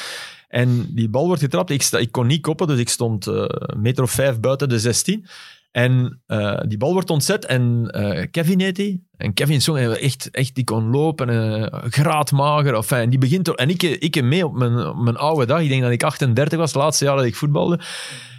[0.48, 1.70] En die bal wordt getrapt.
[1.70, 4.68] Ik, sta, ik kon niet koppen, dus ik stond eh, een meter of vijf buiten
[4.68, 5.26] de 16.
[5.74, 9.08] En eh, die bal wordt ontzet en eh, Kevin heet die.
[9.16, 12.74] En Kevin Song, hij echt, echt, die kon lopen, eh graadmager.
[12.74, 15.60] Enfin, en die begint en ik, ik mee op mijn, op mijn oude dag.
[15.60, 17.80] Ik denk dat ik 38 was, het laatste jaar dat ik voetbalde.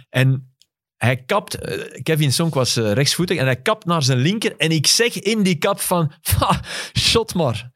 [0.08, 0.54] En
[0.96, 1.58] hij kapt,
[2.02, 4.56] Kevin Song was rechtsvoetig, en hij kapt naar zijn linker.
[4.56, 6.60] En ik zeg in die kap van, "Ha,
[6.98, 7.70] shot maar.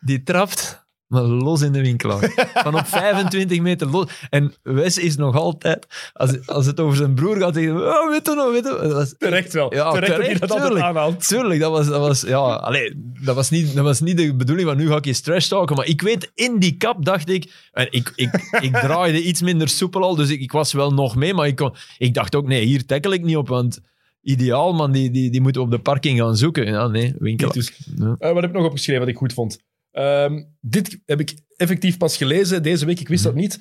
[0.00, 0.83] Die trapt,
[1.14, 2.18] maar los in de winkel.
[2.54, 4.06] Van op 25 meter los.
[4.30, 8.26] En Wes is nog altijd, als, als het over zijn broer gaat, zeggen oh, weet
[8.26, 9.74] je nog, weet je nog." Dat was- terecht wel.
[9.74, 10.86] Ja, terecht, terecht, dat altijd tuurlijk.
[10.86, 11.28] aanhaalt.
[11.28, 12.92] Tuurlijk, dat was, dat was, ja, allee,
[13.24, 15.76] dat was, niet, dat was niet de bedoeling van nu ga ik eens trash talken,
[15.76, 19.68] maar ik weet, in die kap dacht ik, en ik, ik, ik draaide iets minder
[19.68, 22.46] soepel al, dus ik, ik was wel nog mee, maar ik, kon, ik dacht ook,
[22.46, 23.80] nee, hier tackle ik niet op, want
[24.22, 26.66] ideaal, man, die, die, die moeten op de parking gaan zoeken.
[26.66, 27.52] Ja, nee, winkel.
[27.52, 27.72] Dus.
[27.96, 28.16] Ja.
[28.18, 29.58] Eh, wat heb ik nog opgeschreven wat ik goed vond?
[29.94, 33.00] Ehm, dit heb ik effectief pas gelezen deze week.
[33.00, 33.60] Ik wist dat niet.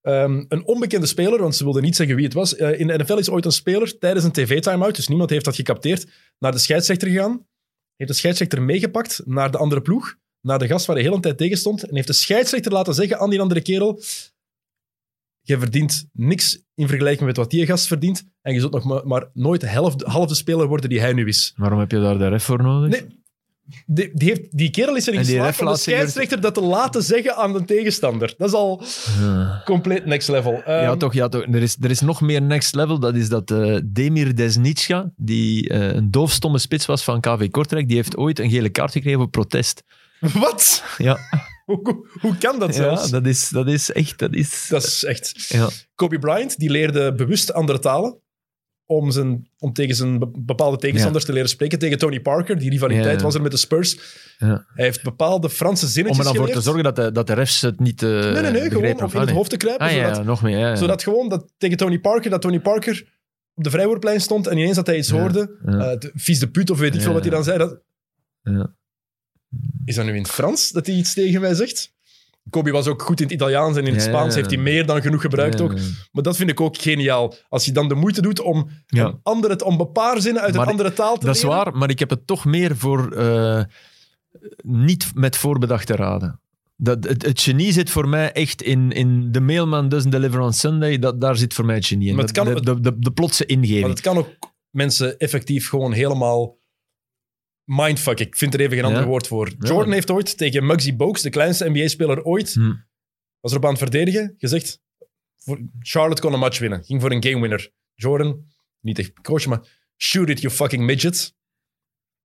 [0.00, 2.56] Ehm, een onbekende speler, want ze wilden niet zeggen wie het was.
[2.56, 5.54] Eh, in de NFL is ooit een speler tijdens een tv-timeout, dus niemand heeft dat
[5.54, 6.06] gecapteerd,
[6.38, 7.46] naar de scheidsrechter gegaan.
[7.96, 11.22] heeft de scheidsrechter meegepakt naar de andere ploeg, naar de gast waar hij de hele
[11.22, 14.00] tijd tegen stond, en heeft de scheidsrechter laten zeggen aan die andere kerel
[15.40, 19.06] je verdient niks in vergelijking met wat die gast verdient, en je zult nog maar,
[19.06, 21.52] maar nooit de helft, halve speler worden die hij nu is.
[21.56, 22.90] Waarom heb je daar de ref voor nodig?
[22.90, 23.18] Nee,
[23.86, 26.54] die, die, heeft, die kerel is erin En die geslaagd om de er- scheidsrechter dat
[26.54, 28.34] te laten zeggen aan de tegenstander.
[28.36, 28.82] Dat is al
[29.20, 29.62] Ja.
[29.64, 30.52] compleet next level.
[30.52, 31.42] Ja, Ehm, toch, ja, toch.
[31.42, 32.98] Er, is, er is nog meer next level.
[32.98, 37.86] Dat is dat eh, Demir Desnitscha, die eh, een doofstomme spits was van KV Kortrijk,
[37.88, 39.82] die heeft ooit een gele kaart gekregen op protest.
[40.40, 40.82] Wat?
[40.98, 41.18] Ja,
[41.68, 43.10] Hoe, hoe, kan dat ja zelfs?
[43.10, 44.18] dat, is, dat is echt...
[44.18, 45.46] Dat is, Dat is echt...
[45.48, 45.68] ja.
[45.94, 48.18] Kobe Bryant, die leerde bewust andere talen
[48.90, 51.78] om, zijn, om tegen zijn be- bepaalde tegenstanders te leren spreken.
[51.78, 53.22] Tegen Tony Parker, die rivaliteit Ja.
[53.24, 53.98] was er met de Spurs.
[54.38, 54.64] Ja.
[54.74, 56.64] Hij heeft bepaalde Franse Om zinnetjes er dan voor geleerd.
[56.64, 59.10] te zorgen dat de, dat de refs het niet eh nee, nee, nee, gewoon om
[59.12, 59.86] in het hoofd te kruipen.
[59.86, 60.76] Ah, zodat, nog meer.
[60.76, 63.16] Zodat gewoon dat tegen Tony Parker, dat Tony Parker
[63.54, 65.56] op de vrijwoordplein stond en ineens dat hij iets hoorde.
[65.64, 67.58] eh, vies de put of weet ik veel wat hij dan zei.
[67.58, 67.80] Dat...
[68.42, 68.74] Ja.
[69.84, 71.92] Is dat nu in het Frans dat hij iets tegen mij zegt?
[72.50, 75.02] Kobe was ook goed in het Italiaans en in het Spaans heeft hij meer dan
[75.02, 75.74] genoeg gebruikt ook.
[76.12, 77.34] Maar dat vind ik ook geniaal.
[77.48, 80.62] Als je dan de moeite doet om, een andere, om een paar zinnen uit Maar
[80.64, 81.56] een andere taal te Dat is leren.
[81.56, 83.62] waar, maar ik heb het toch meer voor eh,
[84.62, 86.40] niet met voorbedachte raden.
[86.76, 90.52] Dat, het, het genie zit voor mij echt in, in The Mailman Doesn't Deliver on
[90.52, 90.98] Sunday.
[90.98, 92.14] Dat, daar zit voor mij het genie in.
[92.14, 93.88] Maar het Dat- kan- de, de, de, de plotse Maar ingeving.
[93.88, 94.28] het kan ook
[94.70, 96.57] mensen effectief gewoon helemaal
[97.68, 98.20] mindfuck.
[98.20, 99.52] Ik vind er even geen ander woord voor.
[99.58, 102.72] Jordan heeft ooit tegen Muggsy Bogues, de kleinste NBA-speler ooit, Hm.
[103.40, 104.80] was erop aan het verdedigen, gezegd
[105.80, 106.84] Charlotte kon een match winnen.
[106.84, 107.70] Ging voor een game winner.
[107.94, 108.44] Jordan,
[108.80, 109.60] niet echt coach, maar
[109.96, 111.34] shoot it, you fucking midget.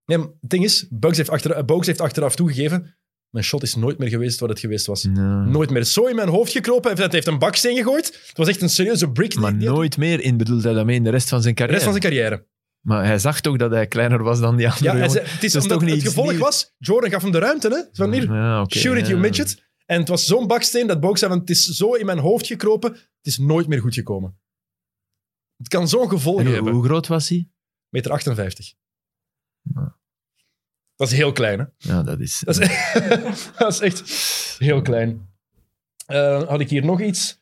[0.05, 2.97] Nee, het ding is, Bugs heeft, achter, eh, Bogues heeft achteraf toegegeven,
[3.29, 5.03] mijn shot is nooit meer geweest wat het geweest was.
[5.03, 5.83] Nooit meer.
[5.83, 6.95] Zo in mijn hoofd gekropen.
[6.97, 8.05] Hij heeft- een baksteen gegooid.
[8.27, 9.35] Het was echt een serieuze brick.
[9.35, 11.83] Maar nooit meer in bedoelt hij daarmee in de rest van zijn de carrière.
[11.85, 12.45] rest van zijn carrière.
[12.83, 15.51] Maar hij zag toch dat hij kleiner was dan die andere Ja, zei- het is
[15.51, 17.67] toch niet het gevolg was, Jordan gaf hem de ruimte.
[17.69, 17.81] Hè?
[17.91, 19.63] Van hier, Ja, shoot it, you midget.
[19.85, 22.47] En het was zo'n baksteen dat Boog zei van, het is zo in mijn hoofd
[22.47, 24.37] gekropen, het is nooit meer goed gekomen.
[25.57, 26.73] Het kan zo'n gevolg En hebben.
[26.73, 27.49] hoe groot was hij?
[27.89, 28.73] Meter 58.
[30.95, 31.65] Dat is heel klein, hè?
[31.77, 32.39] Ja, dat is...
[32.45, 32.67] Dat is,
[33.57, 34.09] dat is echt
[34.57, 35.29] heel klein.
[36.05, 37.41] Eh, had ik hier nog iets?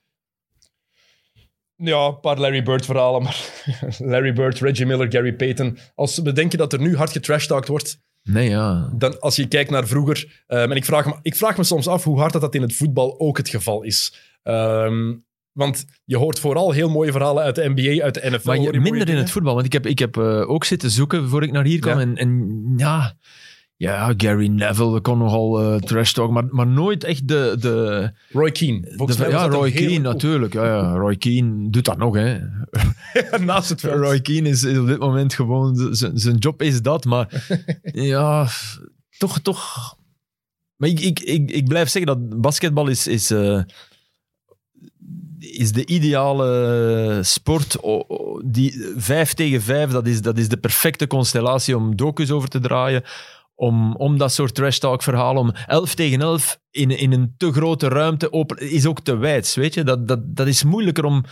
[1.84, 3.63] Ja, een paar Larry Bird verhalen, maar
[4.11, 5.77] Larry Bird, Reggie Miller, Gary Payton.
[5.95, 8.91] Als we denken dat er nu hard getrashtalkt wordt, Nee, ja.
[8.97, 11.88] dan als je kijkt naar vroeger, ehm, en ik vraag, me, ik vraag me soms
[11.88, 14.15] af hoe hard dat, dat in het voetbal ook het geval is.
[14.43, 15.13] Ehm,
[15.51, 18.47] want je hoort vooral heel mooie verhalen uit de NBA, uit de NFL.
[18.47, 19.53] Maar je- minder in het voetbal.
[19.53, 21.95] Want ik heb, ik heb eh, ook zitten zoeken voor ik naar hier kwam.
[21.95, 22.01] Ja.
[22.01, 23.13] En, en ja,
[23.82, 27.55] ja, Gary Neville kon nogal eh trash talk, maar, maar nooit echt de...
[27.59, 28.93] de, Roy Keane.
[28.95, 30.53] Volgens de mij was ja, Roy Keane natuurlijk.
[30.53, 32.39] Ja, ja, Roy Keane doet dat nog, hè.
[33.45, 33.99] Naast het veld.
[33.99, 35.95] Roy Keane is op dit moment gewoon...
[35.95, 37.45] Zijn job is dat, maar
[37.82, 38.47] ja,
[39.17, 39.39] toch...
[39.39, 39.95] toch
[40.75, 43.07] maar ik, ik, ik, ik blijf zeggen dat basketbal is...
[43.07, 43.61] is eh,
[45.39, 47.77] is de ideale sport.
[48.45, 52.59] Die vijf tegen vijf, dat is, dat is de perfecte constellatie om docus over te
[52.59, 53.03] draaien.
[53.62, 55.41] Om, om dat soort trash talk verhalen.
[55.41, 59.53] Om 11 tegen 11 in, in een te grote ruimte open, is ook te wijd.
[59.53, 59.84] Weet je?
[59.84, 61.24] Dat, dat, dat is moeilijker om,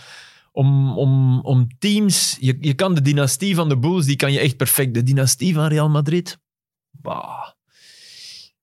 [0.52, 2.36] om, om, om teams.
[2.40, 4.94] Je, je kan de dynastie van de Bulls, die kan je echt perfect.
[4.94, 6.38] De dynastie van Real Madrid.
[6.90, 7.48] Bah,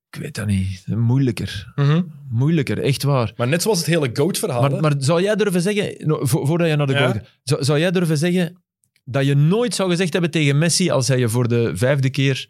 [0.09, 0.83] ik weet dat niet.
[0.87, 1.71] Moeilijker.
[1.75, 2.01] Mhm.
[2.29, 3.33] Moeilijker, echt waar.
[3.35, 4.61] Maar net zoals het hele GOAT-verhaal.
[4.61, 6.99] Maar, maar zou jij durven zeggen, no, vo- voordat je naar de Ja.
[7.11, 8.61] gaat, zou, zou jij durven zeggen
[9.03, 12.49] dat je nooit zou gezegd hebben tegen Messi als hij je voor de vijfde keer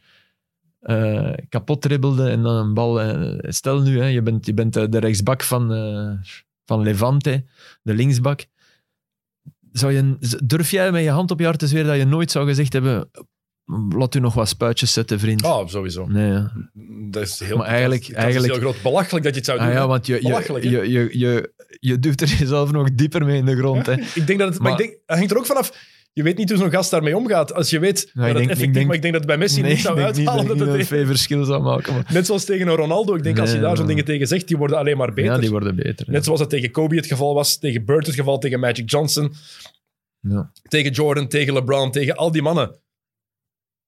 [0.88, 3.01] eh, kapot dribbelde en dan een bal...
[3.01, 6.31] eh, stel nu, hè, je bent, je bent de, de rechtsbak van, eh,
[6.65, 7.45] van Levante,
[7.81, 8.45] de linksbak.
[9.71, 12.31] Zou je, durf jij met je hand op je hart te zweren dat je nooit
[12.31, 13.09] zou gezegd hebben
[13.89, 15.43] laat u nog wat spuitjes zetten, vriend?
[15.43, 16.05] Oh, sowieso.
[16.05, 16.51] Nee, ja.
[17.09, 18.81] Dat is heel, Maar eigenlijk- dat is, dat eigenlijk- is heel groot.
[18.83, 19.67] Belachelijk dat je het zou doen.
[19.67, 23.38] Ah, ja, want je, je, je, je, je, je duwt er jezelf nog dieper mee
[23.38, 23.85] in de grond.
[23.85, 23.93] Hè.
[23.93, 24.59] Ik denk dat het...
[24.59, 25.95] Maar, Maar- ik denk, het hangt er ook vanaf...
[26.18, 27.53] Je weet niet hoe zo'n gast daarmee omgaat.
[27.53, 28.73] Als je weet Ja, ik dat het denk- ik effectief...
[28.73, 30.48] denk- maar ik denk dat het bij Messi nee, niet zou ik denk niet uithalen.
[30.48, 31.94] dat dat ik het veel verschil zou maken.
[31.94, 32.10] Maar...
[32.14, 33.15] Net zoals tegen een Ronaldo.
[33.15, 35.31] Ik denk als je daar zo'n dingen tegen zegt, die worden alleen maar beter.
[35.34, 36.06] Ja, die worden beter.
[36.06, 36.11] ja.
[36.11, 39.34] Net zoals dat tegen Kobe het geval was, tegen Bird het geval, tegen Magic Johnson,
[40.19, 40.52] Ja.
[40.68, 42.80] tegen Jordan, tegen LeBron, tegen al die mannen.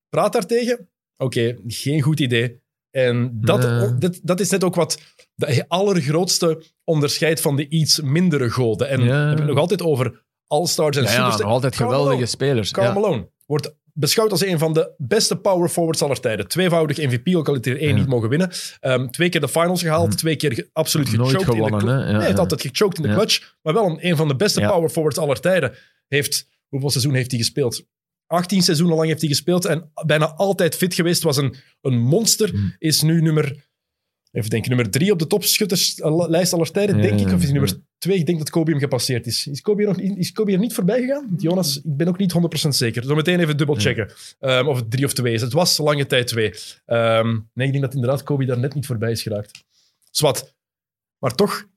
[0.08, 0.88] Praat daartegen?
[1.16, 2.60] Oké, geen goed idee.
[2.90, 3.98] En dat, Nee.
[3.98, 5.00] dat, dat is net ook wat
[5.34, 8.88] de allergrootste onderscheid van de iets mindere goden.
[8.88, 12.26] En we hebben het nog altijd over all-stars en Ja, ja, nog altijd geweldige Malone.
[12.26, 12.70] spelers.
[12.70, 12.92] Karl Ja.
[12.94, 16.48] Malone wordt beschouwd als een van de beste power forwards aller tijden.
[16.48, 17.94] Tweevoudig MVP, ook al hij er één Ja.
[17.96, 18.50] niet mogen winnen.
[18.80, 22.24] Ehm, twee keer de finals gehaald, twee keer ge- absoluut gechoked in de nee, hij
[22.26, 25.18] heeft altijd gechoked in de clutch, maar wel een, een van de beste power forwards
[25.18, 25.74] aller tijden.
[26.08, 27.82] Heeft, hoeveel seizoen heeft hij gespeeld?
[28.26, 31.22] 18 seizoenen lang heeft hij gespeeld en bijna altijd fit geweest.
[31.22, 32.50] Was een, een monster.
[32.50, 32.74] Hmm.
[32.78, 33.69] Is nu nummer,
[34.30, 37.26] even denken, nummer drie op de topschutterslijst aller tijden, Ja, denk ik.
[37.34, 38.18] Of is nummer twee?
[38.18, 39.46] Ik denk dat Kobe hem gepasseerd is.
[39.46, 41.34] Is Kobe nog, niet- is Kobe er niet voorbij gegaan?
[41.38, 43.04] Jonas, ik ben ook niet 100% zeker.
[43.04, 45.40] Zometeen even dubbel checken Ehm, of het drie of twee is.
[45.40, 46.54] Het was lange tijd twee.
[46.86, 49.64] Ehm, nee, ik denk dat inderdaad Kobe daar net niet voorbij is geraakt.
[50.10, 50.54] Zwat.
[51.18, 51.68] Maar toch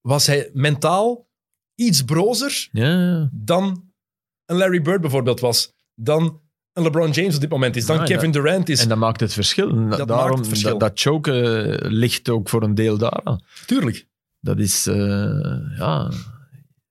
[0.00, 1.28] was hij mentaal
[1.74, 3.92] iets brozer Ja, dan
[4.44, 5.74] een Larry Bird bijvoorbeeld was.
[5.94, 6.40] Dan
[6.78, 7.86] een LeBron James op dit moment is.
[7.86, 8.82] Dan Ja, Kevin Durant is.
[8.82, 9.74] en dat maakt het verschil.
[9.74, 10.70] maakt Daarom, het verschil.
[10.70, 13.40] Dat, dat choken eh, ligt ook voor een deel daaraan.
[13.66, 14.06] Tuurlijk.
[14.40, 16.10] Dat is, eh, ja...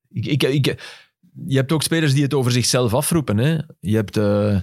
[0.09, 0.65] Ik, ik, ik,
[1.45, 3.37] je hebt ook spelers die het over zichzelf afroepen.
[3.37, 3.57] Hè.
[3.79, 4.17] Je hebt...
[4.17, 4.57] eh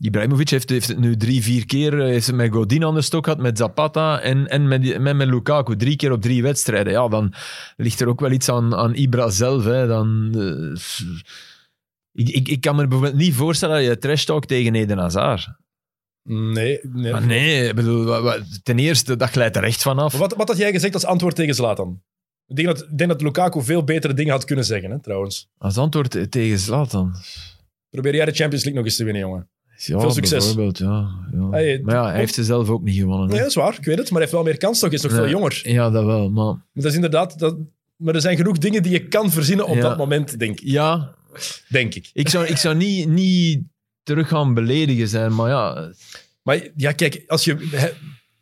[0.00, 3.24] Ibrahimovic heeft, heeft het nu drie, vier keer heeft het met Godin aan de stok
[3.24, 5.76] gehad, met Zapata en, en met, met, met Lukaku.
[5.76, 6.92] Drie keer op drie wedstrijden.
[6.92, 7.32] Ja, dan
[7.76, 9.64] ligt er ook wel iets aan, aan Ibra zelf.
[9.64, 9.86] Hè.
[9.86, 10.30] Dan,
[12.12, 15.48] ik, ik, ik kan me bijvoorbeeld niet voorstellen dat je trash talk tegen Eden Hazard.
[16.22, 16.78] Nee.
[16.82, 17.12] nee.
[17.12, 18.22] Maar nee, ik bedoel,
[18.62, 20.16] ten eerste, dat glijdt er echt vanaf.
[20.18, 22.02] Wat, wat had jij gezegd als antwoord tegen Zlatan?
[22.46, 25.48] Ik denk dat, ik denk dat Lukaku veel betere dingen had kunnen zeggen, hè, trouwens.
[25.58, 27.14] Als antwoord tegen Zlatan.
[27.90, 29.48] Probeer jij de Champions League nog eens te winnen, jongen.
[29.76, 30.44] Ja, Veel succes.
[30.44, 31.08] Bijvoorbeeld, ja.
[31.32, 31.50] ja.
[31.50, 33.26] Hey, maar ja, hij heeft ze zelf ook niet gewonnen.
[33.26, 33.32] hè.
[33.32, 33.74] Nee, dat is waar.
[33.78, 34.10] Ik weet het.
[34.10, 34.88] Maar hij heeft wel meer kans toch.
[34.88, 35.60] Hij is nog veel jonger.
[35.62, 36.30] Ja, dat wel.
[36.30, 37.38] Maar Maar dat is inderdaad...
[37.38, 37.56] Dat,
[37.96, 41.14] maar er zijn genoeg dingen die je kan verzinnen op dat moment, denk, ja,
[41.68, 42.10] denk ik.
[42.12, 43.62] ik zou, ik zou niet, niet
[44.02, 45.92] terug gaan beledigen zijn, maar ja...
[46.42, 47.92] Maar ja, kijk, als je he-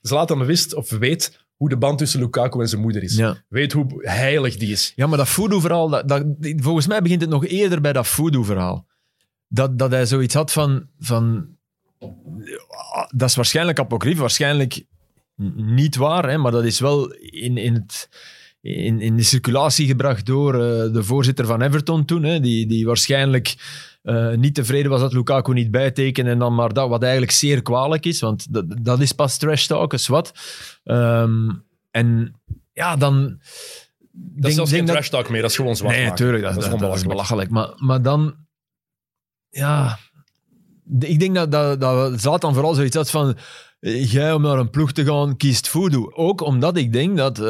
[0.00, 3.16] Zlatan wist of weet hoe de band tussen Lukaku en zijn moeder is.
[3.16, 4.92] Ja, Weet hoe heilig die is.
[4.96, 6.24] ja maar dat voodoo-verhaal, dat, dat,
[6.56, 8.86] volgens mij begint het nog eerder bij dat voodoo-verhaal.
[9.48, 10.88] Dat, dat hij zoiets had van...
[10.98, 11.56] van
[13.08, 14.84] dat is waarschijnlijk apocryf, waarschijnlijk
[15.56, 18.08] niet waar, hè, maar dat is wel in, in, het,
[18.76, 22.86] in, in de circulatie gebracht door eh, de voorzitter van Everton toen, hè, die, die
[22.86, 23.54] waarschijnlijk
[24.02, 27.62] eh, niet tevreden was dat Lukaku niet bijtekende en dan maar dat, wat eigenlijk zeer
[27.62, 30.32] kwalijk is, want dat, dat is pas trash talk, is wat.
[30.84, 31.50] Ehm,
[31.90, 32.34] en
[32.72, 33.40] ja, dan...
[34.12, 36.62] Dat is zelfs geen trash talk meer, dat is gewoon zwart Nee, natuurlijk, dat, dat
[36.62, 37.50] is dat, gewoon dat belachelijk.
[37.50, 38.34] Maar, maar dan,
[39.48, 39.98] ja,
[40.98, 43.36] ik denk dat, dat, dat Zlatan vooral zoiets had van,
[43.80, 46.10] jij om naar een ploeg te gaan, kiest voodoo.
[46.14, 47.44] Ook omdat ik denk dat eh,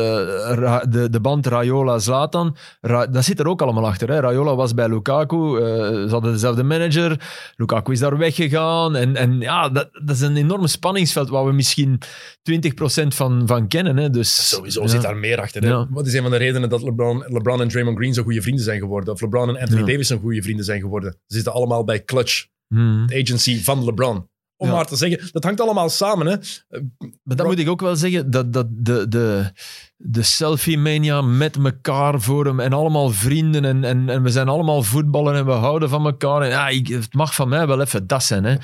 [0.89, 4.09] de, de band Raiola-Zlatan, Ra- dat zit er ook allemaal achter.
[4.09, 4.21] Hè.
[4.21, 5.63] Raiola was bij Lukaku, eh,
[6.03, 7.21] ze hadden dezelfde manager,
[7.57, 8.97] Lukaku is daar weggegaan.
[8.97, 11.99] En, en ja, dat, dat is een enorm spanningsveld waar we misschien
[13.03, 13.97] 20% van, van kennen.
[13.97, 14.11] Hè.
[14.11, 14.89] Dus, Sowieso ja.
[14.89, 15.63] zit daar meer achter.
[15.63, 15.69] Hè?
[15.69, 15.87] Ja.
[15.91, 18.65] Wat is een van de redenen dat LeBron, LeBron en Draymond Green zo goede vrienden
[18.65, 19.15] zijn geworden?
[19.15, 19.87] Of LeBron en Anthony Ja.
[19.87, 21.13] Davis zo goede vrienden zijn geworden?
[21.27, 23.05] Ze zitten allemaal bij Clutch, Hmm.
[23.13, 24.29] agency van LeBron.
[24.61, 24.75] Om Ja.
[24.75, 26.27] maar te zeggen, dat hangt allemaal samen.
[26.27, 26.37] Hè?
[27.23, 29.53] Maar dat moet ik ook wel zeggen, dat, dat de, de,
[30.01, 34.83] de selfie-mania met elkaar voor hem en allemaal vrienden en, en, en we zijn allemaal
[34.83, 36.43] voetballen en we houden van elkaar.
[36.43, 38.45] En, ja, ik, het mag van mij wel even dat zijn.
[38.45, 38.55] Hè.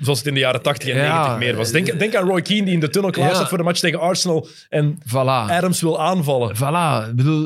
[0.00, 1.12] Zoals het in de jaren 80 en Ja.
[1.16, 1.70] 90 meer was.
[1.70, 3.34] Denk, denk aan Roy Keane die in de tunnel klaar Ja.
[3.34, 5.50] staat voor de match tegen Arsenal en Voilà.
[5.50, 6.56] Adams wil aanvallen.
[6.56, 7.44] Voilà, ik bedoel,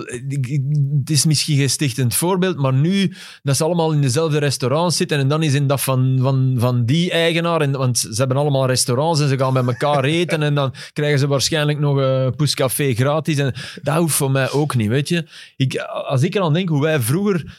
[1.00, 5.18] het is misschien geen stichtend voorbeeld, maar nu dat ze allemaal in dezelfde restaurants zitten
[5.18, 8.66] en dan is in dat van, van, van die eigenaar, en, want ze hebben allemaal
[8.66, 12.94] restaurants en ze gaan met elkaar eten en dan krijgen ze waarschijnlijk nog een poescafé
[12.94, 15.26] gratis en dat hoeft voor mij ook niet, weet je.
[15.56, 17.58] Ik, als ik eraan denk hoe wij vroeger,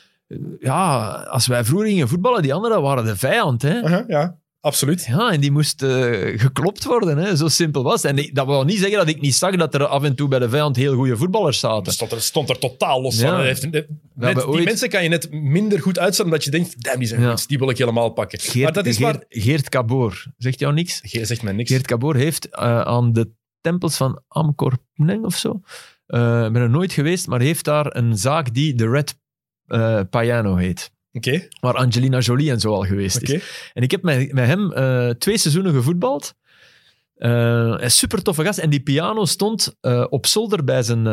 [0.60, 3.78] ja, als wij vroeger gingen voetballen, die anderen waren de vijand, hè.
[4.08, 5.06] Ja, absoluut.
[5.06, 7.18] Ja, en die moest eh, geklopt worden.
[7.18, 7.36] Hè?
[7.36, 8.12] Zo simpel was het.
[8.12, 10.28] En ik- dat wil niet zeggen dat ik niet zag dat er af en toe
[10.28, 11.94] bij de vijand heel goede voetballers zaten.
[11.94, 13.28] Stond er, stond er totaal los Ja.
[13.28, 13.38] van.
[13.38, 13.88] Hij heeft- net-
[14.20, 17.08] hebben die ooit- mensen kan je net minder goed uitstaan omdat je denkt, damn, die
[17.08, 17.30] zijn Ja.
[17.30, 18.40] goed, die wil ik helemaal pakken.
[18.40, 19.14] Geert, maar dat is waar...
[19.30, 20.24] Geert, Geert Caboor.
[20.38, 21.00] Zegt jou niks?
[21.04, 21.72] Ge- zegt mij niks.
[21.72, 23.30] Geert Caboor heeft eh, aan de
[23.66, 25.62] tempels van Amcor Pneng of zo.
[26.08, 29.18] eh, Ik ben er nooit geweest, maar heeft daar een zaak die de Red
[29.68, 30.92] eh Payano heet.
[31.12, 33.30] Oké, Waar Angelina Jolie en zo al geweest is.
[33.74, 36.34] En ik heb met, met hem eh, twee seizoenen gevoetbald.
[37.16, 38.60] Een super toffe gast.
[38.60, 39.76] En die piano stond
[40.10, 41.04] op zolder bij zijn,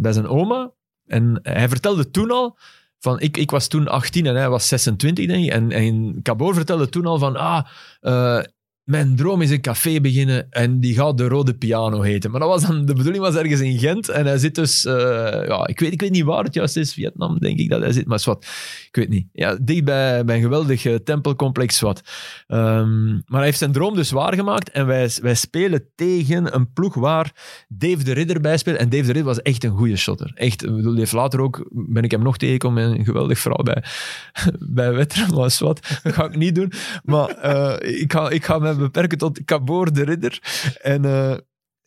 [0.00, 0.70] bij zijn oma.
[1.06, 2.58] En hij vertelde toen al.
[3.00, 5.50] Van, ik, ik was toen 18 en hij was 26, denk ik.
[5.50, 7.36] En, en Cabor vertelde toen al van.
[7.36, 7.66] Ah,
[8.00, 8.42] eh,
[8.88, 12.30] mijn droom is een café beginnen en die gaat de Rode Piano heten.
[12.30, 14.08] Maar dat was dan, de bedoeling was ergens in Gent.
[14.08, 14.94] En hij zit dus, eh,
[15.46, 17.92] ja, ik weet, ik weet niet waar het juist is, Vietnam denk ik dat hij
[17.92, 18.44] zit, maar zwart.
[18.88, 19.26] Ik weet niet.
[19.32, 22.00] Ja, dicht bij, bij een geweldig eh, tempelcomplex, zwart.
[22.46, 26.94] Ehm, maar hij heeft zijn droom dus waargemaakt en wij, wij spelen tegen een ploeg
[26.94, 27.32] waar
[27.68, 28.76] Dave de Ridder bij speelt.
[28.76, 30.32] En Dave de Ridder was echt een goede shotter.
[30.34, 33.84] Echt, ik bedoel, heeft later ook, ben ik hem nog tegengekomen een geweldig vrouw bij,
[34.92, 36.00] bij maar zwart.
[36.02, 36.72] Dat ga ik niet doen.
[37.04, 40.40] Maar eh, ik, ga, ik ga me beperken tot Cabor de Ridder.
[40.82, 41.36] En eh,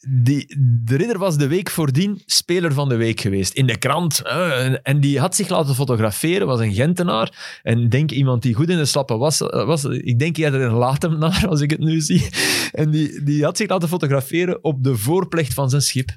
[0.08, 3.54] die, de ridder was de week voordien speler van de week geweest.
[3.54, 4.22] In de krant.
[4.84, 7.60] en, die had zich laten fotograferen, was een Gentenaar.
[7.64, 9.40] En denk iemand die goed in de stappen was.
[9.40, 12.30] was ik denk eerder een Latemnaar, als ik het nu zie.
[12.72, 16.10] En die, die had zich laten fotograferen op de voorplecht van zijn schip.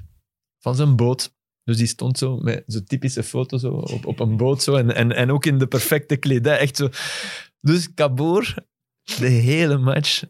[0.59, 1.33] Van zijn boot.
[1.63, 4.63] Dus die stond zo met zo'n typische foto zo, op, op een boot.
[4.63, 6.57] Zo, en, en, en ook in de perfecte kledij.
[6.57, 6.89] Echt zo.
[7.61, 8.53] Dus Caboor,
[9.03, 10.23] de hele match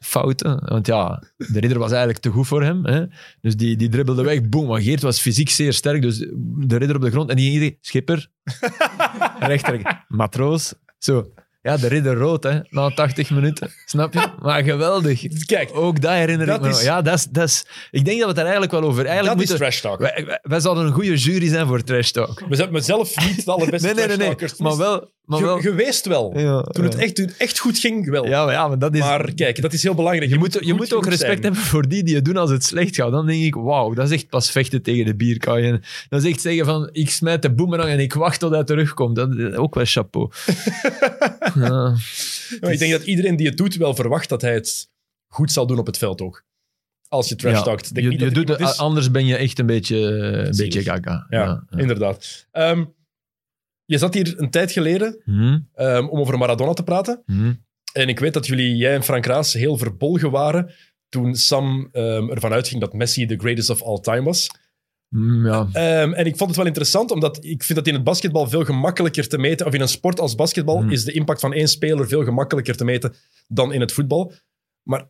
[0.00, 0.68] fouten.
[0.68, 2.84] Want ja, de ridder was eigenlijk te goed voor hem.
[2.84, 3.04] Hè?
[3.40, 4.48] Dus die, die dribbelde weg.
[4.48, 4.66] Boom.
[4.66, 6.02] Maar Geert was fysiek zeer sterk.
[6.02, 6.18] Dus
[6.58, 7.30] de ridder op de grond.
[7.30, 8.28] En die ging schipper.
[9.38, 10.04] rechter.
[10.08, 10.74] Matroos.
[10.98, 11.32] Zo.
[11.64, 13.70] Ja, de ridder rood, hè, na 80 minuten.
[13.84, 14.28] Snap je?
[14.42, 15.44] Maar geweldig.
[15.46, 16.68] Kijk, ook dat herinner ik me.
[16.68, 16.82] Is...
[16.82, 17.66] Ja, dat is, dat is...
[17.90, 19.06] Ik denk dat we het daar eigenlijk wel over...
[19.06, 19.54] Eigenlijk dat moeten...
[19.54, 19.98] is trash talk.
[19.98, 22.42] Wij, wij, zouden een goede jury zijn voor trash talk.
[22.48, 24.48] We zijn mezelf niet de allerbeste nee, nee, nee, nee.
[24.58, 25.60] Maar wel, maar wel...
[25.60, 26.38] geweest wel.
[26.38, 28.26] Ja, toen, Het echt, toen het echt goed ging, wel.
[28.26, 29.00] Ja, maar, ja, maar dat is...
[29.00, 30.30] Maar kijk, dat is heel belangrijk.
[30.30, 32.94] Je, moet, je moet ook respect hebben voor die die het doen als het slecht
[32.94, 33.10] gaat.
[33.10, 35.80] Dan denk ik, wauw, dat is echt pas vechten tegen de bierkaai.
[36.08, 39.16] Dat is echt zeggen van, ik smijt de boemerang en ik wacht tot hij terugkomt.
[39.16, 40.30] Dat is ook wel chapeau.
[41.54, 41.96] ja.
[42.60, 44.88] ik denk dat iedereen die het doet wel verwacht dat hij het
[45.28, 46.44] goed zal doen op het veld ook.
[47.08, 47.90] Als je trash talkt.
[47.92, 51.26] je, je doet het, Anders ben je echt een beetje, een beetje gaga.
[51.28, 52.46] Ja, inderdaad.
[52.52, 52.94] Um,
[53.84, 55.68] je zat hier een tijd geleden hmm.
[55.76, 57.22] um, om over Maradona te praten.
[57.26, 57.64] Hmm.
[57.92, 60.72] En ik weet dat jullie, jij en Frank Raas, heel verbolgen waren
[61.08, 64.50] toen Sam um, ervan uitging dat Messi the greatest of all time was.
[65.08, 65.60] Mm, ja.
[66.02, 68.64] Um, en ik vond het wel interessant, omdat ik vind dat in het basketbal veel
[68.64, 72.08] gemakkelijker te meten, of in een sport als basketbal, is de impact van één speler
[72.08, 73.14] veel gemakkelijker te meten
[73.48, 74.32] dan in het voetbal.
[74.82, 75.08] Maar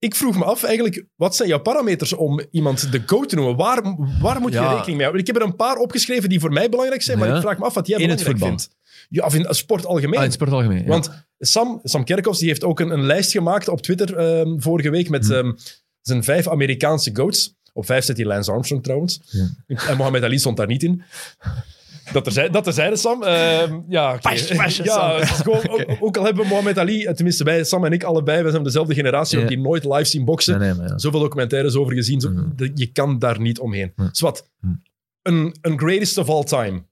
[0.00, 3.56] ik vroeg me af eigenlijk, wat zijn jouw parameters om iemand de GOAT te noemen?
[3.56, 3.82] Waar,
[4.20, 5.20] waar moet je rekening mee houden?
[5.20, 7.64] Ik heb er een paar opgeschreven die voor mij belangrijk zijn, maar ik vraag me
[7.64, 8.70] af wat jij in belangrijk vindt.
[9.08, 10.18] Ja, of in sport algemeen.
[10.18, 13.68] Ah, in sport algemeen, Want Sam, Sam Kerkhoffs die heeft ook een, een lijst gemaakt
[13.68, 15.56] op Twitter um, vorige week met um,
[16.00, 17.54] zijn vijf Amerikaanse GOATs.
[17.72, 19.20] Op vijf zit hij Lance Armstrong trouwens.
[19.66, 21.02] En Mohamed Ali stond daar niet in.
[22.12, 23.22] Dat er, dat er zeiden, Sam.
[23.22, 23.28] Uh,
[23.88, 24.18] ja,
[24.82, 28.42] ja Gewoon, ook, al hebben we Mohamed Ali, eh, tenminste wij, Sam en ik allebei,
[28.42, 29.46] wij zijn dezelfde generatie, ja.
[29.46, 30.58] die nooit live zien boksen.
[30.58, 30.98] Nee, nee, ja.
[30.98, 32.20] Zoveel documentaires over gezien.
[32.20, 32.54] Zo, mm.
[32.74, 33.92] Je kan daar niet omheen.
[33.96, 34.08] Mm.
[34.12, 34.82] Zwat, mm.
[35.22, 36.82] een, een greatest of all time.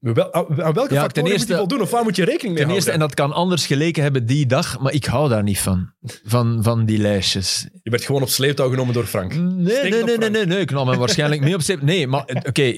[0.00, 1.80] Wel, aan welke ja, factoren eerste, moet je voldoen?
[1.80, 3.08] Of waar moet je rekening mee ten eerste, houden?
[3.08, 5.92] En dat kan anders geleken hebben die dag, maar ik hou daar niet van.
[6.24, 7.68] Van, van die lijstjes.
[7.82, 9.34] Je werd gewoon op sleeptouw genomen door Frank.
[9.34, 11.86] Nee, nee, nee, nee, nee, nee, Ik nam hem waarschijnlijk mee op sleeptouw.
[11.86, 12.74] Nee, maar oké.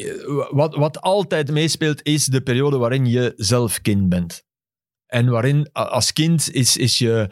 [0.51, 4.45] wat, wat altijd meespeelt is de periode waarin je zelf kind bent.
[5.07, 7.31] En waarin als kind is, is je,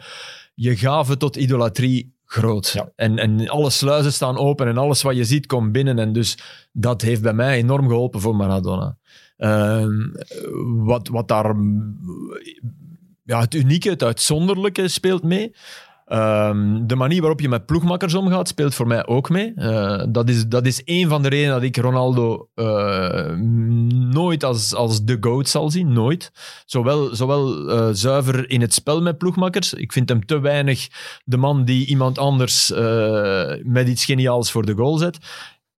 [0.53, 2.69] je gave tot idolatrie groot.
[2.69, 2.91] Ja.
[2.95, 5.99] En, en alle sluizen staan open en alles wat je ziet komt binnen.
[5.99, 6.37] En dus
[6.71, 8.97] dat heeft bij mij enorm geholpen voor Maradona.
[9.41, 10.09] Ehm,
[10.85, 11.55] wat, wat daar
[13.23, 15.55] ja, het unieke, het uitzonderlijke speelt mee.
[16.05, 19.53] Ehm, de manier waarop je met ploegmakkers omgaat, speelt voor mij ook mee.
[19.55, 23.29] Uh, dat, is, dat is één van de redenen dat ik Ronaldo uh,
[24.11, 25.93] nooit als, als de GOAT zal zien.
[25.93, 26.31] Nooit.
[26.65, 29.73] Zowel, zowel uh, zuiver in het spel met ploegmakkers.
[29.73, 30.87] Ik vind hem te weinig
[31.23, 32.69] de man die iemand anders
[33.63, 35.17] met iets geniaals voor de goal zet.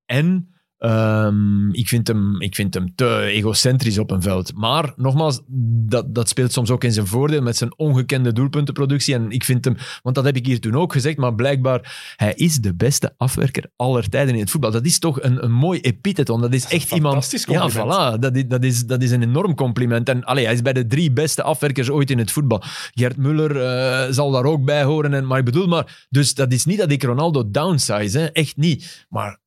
[0.06, 0.53] En
[0.86, 4.56] Um, ik, vind hem, ik vind hem te egocentrisch op een veld.
[4.56, 5.42] Maar nogmaals,
[5.86, 9.14] dat, dat speelt soms ook in zijn voordeel met zijn ongekende doelpuntenproductie.
[9.14, 12.34] En ik vind hem, want dat heb ik hier toen ook gezegd, maar blijkbaar, hij
[12.34, 14.72] is de beste afwerker aller tijden in het voetbal.
[14.72, 17.46] Dat is toch een, een mooi epithet, want dat is echt dat iemand.
[17.46, 18.20] Ja, voilà.
[18.20, 20.10] Dat is, dat, is, dat is een enorm compliment.
[20.10, 22.64] En allee, hij is bij de drie beste afwerkers ooit in het voetbal.
[22.94, 25.14] Gert Muller uh, zal daar ook bij horen.
[25.14, 28.26] En, maar ik bedoel, maar, dus dat is niet dat ik Ronaldo downsize, hè?
[28.26, 29.06] echt niet.
[29.10, 29.42] Maar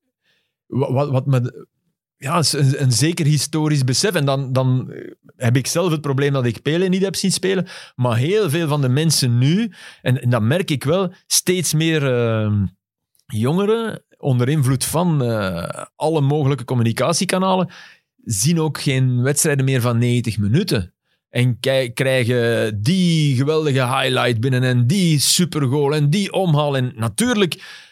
[0.66, 1.66] wat, wat me
[2.16, 4.14] ja, een, een, zeker historisch besef.
[4.14, 4.94] En dan, dan
[5.36, 7.66] heb ik zelf het probleem dat ik Pele niet heb zien spelen.
[7.94, 9.72] Maar heel veel van de mensen nu,
[10.02, 12.52] en, dat merk ik wel, steeds meer uh,
[13.26, 15.64] jongeren onder invloed van uh,
[15.96, 17.70] alle mogelijke communicatiekanalen,
[18.24, 20.94] zien ook geen wedstrijden meer van 90 minuten.
[21.28, 21.58] En
[21.94, 26.76] krijgen die geweldige highlight binnen en die supergoal en die omhaal.
[26.76, 27.84] En natuurlijk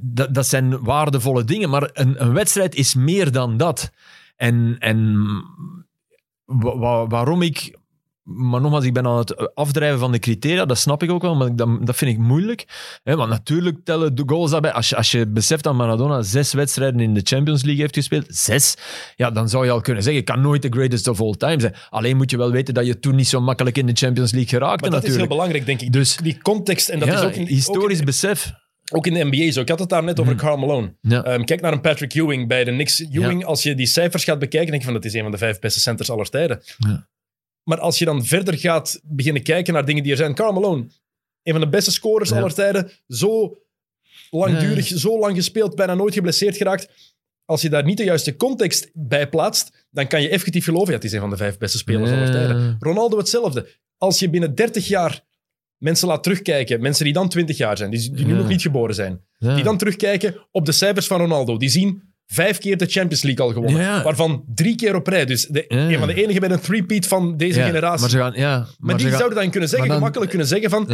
[0.00, 3.90] dat, dat zijn waardevolle dingen, maar een, een wedstrijd is meer dan dat.
[4.36, 5.26] En, en
[7.08, 7.80] waarom ik
[8.22, 11.34] maar nogmaals, ik ben aan het afdrijven van de criteria, dat snap ik ook wel,
[11.34, 12.64] maar dat, dat vind ik moeilijk.
[13.02, 14.72] want natuurlijk tellen de goals daarbij.
[14.72, 18.26] Als je, als je beseft dat Maradona zes wedstrijden in de Champions League heeft gespeeld,
[18.28, 18.76] zes,
[19.16, 21.60] ja, dan zou je al kunnen zeggen, ik kan nooit de greatest of all time
[21.60, 21.74] zijn.
[21.90, 24.50] Alleen moet je wel weten dat je toen niet zo makkelijk in de Champions League
[24.50, 25.92] geraakte maar dat is heel belangrijk, denk ik.
[25.92, 27.34] Dus, die context, en dat is ook...
[27.34, 28.52] Een, historisch besef.
[28.92, 29.60] Ook in de NBA zo.
[29.60, 30.66] Ik had het daar net over Carl mhm.
[30.66, 30.94] Malone.
[31.02, 33.00] Ehm, kijk naar een Patrick Ewing bij de Knicks.
[33.00, 35.38] Ewing, als je die cijfers gaat bekijken, denk je van dat is een van de
[35.38, 36.62] vijf beste centers aller tijden.
[36.78, 37.08] Ja.
[37.62, 40.34] Maar als je dan verder gaat beginnen kijken naar dingen die er zijn.
[40.34, 40.86] Carl Malone,
[41.42, 42.90] een van de beste scorers aller tijden.
[43.08, 43.56] Zo
[44.30, 47.14] langdurig, zo lang gespeeld, bijna nooit geblesseerd geraakt.
[47.44, 50.94] Als je daar niet de juiste context bij plaatst, dan kan je effectief geloven, ja,
[50.94, 52.76] het is een van de vijf beste spelers aller tijden.
[52.80, 53.68] Ronaldo hetzelfde.
[53.96, 55.24] Als je binnen 30 jaar
[55.82, 58.38] mensen laat terugkijken, mensen die dan 20 jaar zijn, die, die nu Ja.
[58.38, 59.54] nog niet geboren zijn, Ja.
[59.54, 63.46] die dan terugkijken op de cijfers van Ronaldo, die zien vijf keer de Champions League
[63.46, 64.02] al gewonnen, Ja.
[64.02, 65.24] waarvan drie keer op rij.
[65.24, 65.88] Dus de, Ja.
[65.90, 68.00] een van de enige met een three-peat van deze Ja, generatie.
[68.00, 70.30] Maar, ze gaan, ja, Maar, maar die gaan- zouden dan kunnen zeggen, maar dan- gemakkelijk
[70.30, 70.86] kunnen zeggen van,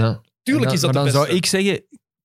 [0.43, 1.19] tuurlijk Maar is dat de maar beste.
[1.19, 1.83] dan zou ik zeggen,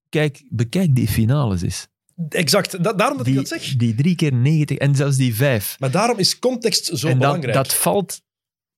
[0.10, 1.88] kijk, bekijk die finales eens.
[2.30, 3.76] Exact, da- daarom dat ik dat zeg.
[3.76, 5.76] die drie keer 90 en zelfs die vijf.
[5.80, 7.53] Maar daarom is context zo en dat, belangrijk.
[7.56, 8.22] dat valt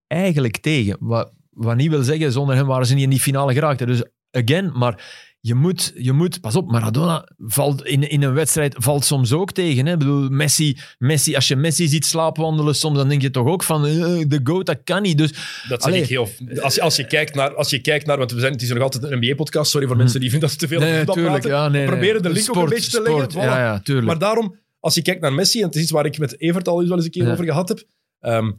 [0.07, 0.97] eigenlijk tegen.
[0.99, 3.87] Wat, wat niet wil zeggen, zonder hem waren ze niet in die finale geraakt.
[3.87, 8.75] Dus again, maar je moet, je moet pas op, Maradona valt in, in een wedstrijd
[8.77, 9.85] valt soms ook tegen.
[9.85, 9.91] Hè.
[9.93, 13.63] Ik bedoel, Messi, Messi, als je Messi ziet slaapwandelen soms, dan denk je toch ook
[13.63, 13.93] van, eh,
[14.27, 15.17] de GOAT, dat kan niet.
[15.17, 15.31] Dus
[15.67, 16.01] Dat zeg Allee.
[16.01, 16.29] ik heel...
[16.61, 18.17] Als je, als, je kijkt naar, als je kijkt naar...
[18.17, 19.71] Want we zijn, het is nog altijd een NBA-podcast.
[19.71, 21.41] Sorry voor mensen die vinden dat ze te veel nee, voetbal tuurlijk.
[21.41, 21.59] praten.
[21.59, 21.87] Ja, nee, We nee.
[21.87, 23.81] proberen de link ook een Sport, beetje te sport, leggen.
[23.81, 23.83] Voilà.
[23.83, 24.01] Ja.
[24.01, 26.67] Maar daarom, als je kijkt naar Messi, en het is iets waar ik met Evert
[26.67, 27.83] al eens wel eens een keer over gehad heb.
[28.19, 28.51] ehm,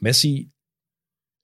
[0.00, 0.50] Messi...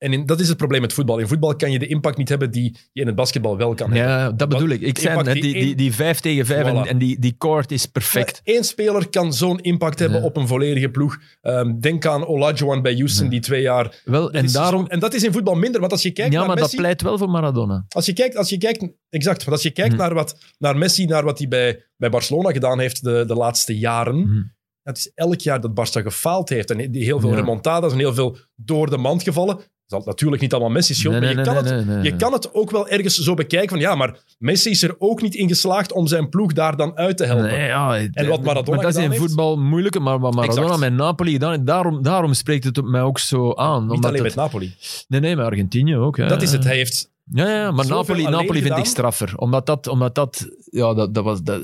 [0.02, 1.18] En in, dat is het probleem met voetbal.
[1.18, 3.92] In voetbal kan je de impact niet hebben die je in het basketbal wel kan
[3.92, 4.08] hebben.
[4.12, 4.80] ja, dat bedoel ik.
[4.80, 6.88] Ik zei net, die die, die, vijf tegen vijf en, Voilà.
[6.88, 8.40] en die, die court is perfect.
[8.44, 10.24] Eén speler kan zo'n impact hebben Ja.
[10.24, 11.18] op een volledige ploeg.
[11.40, 13.30] Ehm, denk aan Olajuwon bij Houston, Ja.
[13.30, 14.00] die twee jaar...
[14.04, 14.86] Wel, en is daarom...
[14.86, 16.70] en dat is in voetbal minder, want als je kijkt Ja, naar maar Messi...
[16.70, 17.84] dat pleit wel voor Maradona.
[17.88, 19.98] Als je kijkt, als je kijkt exact, want als je kijkt Hm.
[19.98, 23.78] naar, wat, naar Messi, naar wat hij bij, bij Barcelona gedaan heeft de, de laatste
[23.78, 24.42] jaren, Hm.
[24.82, 28.14] het is elk jaar dat Barça gefaald heeft en die heel veel remontadas en heel
[28.14, 29.58] veel door de mand gevallen.
[29.98, 32.16] Dat is natuurlijk niet allemaal Messi schuld, Nee, maar nee, je, kan nee, het, je
[32.16, 35.34] kan het ook wel ergens zo bekijken van ja, maar Messi is er ook niet
[35.34, 37.58] in geslaagd om zijn ploeg daar dan uit te helpen.
[37.58, 39.22] Ja, En wat Maradona maar dat is in heeft?
[39.22, 40.80] voetbal moeilijker, maar wat Maradona Exact.
[40.80, 43.86] met Napoli heeft, daarom, daarom spreekt het mij ook zo aan.
[43.86, 44.74] Niet alleen het- met Napoli.
[45.08, 46.16] Nee, nee, met Argentinië ook.
[46.16, 46.26] Ja.
[46.28, 46.64] Dat is het.
[46.64, 48.78] Hij heeft Ja, ja maar Napoli, Napoli vind gedaan.
[48.78, 49.32] ik straffer.
[49.36, 51.42] Omdat dat, omdat dat ja, dat, dat was...
[51.42, 51.60] Dat,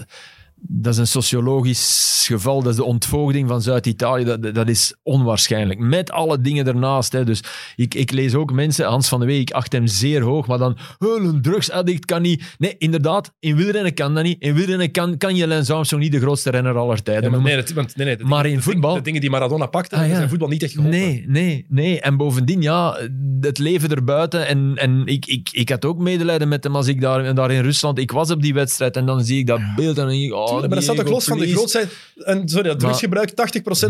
[0.61, 2.63] dat is een sociologisch geval.
[2.63, 4.25] Dat is de ontvoogding van Zuid-Italië.
[4.25, 5.79] Dat, dat is onwaarschijnlijk.
[5.81, 7.13] Met alle dingen ernaast.
[7.13, 7.25] Hè.
[7.25, 7.41] Dus
[7.77, 10.59] ik, ik lees ook mensen, Hans van de Week, ik acht hem zeer hoog, maar
[10.59, 12.55] dan, "Oh, een drugsaddict kan niet.
[12.59, 14.43] Nee, inderdaad, in wielrennen kan dat niet.
[14.43, 17.39] In wielrennen kan, kan je Lance Armstrong niet de grootste renner aller tijden Ja, maar
[17.39, 17.57] noemen.
[17.57, 20.15] nee, dat- want, nee, nee, Maar in voetbal- De dingen die Maradona pakte, Ah, ja.
[20.17, 20.99] zijn voetbal niet echt geholpen.
[20.99, 22.01] Nee, nee, nee.
[22.01, 22.99] En bovendien, ja,
[23.41, 24.47] het leven erbuiten.
[24.47, 27.63] En, en ik, ik, ik had ook medelijden met hem als ik daar, daar in
[27.63, 27.99] Rusland...
[27.99, 30.33] Ik was op die wedstrijd en dan zie ik dat beeld en dan denk ik...
[30.35, 31.97] Oh, Tuurlijk, maar dat staat toch los van de grootheid.
[32.15, 33.35] En, sorry, dat drugsgebruik, 80%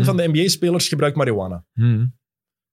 [0.05, 1.65] van de NBA-spelers gebruikt marihuana.
[1.73, 2.17] Hmm.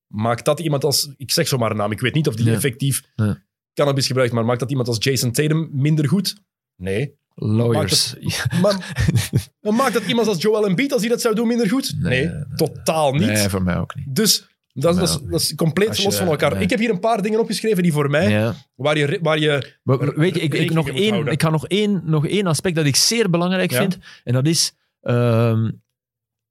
[0.07, 1.11] Maakt dat iemand als...
[1.17, 2.53] Ik zeg zomaar een naam, ik weet niet of die Ja.
[2.53, 3.43] effectief Ja.
[3.75, 6.37] cannabis gebruikt, maar maakt dat iemand als Jason Tatum minder goed?
[6.77, 7.15] Nee.
[7.35, 8.15] Lawyers.
[8.61, 8.95] Maar,
[9.61, 11.95] maar maakt dat iemand als Joel Embiid, als hij dat zou doen, minder goed?
[11.99, 12.45] Nee, nee.
[12.57, 13.27] totaal niet.
[13.27, 14.15] Nee, voor mij ook niet.
[14.15, 14.47] Dus
[14.83, 16.61] dat, is- dat, is, dat is compleet je- los van elkaar.
[16.63, 18.55] Ik heb hier een paar dingen opgeschreven die voor mij, Ja.
[18.75, 19.75] waar, je, waar je...
[19.83, 22.87] Maar weet je, ik, ik, nog één, ik ga nog één, nog één aspect dat
[22.87, 23.79] ik zeer belangrijk Ja.
[23.81, 23.99] vind.
[24.25, 25.71] En dat is ehm,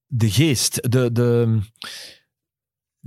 [0.06, 0.92] de geest.
[0.92, 1.60] De, de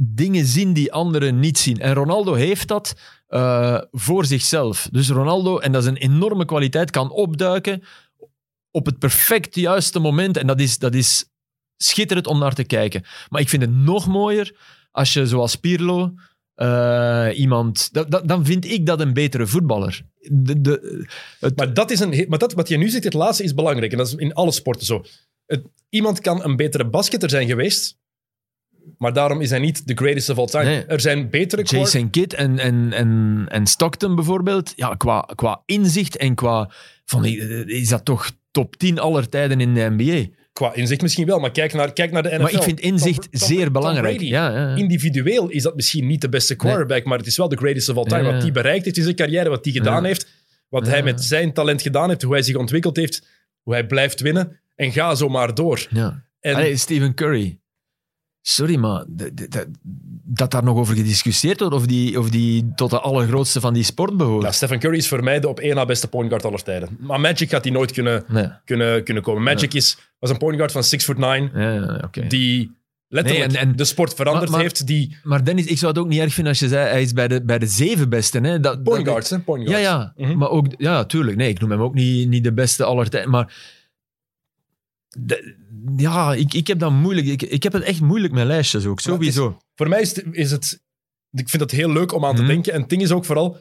[0.01, 1.79] dingen zien die anderen niet zien.
[1.81, 2.95] En Ronaldo heeft dat
[3.27, 4.89] eh, voor zichzelf.
[4.93, 7.83] Dus Ronaldo, en dat is een enorme kwaliteit, kan opduiken
[8.71, 10.37] op het perfect juiste moment.
[10.37, 11.31] En dat is, dat is
[11.77, 13.05] schitterend om naar te kijken.
[13.29, 14.57] Maar ik vind het nog mooier
[14.99, 16.15] als je, zoals Pirlo,
[16.55, 17.91] eh, iemand...
[18.27, 20.03] dan vind ik dat een betere voetballer.
[20.31, 21.07] De, de,
[21.41, 23.93] het, Maar, dat is een, maar dat, wat je nu zegt, het laatste is belangrijk.
[23.93, 25.05] En dat is in alle sporten zo.
[25.47, 27.99] Het, iemand kan een betere basketter zijn geweest,
[28.99, 30.65] maar daarom is hij niet the greatest of all time.
[30.65, 30.85] Nee.
[30.85, 36.17] Er zijn betere Jason Kidd en, en, en, en Stockton bijvoorbeeld, ja, qua, qua inzicht
[36.17, 36.71] en qua...
[37.05, 40.37] Van, is dat toch top 10 aller tijden in de NBA?
[40.59, 42.43] Qua inzicht misschien wel, maar kijk naar, kijk naar de NFL.
[42.43, 44.21] Maar ik vind inzicht Tom- Tom- zeer Tom belangrijk.
[44.21, 44.75] Ja, ja, ja.
[44.77, 47.97] Individueel is dat misschien niet de beste quarterback, maar het is wel de greatest of
[47.97, 48.23] all time.
[48.33, 50.27] Wat hij bereikt heeft in zijn carrière, wat hij gedaan heeft,
[50.69, 53.27] wat hij met zijn talent gedaan heeft, hoe hij zich ontwikkeld heeft,
[53.63, 54.61] hoe hij blijft winnen.
[54.75, 55.87] En ga zo maar door.
[55.91, 56.23] ja.
[56.41, 57.59] En Allee, Stephen Curry.
[58.43, 59.05] Sorry, maar
[60.25, 63.83] dat daar nog over gediscussieerd wordt of die, of die tot de allergrootste van die
[63.83, 64.43] sport behoort.
[64.43, 66.97] nou, Stephen Curry is voor mij de op één na beste point guard aller tijden.
[67.01, 68.49] Maar Magic gaat hij nooit kunnen, Nee.
[68.65, 69.43] kunnen, kunnen komen.
[69.43, 72.77] Magic is, was een point guard van 6 foot 9 Ja, ja, die
[73.09, 74.87] letterlijk Nee, en- en- de sport veranderd Maar- maar- heeft.
[74.87, 77.13] Die Maar Dennis, ik zou het ook niet erg vinden als je zei hij is
[77.13, 78.39] bij de, bij de zeven beste.
[78.41, 78.61] Hè?
[78.61, 79.39] Dat, point dat- guards, hè?
[79.39, 79.87] Point Ja, guards.
[80.17, 80.27] ja.
[80.27, 80.39] Mhm.
[80.39, 81.37] Maar ook, ja, tuurlijk.
[81.37, 83.31] Nee, ik noem hem ook niet, niet de beste aller tijden.
[83.31, 83.55] Maar
[85.19, 85.57] de-
[85.97, 87.27] ja, ik, ik heb dat moeilijk.
[87.27, 89.59] Ik, ik heb het echt moeilijk met lijstjes ook, is- sowieso.
[89.75, 90.83] Voor mij is het, is het...
[91.31, 92.51] Ik vind het heel leuk om aan te Mhm.
[92.51, 92.73] denken.
[92.73, 93.59] En het ding is ook vooral...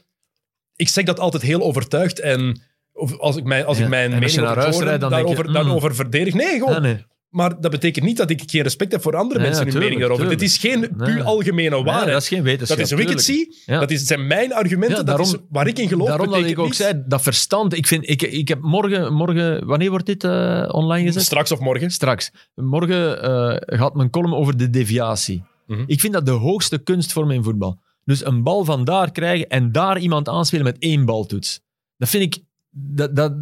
[0.76, 2.20] Ik zeg dat altijd heel overtuigd.
[2.20, 2.62] En
[2.92, 3.84] of als ik mijn, als Ja.
[3.84, 5.54] ik mijn je mening naar over Jordan dan denk je, daarover, mm.
[5.54, 6.34] daarover verdedig...
[6.34, 6.74] Nee, gewoon...
[6.74, 7.06] Ja, nee.
[7.30, 9.94] Maar dat betekent niet dat ik geen respect heb voor andere Nee, mensen hun tuurlijk,
[9.94, 10.38] mening daarover.
[10.38, 11.24] Dit is geen puur Nee.
[11.24, 12.12] algemene Nee, waarheid.
[12.12, 12.78] dat is geen wetenschap.
[12.78, 13.54] dat is hoe ik het tuurlijk.
[13.54, 13.64] zie.
[13.66, 13.80] Ja.
[13.80, 14.98] Dat is, zijn mijn argumenten.
[14.98, 16.08] Ja, dat is daarom- waar ik in geloof.
[16.08, 17.74] Daarom dat ik ook zei, dat verstand.
[17.78, 21.24] Ik, vind, ik, ik heb morgen, morgen, wanneer wordt dit eh, online gezet?
[21.24, 21.92] Straks of morgen.
[21.92, 22.32] Straks.
[22.56, 25.44] Morgen eh, gaat mijn column over de deviatie.
[25.66, 25.84] Mhm.
[25.86, 27.80] Ik vind dat de hoogste kunstvorm in voetbal.
[28.04, 31.60] Dus een bal van daar krijgen en daar iemand aanspelen met één baltoets.
[31.98, 32.44] Dat vind ik...
[32.70, 33.34] Dat, dat,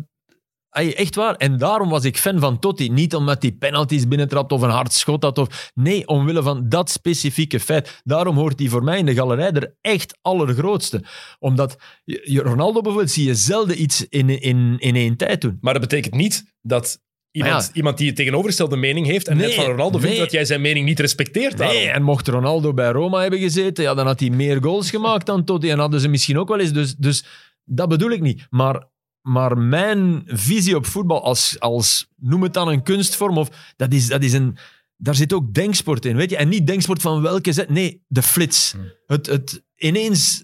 [0.76, 1.36] Ey, echt waar.
[1.36, 2.90] En daarom was ik fan van Totti.
[2.90, 5.38] Niet omdat hij penalties binnentrapt of een hard schot had.
[5.38, 8.02] Of, nee, omwille van dat specifieke feit.
[8.04, 11.04] Daarom hoort hij voor mij in de galerij er echt allergrootste.
[11.40, 11.78] Omdat
[12.26, 15.58] Ronaldo bijvoorbeeld zie je zelden iets in, in, in één tijd doen.
[15.62, 17.74] Maar dat betekent niet dat iemand, ja.
[17.74, 20.24] iemand die een tegenovergestelde mening heeft en net van Ronaldo vindt nee.
[20.24, 21.58] dat jij zijn mening niet respecteert.
[21.58, 21.78] daarom.
[21.78, 25.26] Nee, en mocht Ronaldo bij Roma hebben gezeten, ja, dan had hij meer goals gemaakt
[25.26, 25.70] dan Totti.
[25.70, 26.74] En hadden ze misschien ook wel eens.
[26.74, 27.26] Dus, dus
[27.64, 28.48] dat bedoel ik niet.
[28.50, 28.94] Maar,
[29.26, 34.08] maar mijn visie op voetbal als, als, noem het dan een kunstvorm, of, dat is,
[34.08, 34.58] dat is een...
[34.98, 36.38] Daar zit ook denksport in, weet je?
[36.38, 37.70] En niet denksport van welke zet.
[37.70, 38.72] Nee, de flits.
[38.72, 38.92] Hmm.
[39.06, 40.44] Het, het ineens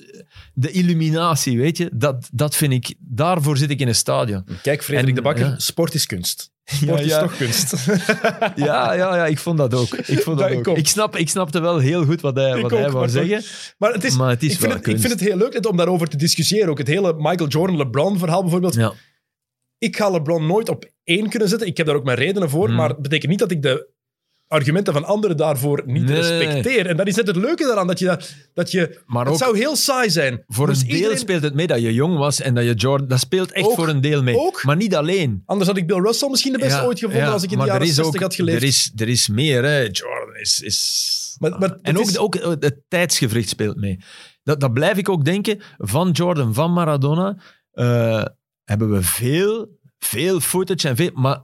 [0.53, 1.89] de illuminatie, weet je?
[1.93, 2.95] Dat, dat vind ik...
[2.99, 4.45] Daarvoor zit ik in een stadion.
[4.61, 5.59] Kijk, Frederik En, de Bakker, ja.
[5.59, 6.51] sport is kunst.
[6.73, 7.73] Sport Ja, is toch kunst.
[8.55, 9.93] Ja, ja, ja, ik vond dat ook.
[9.93, 10.63] Ik, vond dat Dat ook.
[10.63, 10.77] komt.
[10.77, 13.13] ik, snap, ik snapte wel heel goed wat hij, Ik wat ook, hij wou toch-
[13.27, 13.43] zeggen.
[13.77, 15.77] maar het is, Maar het is ik, vind het, ik vind het heel leuk om
[15.77, 16.69] daarover te discussiëren.
[16.69, 18.73] Ook het hele Michael Jordan-LeBron verhaal bijvoorbeeld.
[18.75, 18.93] Ja.
[19.77, 21.67] Ik ga LeBron nooit op één kunnen zetten.
[21.67, 22.67] Ik heb daar ook mijn redenen voor.
[22.67, 22.75] Hmm.
[22.75, 23.87] Maar het betekent niet dat ik de
[24.51, 26.15] argumenten van anderen daarvoor niet Nee.
[26.15, 26.85] respecteer.
[26.87, 27.87] En dat is net het leuke daaraan.
[27.87, 30.43] Dat je, dat, dat je, Maar het ook zou heel saai zijn.
[30.47, 33.07] voor Moest een deel speelt het mee dat je jong was en dat je Jordan...
[33.07, 34.37] Dat speelt echt Ook, voor een deel mee.
[34.37, 34.63] ook.
[34.63, 35.43] Maar niet alleen.
[35.45, 37.59] Anders had ik Bill Russell misschien de beste Ja, ooit gevonden ja, als ik in
[37.59, 38.61] de jaren is 60 ook- had geleefd.
[38.61, 39.79] Er is, er is meer, hè.
[39.81, 40.61] Jordan is...
[40.61, 41.35] is...
[41.39, 43.99] Maar- maar en ook, is- ook het tijdsgevricht speelt mee.
[44.43, 45.61] Dat, dat blijf ik ook denken.
[45.77, 47.37] Van Jordan, van Maradona,
[47.71, 48.23] eh,
[48.63, 51.09] hebben we veel, veel footage en veel...
[51.13, 51.39] Maar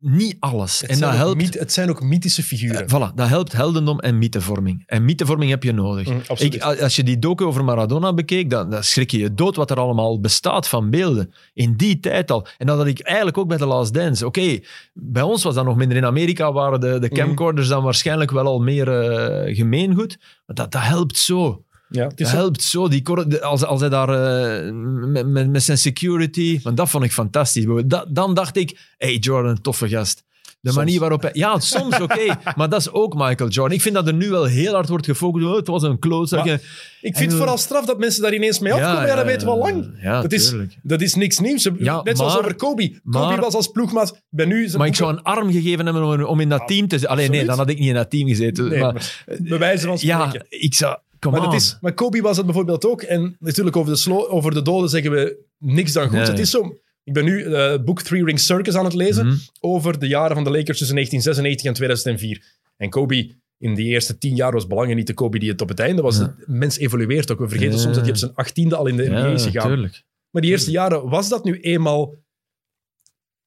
[0.00, 0.80] niet alles.
[0.80, 1.58] het, en zijn dat ook helpt...
[1.58, 2.86] het zijn ook mythische figuren.
[2.86, 4.82] Eh, voilà, dat helpt heldendom en mythevorming.
[4.86, 6.08] En mythevorming heb je nodig.
[6.08, 6.20] Mm.
[6.36, 9.70] Ik, als je die docu over Maradona bekeek, dan, dan schrik je je dood wat
[9.70, 11.32] er allemaal bestaat van beelden.
[11.54, 12.46] In die tijd al.
[12.58, 14.26] En dat had ik eigenlijk ook bij The Last Dance.
[14.26, 14.60] Oké,
[14.92, 15.96] bij ons was dat nog minder.
[15.96, 20.16] In Amerika waren de, de camcorders dan waarschijnlijk wel al meer eh, gemeengoed.
[20.46, 21.62] Maar dat, dat helpt zo.
[21.90, 22.88] Ja, het is helpt zo.
[22.88, 23.08] Die,
[23.40, 26.60] als, als hij daar eh, met, met, met zijn security...
[26.62, 27.66] Want dat vond ik fantastisch.
[27.86, 30.26] Dat, dan dacht ik, hey Jordan, toffe gast.
[30.60, 30.84] De Soms.
[30.84, 31.30] manier waarop hij...
[31.34, 32.38] Ja, soms oké.
[32.56, 33.76] maar dat is ook Michael Jordan.
[33.76, 35.46] Ik vind dat er nu wel heel hard wordt gefocust.
[35.46, 36.46] Oh, het was een klootzak.
[36.46, 36.60] En-
[37.00, 39.06] Ik vind het vooral straf dat mensen daar ineens mee afkomen.
[39.06, 39.98] Ja, dat weten we al lang.
[40.02, 40.76] Ja, dat, is, tuurlijk.
[40.82, 41.68] dat is niks nieuws.
[41.78, 43.00] Ja, Net zoals over Kobe.
[43.10, 44.08] Kobe maar- was als ploegmaat.
[44.10, 46.88] Ik Ben nu Maar ik zou een arm gegeven hebben om, om in dat team
[46.88, 47.08] te zitten.
[47.16, 48.68] Alleen nee, dan had ik niet in dat team gezeten.
[48.68, 50.32] Nee, maar, maar bij wijze van spreken.
[50.32, 50.96] ja, ik zou...
[51.20, 53.02] Come Maar, is, Kobe was het bijvoorbeeld ook.
[53.02, 56.12] En natuurlijk over de, slo- over de doden zeggen we niks dan goed.
[56.12, 56.26] Nee.
[56.26, 56.78] Het is zo.
[57.04, 59.26] Ik ben nu het boek Three Ring Circus aan het lezen.
[59.26, 59.36] Mhm.
[59.60, 62.44] Over de jaren van de Lakers tussen 1996 en 2004.
[62.76, 65.68] En Kobe in die eerste tien jaar was belangen niet de Kobe die het op
[65.68, 66.16] het einde was.
[66.18, 66.24] Ja.
[66.38, 67.38] De mens evolueert ook.
[67.38, 67.80] We vergeten Ja.
[67.80, 69.68] soms dat hij op zijn achttiende al in de NBA Ja, is gegaan.
[69.68, 70.02] tuurlijk.
[70.30, 72.14] Maar die eerste jaren was dat nu eenmaal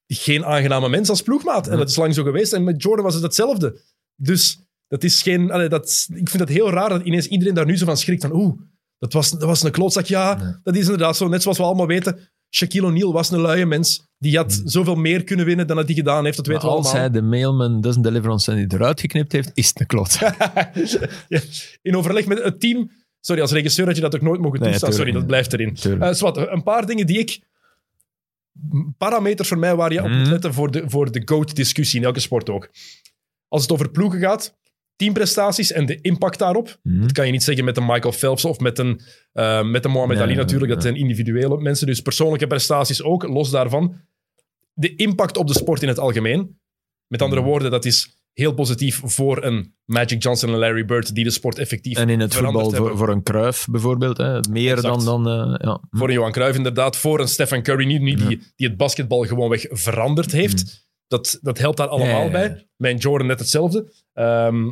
[0.06, 1.68] geen aangename mens als ploegmaat.
[1.68, 2.52] En dat is lang zo geweest.
[2.52, 3.80] En met Jordan was het hetzelfde.
[4.16, 4.58] Dus
[4.92, 5.50] dat is geen...
[5.50, 8.22] allee, dat, ik vind het heel raar dat ineens iedereen daar nu zo van schrikt.
[8.22, 8.60] Van oeh,
[8.98, 10.04] dat was, dat was een klootzak.
[10.06, 10.60] Ja, Ja.
[10.62, 11.28] dat is inderdaad zo.
[11.28, 12.18] Net zoals we allemaal weten,
[12.54, 14.06] Shaquille O'Neal was een luie mens.
[14.18, 16.36] Die had zoveel meer kunnen winnen dan dat hij gedaan heeft.
[16.36, 17.02] Dat Maar weten we als allemaal.
[17.02, 20.18] hij de mailman doesn't deliver on Sunday eruit geknipt heeft, is het een klot.
[21.28, 21.40] Ja,
[21.82, 22.90] In overleg met het team...
[23.20, 24.92] Sorry, als regisseur had je dat ook nooit mogen Nee, toestaan.
[24.92, 25.74] Sorry, dat blijft erin.
[25.74, 26.02] Tuurlijk.
[26.04, 27.40] Eh, zwart, een paar dingen die ik...
[28.98, 30.30] Parameters voor mij waar je op moet Mhm.
[30.30, 32.68] letten voor de, voor de GOAT-discussie in elke sport ook.
[33.48, 34.56] Als het over ploegen gaat,
[34.96, 36.78] teamprestaties en de impact daarop.
[36.82, 37.00] Mhm.
[37.00, 39.00] Dat kan je niet zeggen met een Michael Phelps of met een,
[39.32, 40.72] eh, met een Mohamed Nee, Ali natuurlijk.
[40.72, 41.86] Dat zijn individuele mensen.
[41.86, 43.96] Dus persoonlijke prestaties ook, los daarvan.
[44.74, 46.60] De impact op de sport in het algemeen.
[47.06, 47.50] Met andere Mhm.
[47.50, 51.58] woorden, dat is heel positief voor een Magic Johnson en Larry Bird die de sport
[51.58, 54.16] effectief En in het veranderd voetbal voor, een Kruif bijvoorbeeld.
[54.16, 54.38] Hè.
[54.50, 55.04] Meer Exact.
[55.04, 55.24] dan...
[55.24, 55.80] dan eh, ja.
[55.90, 56.96] Voor een Johan Cruijff inderdaad.
[56.96, 60.86] Voor een Stephen Curry, niet, niet die, die het basketbal gewoonweg veranderd heeft.
[61.12, 62.66] Dat, dat helpt daar allemaal bij.
[62.76, 63.92] Mijn Jordan net hetzelfde.
[64.12, 64.70] Ehm,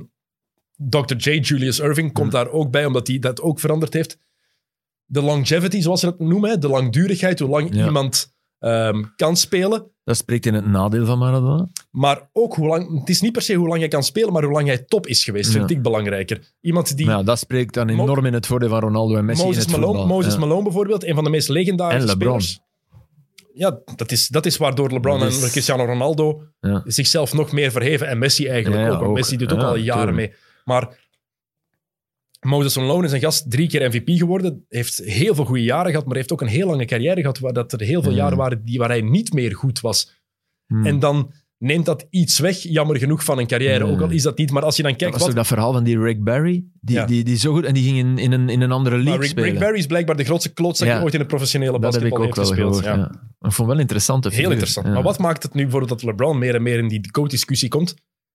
[0.77, 1.15] Dr.
[1.17, 1.31] J.
[1.41, 4.19] Julius Irving komt daar ook bij, omdat hij dat ook veranderd heeft.
[5.05, 7.85] De longevity, zoals ze dat noemen, de langdurigheid, hoe lang Ja.
[7.87, 9.91] iemand ehm, kan spelen.
[10.05, 11.69] Dat spreekt in het nadeel van Maradona.
[11.91, 14.43] Maar ook hoe lang, het is niet per se hoe lang hij kan spelen, maar
[14.43, 16.53] hoe lang hij top is geweest, vind ik belangrijker.
[16.61, 19.65] Iemand die ja, dat spreekt dan enorm in het voordeel van Ronaldo en Messi Moses,
[19.65, 20.17] in het Malone, voetbal.
[20.17, 20.39] Moses Ja.
[20.39, 22.41] Malone bijvoorbeeld, een van de meest legendarische En LeBron.
[22.41, 22.69] spelers.
[23.61, 26.83] Ja, dat is, dat is waardoor LeBron is- en Cristiano Ronaldo Ja.
[26.87, 28.09] zichzelf nog meer verheven.
[28.09, 28.97] En Messi eigenlijk Ja, ook.
[28.99, 29.17] Want ook.
[29.17, 30.29] Messi doet ook al jaren tuurlijk.
[30.31, 30.39] mee.
[30.65, 30.99] Maar
[32.41, 34.65] Moses Malone is een gast, drie keer MVP geworden.
[34.69, 37.53] Heeft heel veel goede jaren gehad, maar heeft ook een heel lange carrière gehad waar
[37.53, 38.17] dat er heel veel Ja.
[38.17, 40.23] jaren waren die, waar hij niet meer goed was.
[40.67, 40.87] Hmm.
[40.87, 43.85] En dan neemt dat iets weg, jammer genoeg, van een carrière.
[43.85, 44.51] Ook al is dat niet.
[44.51, 45.31] Maar als je dan Dat kijkt was wat...
[45.35, 46.65] toch dat verhaal van die Rick Barry?
[46.81, 47.05] Die, Ja.
[47.07, 47.65] die, die zo goed...
[47.65, 49.51] En die ging in, in, een, in een andere league Rick, spelen.
[49.51, 51.03] Rick Barry is blijkbaar de grootste klootzak die Ja.
[51.03, 52.85] ooit in het professionele dat heb ik basketbal ook heeft wel gespeeld.
[52.87, 53.11] gehoord.
[53.11, 53.19] ja.
[53.41, 53.49] Ja.
[53.49, 54.53] Ik vond wel een interessante Heel figuur.
[54.53, 54.87] interessant.
[54.87, 57.95] Maar wat maakt het nu bijvoorbeeld dat LeBron meer en meer in die GOAT-discussie komt?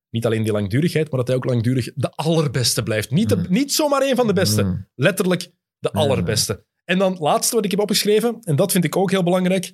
[0.09, 3.11] Niet alleen die langdurigheid, maar dat hij ook langdurig de allerbeste blijft.
[3.11, 3.45] Niet, de, Mm.
[3.49, 4.63] niet zomaar één van de beste.
[4.63, 4.87] Mm.
[4.95, 6.65] Letterlijk de allerbeste.
[6.85, 9.73] En dan laatste wat ik heb opgeschreven, en dat vind ik ook heel belangrijk,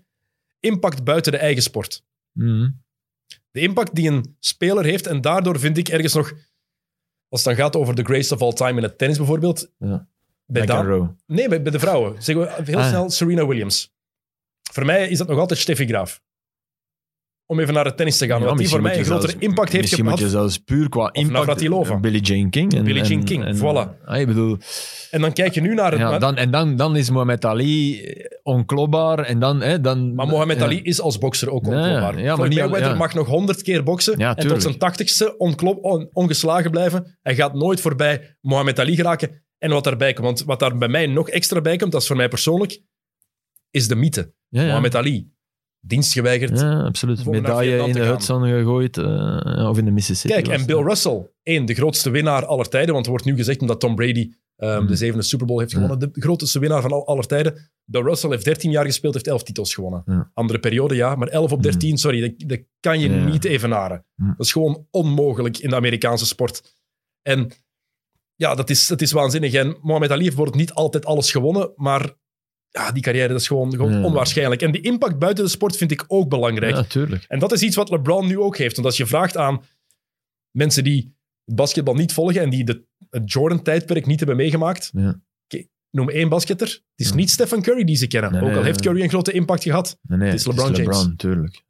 [0.60, 2.04] impact buiten de eigen sport.
[3.52, 6.32] De impact die een speler heeft, en daardoor vind ik ergens nog,
[7.30, 10.08] als het dan gaat over de greatest of all time in het tennis bijvoorbeeld, Ja.
[10.46, 11.16] bij, McEnroe.
[11.26, 12.88] nee, bij, bij de vrouwen, zeggen we heel Ah.
[12.88, 13.94] snel Serena Williams.
[14.72, 16.22] Voor mij is dat nog altijd Steffi Graaf.
[17.52, 19.32] Om even naar het tennis te gaan, Ja, want die voor misschien mij een grotere
[19.32, 20.20] zelfs- impact heeft Misschien gehad.
[20.20, 21.34] moet je zelfs puur qua impact...
[21.38, 22.00] Navratilova.
[22.00, 22.74] Billie Jean King.
[22.76, 24.06] En, Billie Jean en- King, en- voilà.
[24.06, 24.58] Ah, ik bedoel...
[25.12, 26.00] En dan kijk je nu naar het...
[26.00, 29.20] Ja, dan, en dan, dan is Mohamed Ali eh, onklopbaar.
[29.20, 30.64] En dan, hè, dan, maar Mohamed ja.
[30.64, 32.20] Ali is als bokser ook onklopbaar.
[32.22, 36.72] ja, maar niet mag nog honderd keer boksen en tot zijn tachtigste onklop, on- ongeslagen
[36.72, 37.18] blijven.
[37.22, 39.44] Hij gaat nooit voorbij Mohamed Ali geraken.
[39.58, 42.08] En wat daarbij komt, want wat daar bij mij nog extra bij komt, dat is
[42.08, 42.82] voor mij persoonlijk,
[43.72, 44.34] is de mythe.
[44.50, 45.32] Mohamed Ali,
[45.82, 46.60] dienst geweigerd.
[46.60, 47.26] Ja, absoluut.
[47.26, 48.00] Medaille in de.
[48.06, 48.98] Hudson gegooid.
[48.98, 50.42] eh, of in de Mississippi.
[50.42, 50.66] Kijk, en.
[50.66, 53.96] Bill Russell, één, de grootste winnaar aller tijden, want er wordt nu gezegd omdat Tom
[53.96, 54.88] Brady Mm.
[54.88, 55.80] de zevende Super Bowl heeft Ja.
[55.80, 57.72] gewonnen, de grootste winnaar van al, aller tijden.
[57.86, 60.02] Bill Russell heeft 13 jaar gespeeld, heeft 11 titels gewonnen.
[60.06, 60.32] Ja.
[60.34, 63.26] Andere periode, ja, maar 11 op 13, sorry, dat, dat kan je Ja.
[63.26, 64.06] niet evenaren.
[64.16, 64.34] Mm.
[64.38, 66.76] Dat is gewoon onmogelijk in de Amerikaanse sport.
[67.22, 67.52] En
[68.36, 69.54] ja, dat is, dat is waanzinnig.
[69.54, 72.14] En Mohamed Ali heeft bijvoorbeeld niet altijd alles gewonnen, maar
[72.72, 74.04] ja, die carrière dat is gewoon, gewoon Ja.
[74.04, 74.62] onwaarschijnlijk.
[74.62, 76.76] En die impact buiten de sport vind ik ook belangrijk.
[76.76, 77.26] Ja, tuurlijk.
[77.28, 78.76] En dat is iets wat LeBron nu ook heeft.
[78.76, 79.62] Want als je vraagt aan
[80.52, 81.16] mensen die
[81.46, 84.92] basketbal niet volgen en die de, het Jordan-tijdperk niet hebben meegemaakt,
[85.92, 86.68] noem één basketter.
[86.68, 88.32] Het is niet Stephen Curry die ze kennen.
[88.32, 88.82] Nee, ook al nee, heeft.
[88.82, 89.98] Curry een grote impact gehad.
[90.02, 91.08] Nee, Het is LeBron James.
[91.18, 91.64] tuurlijk.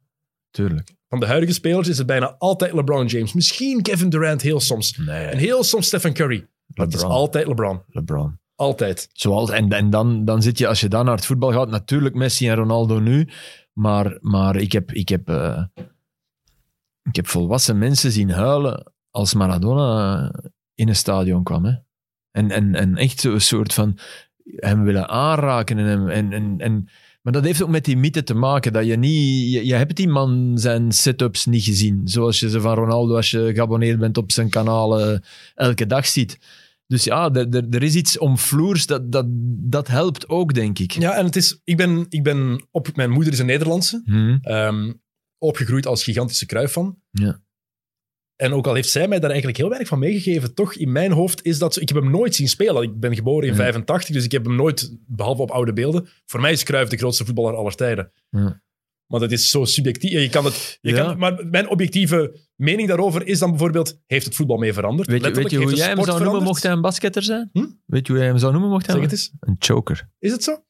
[0.50, 0.92] Tuurlijk.
[1.08, 3.32] Van de huidige spelers is het bijna altijd LeBron James.
[3.32, 4.96] Misschien Kevin Durant heel soms.
[4.96, 6.46] Nee, En heel soms Stephen Curry.
[6.66, 7.18] Maar het is LeBron.
[7.18, 7.82] altijd LeBron.
[7.86, 8.38] LeBron.
[8.62, 9.08] Altijd.
[9.12, 12.14] Zoals, en en dan, dan zit je, als je dan naar het voetbal gaat, natuurlijk
[12.14, 13.28] Messi en Ronaldo nu.
[13.72, 15.64] Maar, maar ik, heb, ik, heb, eh,
[17.02, 20.30] ik heb volwassen mensen zien huilen als Maradona
[20.74, 21.64] in een stadion kwam.
[21.64, 21.72] Hè.
[22.30, 23.98] En, en, en echt zo'n soort van
[24.44, 25.78] hem willen aanraken.
[25.78, 26.88] En, hem- en, en, en,
[27.22, 28.72] maar dat heeft ook met die mythe te maken.
[28.72, 29.52] Dat je niet...
[29.52, 32.00] Je, je hebt die man zijn setups niet gezien.
[32.04, 35.22] Zoals je ze van Ronaldo, als je geabonneerd bent op zijn kanalen,
[35.54, 36.38] elke dag ziet.
[36.92, 39.26] Dus ja, er- is iets omvloers dat, dat,
[39.70, 40.92] dat helpt ook, denk ik.
[40.92, 41.60] Ja, en het is...
[41.64, 42.96] Ik ben, ik ben op...
[42.96, 44.02] Mijn moeder is een Nederlandse.
[44.04, 44.38] Hm.
[44.42, 44.92] ehm,
[45.38, 46.98] opgegroeid als gigantische Cruyff-fan.
[47.10, 47.40] Ja.
[48.36, 51.12] En ook al heeft zij mij daar eigenlijk heel weinig van meegegeven, toch in mijn
[51.12, 51.80] hoofd is dat zo.
[51.80, 52.82] Ik heb hem nooit zien spelen.
[52.82, 53.60] Ik ben geboren in Ja.
[53.60, 56.08] 85, dus ik heb hem nooit, behalve op oude beelden.
[56.26, 58.12] Voor mij is Cruyff de grootste voetballer aller tijden.
[58.30, 58.62] Ja.
[59.06, 60.10] Maar dat is zo subjectief.
[60.10, 61.04] Je kan het, je Ja.
[61.04, 65.08] kan, maar mijn objectieve mening daarover is dan bijvoorbeeld: heeft het voetbal mee veranderd?
[65.08, 67.48] Weet, je, weet je hoe jij hem zou noemen mocht hij een basketter zijn?
[67.52, 67.66] Hm?
[67.86, 69.32] Weet je hoe jij hem zou noemen mocht hij Zeg het eens.
[69.40, 70.08] Een choker.
[70.18, 70.64] Is het zo?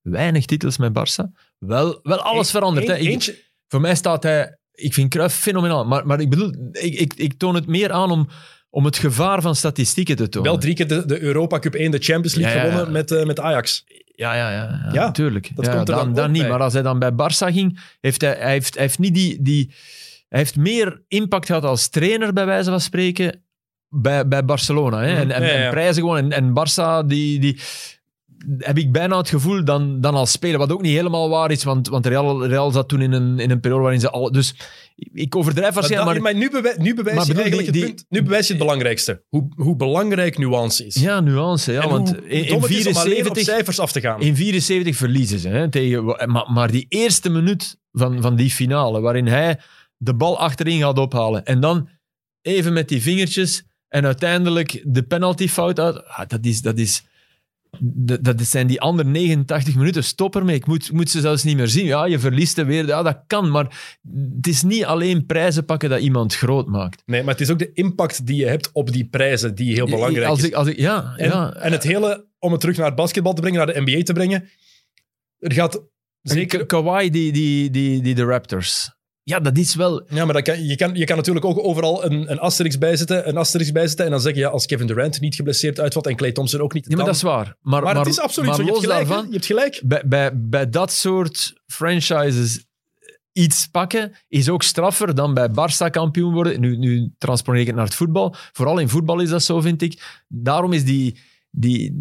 [0.00, 1.24] Weinig titels met Barça.
[1.58, 2.86] Wel, wel alles Eén- veranderd.
[2.86, 2.96] hè.
[2.96, 4.58] Ik- voor mij staat hij...
[4.72, 5.84] Ik vind Cruyff fenomenaal.
[5.86, 8.28] Maar, maar ik bedoel, ik, ik, ik toon het meer aan om,
[8.70, 10.50] om het gevaar van statistieken te tonen.
[10.50, 12.70] wel drie keer de, de Europa Cup 1, de Champions League Ja, ja, ja.
[12.70, 13.84] gewonnen met, eh, met Ajax.
[14.04, 15.50] Ja, ja, ja, ja, Ja, natuurlijk.
[15.54, 16.40] dat komt er dan dan, niet.
[16.40, 16.50] bij.
[16.50, 19.42] Maar als hij dan bij Barça ging, heeft hij, hij, heeft, hij heeft niet die,
[19.42, 19.74] die...
[20.28, 23.44] Hij heeft meer impact gehad als trainer, bij wijze van spreken,
[23.88, 25.00] bij, bij Barcelona.
[25.00, 25.14] Hè?
[25.14, 26.16] En, en, en prijzen gewoon.
[26.16, 27.40] En, en Barça, die...
[27.40, 27.60] die
[28.58, 30.58] heb ik bijna het gevoel dan, dan als speler.
[30.58, 33.50] Wat ook niet helemaal waar is, want, want Real, Real zat toen in een, in
[33.50, 34.32] een periode waarin ze al...
[34.32, 34.54] Dus
[35.12, 36.32] ik overdrijf Maar, waarschijnlijk, dat- maar...
[36.32, 38.04] maar nu, bewij- nu bewijs Maar je eigenlijk die- het punt.
[38.08, 39.24] Nu bewijs je het belangrijkste.
[39.28, 40.94] Hoe, hoe belangrijk nuance is.
[40.94, 41.72] Ja, nuance.
[41.72, 43.44] Ja, En want hoe in, in dom het is om alleen op 74...
[43.54, 44.20] cijfers af te gaan.
[44.20, 45.48] In 74 verliezen ze.
[45.48, 49.60] Hè, tegen, maar, maar die eerste minuut van, van die finale, waarin hij
[49.96, 51.88] de bal achterin gaat ophalen en dan
[52.42, 56.04] even met die vingertjes en uiteindelijk de penaltyfout uit.
[56.06, 57.02] Ah, dat, is, dat, is,
[57.78, 60.04] dat, dat zijn die andere 89 minuten.
[60.04, 60.56] Stop ermee.
[60.56, 61.86] Ik moet, moet ze zelfs niet meer zien.
[61.86, 62.86] Ja, je verliest er weer.
[62.86, 63.50] Ja, dat kan.
[63.50, 63.98] Maar
[64.36, 67.02] het is niet alleen prijzen pakken dat iemand groot maakt.
[67.06, 69.86] Nee, maar het is ook de impact die je hebt op die prijzen die heel
[69.86, 70.44] belangrijk als is.
[70.44, 71.52] ik, als ik, ja, en, ja.
[71.52, 74.12] en het hele, om het terug naar het basketbal te brengen, naar de NBA te
[74.12, 74.48] brengen,
[75.38, 75.72] er gaat
[76.22, 76.50] Zeker.
[76.50, 76.66] zeker...
[76.66, 78.98] Kawhi, die, die, die, die de Raptors.
[79.22, 80.02] Ja, dat is wel...
[80.08, 83.28] Ja, maar dat kan, je, kan, je kan natuurlijk ook overal een, een asterisk bijzetten,
[83.28, 86.32] een asterisk bijzetten en dan zeggen, ja, als Kevin Durant niet geblesseerd uitvalt en Clay
[86.32, 87.56] Thompson ook niet, Ja, maar dan- dat is waar.
[87.60, 88.62] Maar, maar, het is absoluut maar zo.
[88.64, 89.08] Je hebt los gelijk.
[89.08, 89.14] hè.
[89.14, 89.80] daarvan, Je hebt gelijk.
[89.84, 92.64] bij, bij, bij dat soort franchises
[93.32, 96.60] iets pakken is ook straffer dan bij Barça kampioen worden.
[96.60, 98.34] Nu, nu transponeer ik het naar het voetbal.
[98.52, 100.22] Vooral in voetbal is dat zo, vind ik.
[100.28, 101.18] Daarom is die,
[101.50, 101.92] die,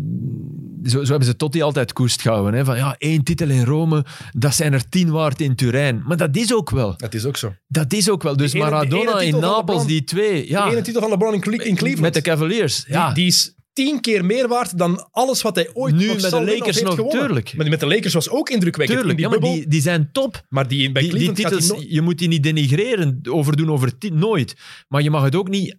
[0.84, 2.54] zo, zo hebben ze Totti altijd koest gehouden.
[2.54, 2.66] Hè?
[2.66, 6.04] Van ja, één titel in Rome, dat zijn er tien waard in Turijn.
[6.06, 6.94] Maar dat is ook wel.
[6.98, 7.54] Dat is ook zo.
[7.68, 8.38] Dat is ook wel.
[8.38, 10.50] Dus Die ene- die Maradona in Napels, die twee.
[10.50, 12.00] Ja, De ene titel van LeBron in, in Cleveland.
[12.00, 12.84] met de Cavaliers.
[12.86, 16.22] die, Ja, die is tien keer meer waard dan alles wat hij ooit Nu nog
[16.22, 17.46] met de Lakers nog, tuurlijk.
[17.54, 19.00] Maar die met de Lakers was ook indrukwekkend.
[19.00, 19.20] tuurlijk.
[19.20, 20.46] in Ja, die maar die, die zijn top.
[20.50, 23.70] Maar die bij Die, die Cleveland gaat titels, no- je moet die niet denigreren, overdoen
[23.72, 24.56] over nooit.
[24.88, 25.78] Maar je mag het ook niet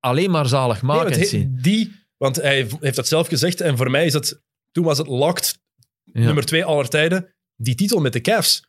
[0.00, 1.58] alleen maar zalig Nee, maken zien.
[1.62, 5.06] die, want hij heeft dat zelf gezegd en voor mij is het, toen was het
[5.06, 5.58] locked,
[6.04, 6.20] Ja.
[6.20, 8.68] nummer twee aller tijden, die titel met de Cavs.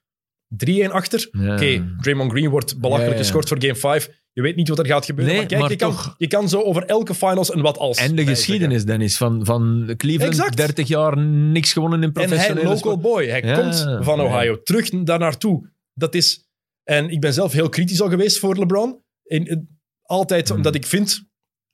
[0.65, 1.27] 3-1 achter.
[1.31, 1.53] Ja.
[1.53, 4.09] Oké, Draymond Green wordt belachelijk Ja, geschort voor game 5.
[4.31, 5.33] Je weet niet wat er gaat gebeuren.
[5.33, 6.15] Nee, maar kijk, maar je, kan, toch.
[6.17, 7.97] je kan zo over elke finals een wat als.
[7.97, 10.31] En de geschiedenis, Dennis, van, van Cleveland.
[10.33, 10.57] Exact.
[10.57, 12.31] 30 jaar niks gewonnen in zeggen.
[12.37, 14.21] En hij, professionele local boy, hij komt van.
[14.21, 15.69] Ohio, terug daar naartoe.
[15.93, 16.45] Dat is...
[16.83, 19.03] En ik ben zelf heel kritisch al geweest voor LeBron.
[19.23, 21.26] In, in- altijd omdat ik vind,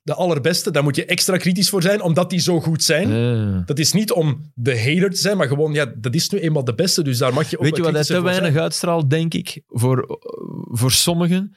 [0.04, 3.08] de allerbeste, daar moet je extra kritisch voor zijn, omdat die zo goed zijn.
[3.66, 6.64] Dat is niet om de hater te zijn, maar gewoon, ja, dat is nu eenmaal
[6.64, 9.34] de beste, dus daar mag je ook Weet je wat hij te weinig uitstraalt, denk
[9.34, 10.18] ik, voor,
[10.70, 11.54] voor sommigen?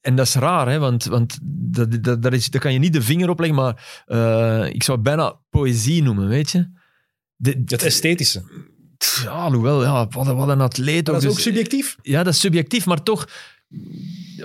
[0.00, 2.92] En dat is raar, hè, want, want dat, dat, dat is, daar kan je niet
[2.92, 6.68] de vinger op leggen, maar eh, ik zou het bijna poëzie noemen, weet je?
[7.36, 7.62] De.
[7.64, 8.42] Het esthetische.
[9.24, 10.94] ja, alhoewel, ja, wat, een- wat een atleet.
[10.94, 11.96] Maar dat is dus- ook subjectief.
[12.02, 13.28] Ja, dat is subjectief, maar toch...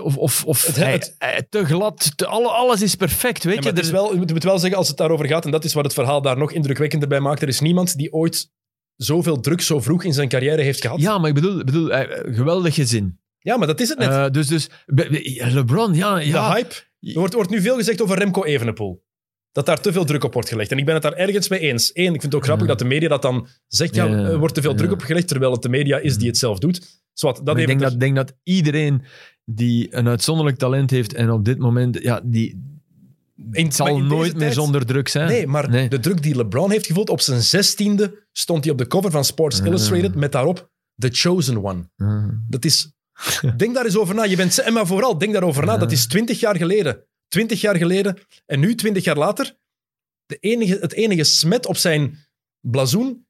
[0.02, 3.62] Of, of, of Het- het- hij- te glad, te, alle, alles is perfect, weet Ja,
[3.62, 3.68] je?
[3.68, 5.74] het is Er- wel, je moet wel zeggen, als het daarover gaat, en dat is
[5.74, 8.50] wat het verhaal daar nog indrukwekkender bij maakt, er is niemand die ooit
[8.96, 11.02] zoveel druk zo vroeg in zijn carrière heeft gehad.
[11.02, 13.20] ja, maar ik bedoel, bedoel eh, geweldig gezin.
[13.40, 14.10] Ja, maar dat is het net.
[14.10, 16.76] Eh, dus, dus LeBron, ja, de hype.
[17.00, 19.04] Er wordt, wordt nu veel gezegd over Remco Evenepoel.
[19.52, 20.72] Dat daar te veel druk op wordt gelegd.
[20.72, 21.92] En ik ben het daar ergens mee eens.
[21.94, 22.72] Eén, ik vind het ook grappig Ja.
[22.72, 25.52] dat de media dat dan zegt, ja, er wordt te veel druk op gelegd, terwijl
[25.52, 27.01] het de media is die het zelf doet.
[27.14, 29.04] Zwat, dat ik denk dat, denk dat iedereen
[29.46, 32.70] die een uitzonderlijk talent heeft en op dit moment, ja, die
[33.52, 35.28] in- zal in nooit meer tijd- zonder druk zijn.
[35.28, 35.90] Nee, maar Nee.
[35.90, 39.26] de druk die LeBron heeft gevoeld, op zijn zestiende stond hij op de cover van
[39.26, 39.66] Sports Ah.
[39.66, 41.90] Illustrated met daarop The Chosen One.
[41.98, 42.28] Ah.
[42.50, 42.92] Dat is...
[43.58, 44.24] denk daar eens over na.
[44.24, 45.78] Je bent, en maar vooral, denk daarover na.
[45.78, 47.06] Dat is twintig jaar geleden.
[47.28, 48.18] Twintig jaar geleden.
[48.46, 49.58] En nu, twintig jaar later,
[50.26, 52.18] de enige, het enige smet op zijn
[52.60, 53.26] blazoen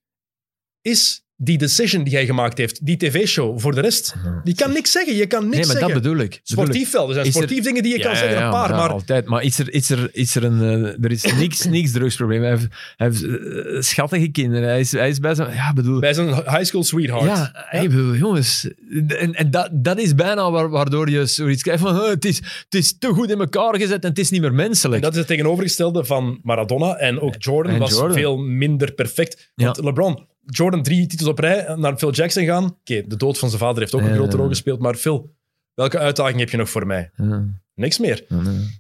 [0.82, 2.86] is die decision die hij gemaakt heeft.
[2.86, 3.60] Die tv-show.
[3.60, 5.16] Voor de rest, die kan niks zeggen.
[5.16, 5.94] Je kan niks Nee, maar zeggen.
[5.94, 6.40] dat bedoel ik.
[6.44, 7.08] Sportief wel.
[7.08, 8.70] Er zijn Is er- sportief dingen die je kan Ja, zeggen, ja, een paar.
[8.70, 9.26] Maar altijd.
[9.26, 10.62] Maar is er, is er, is er een...
[10.62, 12.42] eh, er is niks, niks drugsprobleem.
[12.42, 14.68] Hij heeft, hij heeft eh, schattige kinderen.
[14.68, 15.54] Hij is, hij is bij zijn...
[15.54, 16.00] Ja, bedoel...
[16.00, 17.24] bij zijn high school sweetheart.
[17.26, 18.68] Ja, hij bedoel, jongens.
[19.08, 21.96] En, en dat, dat is bijna waar- waardoor je zoiets krijgt van...
[21.96, 24.50] "Huh, het, is, het is te goed in elkaar gezet en het is niet meer
[24.50, 25.02] En menselijk.
[25.02, 26.96] dat is het tegenovergestelde van Maradona.
[26.96, 28.14] En ook Jordan En was Jordan.
[28.14, 29.52] veel minder perfect.
[29.56, 29.84] Want.
[29.84, 32.64] LeBron, Jordan drie titels op rij, naar Phil Jackson gaan.
[32.64, 34.80] Oké, de dood van zijn vader heeft ook een grote rol gespeeld.
[34.80, 35.36] Maar Phil,
[35.74, 37.12] welke uitdaging heb je nog voor mij?
[37.16, 37.46] Ja,
[37.76, 38.26] Niks meer.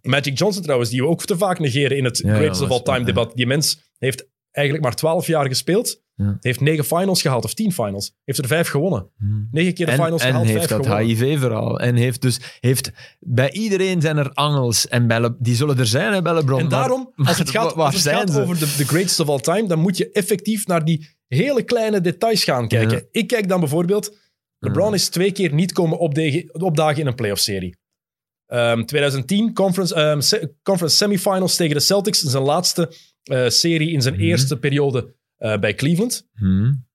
[0.01, 3.05] Magic Johnson trouwens, die we ook te vaak negeren in het greatest of all time
[3.05, 3.35] debat.
[3.35, 6.01] Die mens heeft eigenlijk maar 12 jaar gespeeld.
[6.21, 6.37] Ja.
[6.39, 8.13] Heeft negen finals gehaald, of tien finals.
[8.25, 9.09] Heeft er vijf gewonnen.
[9.17, 9.47] Hmm.
[9.51, 11.07] Negen keer de En, finals en gehaald, heeft vijf dat gewonnen.
[11.17, 11.79] HIV-verhaal.
[11.79, 12.39] En heeft dus...
[12.59, 14.87] Heeft, bij iedereen zijn er angels.
[14.87, 16.59] En bij Le- die zullen er zijn, hè, bij LeBron.
[16.59, 19.67] En maar- daarom, als het gaat, als het over de, de greatest of all time,
[19.67, 22.97] dan moet je effectief naar die hele kleine details gaan kijken.
[22.97, 23.03] Ja.
[23.11, 24.17] Ik kijk dan bijvoorbeeld,
[24.59, 24.93] LeBron Ja.
[24.95, 27.79] is twee keer niet komen opdagen, opdagen in een playoff-serie.
[28.45, 34.01] Ehm, 2010, conference, ehm, se- conference semifinals tegen de Celtics, zijn laatste eh, serie in
[34.01, 34.23] zijn Mhm.
[34.23, 36.27] eerste periode eh, bij Cleveland.
[36.33, 36.87] Hmm.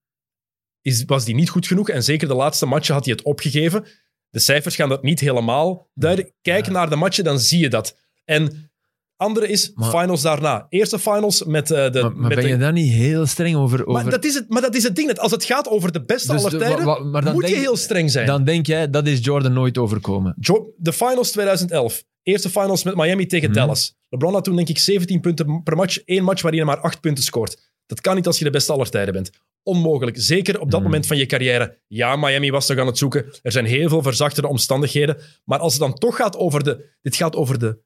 [0.82, 3.84] Is, was die niet goed genoeg en zeker de laatste matchen had hij het opgegeven.
[4.30, 6.32] De cijfers gaan dat niet helemaal duiden.
[6.42, 6.72] Kijk Ja.
[6.72, 7.96] naar de matchen, dan zie je dat.
[8.24, 8.70] En
[9.16, 10.66] andere is Maar- finals daarna.
[10.68, 12.00] Eerste finals met eh, de...
[12.02, 13.86] Maar, maar met ben de- je daar niet heel streng over?
[13.86, 14.02] over...
[14.02, 15.06] maar, dat is het, maar dat is het ding.
[15.06, 15.18] net.
[15.18, 17.76] Als het gaat over de beste Dus aller de- tijden, wa- wa- moet je heel
[17.76, 18.26] streng zijn.
[18.26, 20.34] Dan denk jij, dat is Jordan nooit overkomen.
[20.40, 22.04] Jo- de finals 2011.
[22.22, 23.58] Eerste finals met Miami tegen Mhm.
[23.58, 23.96] Dallas.
[24.08, 25.98] LeBron had toen denk ik 17 punten per match.
[26.04, 27.74] Eén match waarin hij maar 8 punten scoort.
[27.86, 29.30] Dat kan niet als je de beste aller tijden bent.
[29.62, 30.16] Onmogelijk.
[30.20, 30.88] Zeker op dat Mhm.
[30.88, 31.78] moment van je carrière.
[31.86, 33.24] Ja, Miami was toch aan het zoeken.
[33.42, 35.16] Er zijn heel veel verzachtende omstandigheden.
[35.44, 36.94] Maar als het dan toch gaat over de...
[37.02, 37.78] Dit gaat over de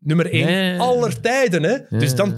[0.00, 0.78] nummer 1 Nee.
[0.78, 1.62] aller tijden.
[1.62, 1.98] Hè?
[1.98, 2.16] Dus Ja.
[2.16, 2.34] dan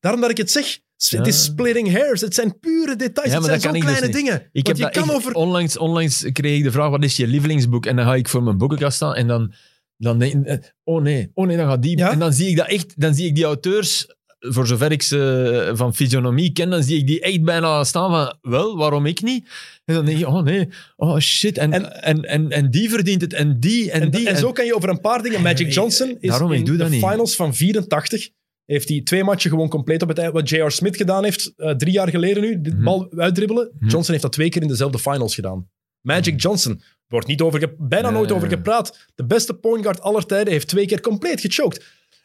[0.00, 0.64] daarom dat ik het zeg.
[0.96, 1.42] S- Het is Ja.
[1.52, 2.20] splitting hairs.
[2.20, 3.30] Het zijn pure details.
[3.32, 4.48] Ja, het zijn dus kleine dingen.
[4.52, 5.32] Ik heb je dat kan over...
[5.34, 7.86] onlangs, onlangs kreeg ik de vraag, wat is je lievelingsboek?
[7.86, 9.52] En dan ga ik voor mijn boekenkast staan en dan,
[9.96, 11.98] dan denk ik, eh, oh nee, oh nee, dan gaat die.
[11.98, 12.10] Ja?
[12.10, 14.06] En dan zie ik dat echt, dan zie ik die auteurs,
[14.48, 18.50] voor zover ik ze van fysionomie ken, dan zie ik die echt bijna staan van,
[18.50, 19.48] wel, waarom ik niet?
[19.84, 23.20] En dan denk je, oh nee, oh shit, en, En- en, en, en, die verdient
[23.20, 24.28] het, en die, en, En, die.
[24.28, 25.42] en zo kan je over een paar dingen.
[25.42, 27.04] Magic Johnson is Daarom, in de niet.
[27.06, 28.28] finals van 84.
[28.64, 30.32] Heeft hij twee matchen gewoon compleet op het eind.
[30.32, 30.70] Wat J.R.
[30.70, 32.84] Smith gedaan heeft, eh, drie jaar geleden nu, de Mhm.
[32.84, 33.70] bal uitdribbelen.
[33.78, 33.88] Mhm.
[33.90, 35.68] Johnson heeft dat twee keer in dezelfde finals gedaan.
[36.00, 36.72] Magic Johnson.
[36.72, 39.06] Er wordt niet over ge- bijna nooit over gepraat.
[39.14, 41.84] De beste point guard aller tijden heeft twee keer compleet gechoked.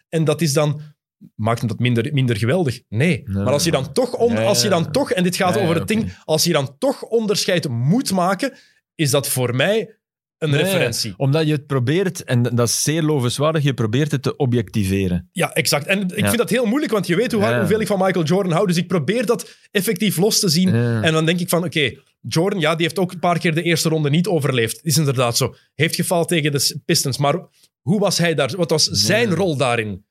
[0.09, 0.81] En dat is dan
[1.35, 2.81] maakt hem dat minder, minder geweldig.
[2.89, 3.23] Nee.
[3.25, 5.87] Nee, maar als je dan toch, als je dan toch, en dit gaat over het
[5.87, 8.53] ding, als je dan toch onderscheid moet maken,
[8.95, 9.93] is dat voor mij
[10.37, 11.13] een Nee, referentie.
[11.17, 15.29] Omdat je het probeert, en dat is zeer lovenswaardig, je probeert het te objectiveren.
[15.31, 15.85] Ja, exact.
[15.85, 16.25] En ik Ja.
[16.25, 17.59] vind dat heel moeilijk, want je weet hoe, Ja.
[17.59, 18.67] hoeveel ik van Michael Jordan hou.
[18.67, 20.69] Dus ik probeer dat effectief los te zien.
[20.75, 21.01] Ja.
[21.01, 21.91] En dan denk ik van, oké,
[22.21, 24.79] Jordan, ja, die heeft ook een paar keer de eerste ronde niet overleefd.
[24.83, 25.55] Is inderdaad zo.
[25.73, 27.17] Heeft gefaald tegen de Pistons.
[27.17, 27.35] Maar
[27.81, 28.53] hoe was hij daar?
[28.57, 30.05] Wat was zijn rol daarin?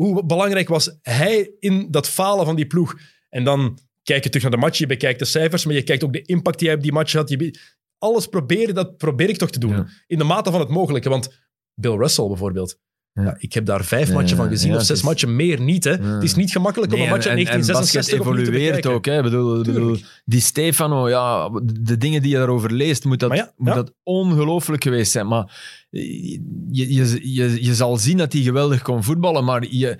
[0.00, 2.94] Hoe belangrijk was hij in dat falen van die ploeg?
[3.28, 6.04] En dan kijk je terug naar de match, je bekijkt de cijfers, maar je kijkt
[6.04, 7.28] ook de impact die hij op die match had.
[7.28, 7.58] Je
[7.98, 9.70] alles proberen, dat probeer ik toch te doen.
[9.70, 9.86] Ja.
[10.06, 11.08] In de mate van het mogelijke.
[11.08, 11.40] Want
[11.74, 12.78] Bill Russell bijvoorbeeld.
[13.12, 13.22] Ja.
[13.22, 15.84] Ja, ik heb daar vijf Ja, matchen van gezien, of zes is- matchen, meer niet.
[15.84, 15.90] Hè.
[15.90, 18.86] Het is niet gemakkelijk om Nee, een match in en, en, en 1966 basket evolueert
[18.86, 19.04] ook.
[19.04, 19.22] Hè.
[19.22, 23.94] Bedoel, bedoel, die Stefano, ja, de dingen die je daarover leest, moet dat, moet dat
[24.02, 25.26] ongelooflijk geweest zijn.
[25.26, 26.40] Maar je,
[26.70, 29.98] je, je, je zal zien dat hij geweldig kon voetballen, maar je,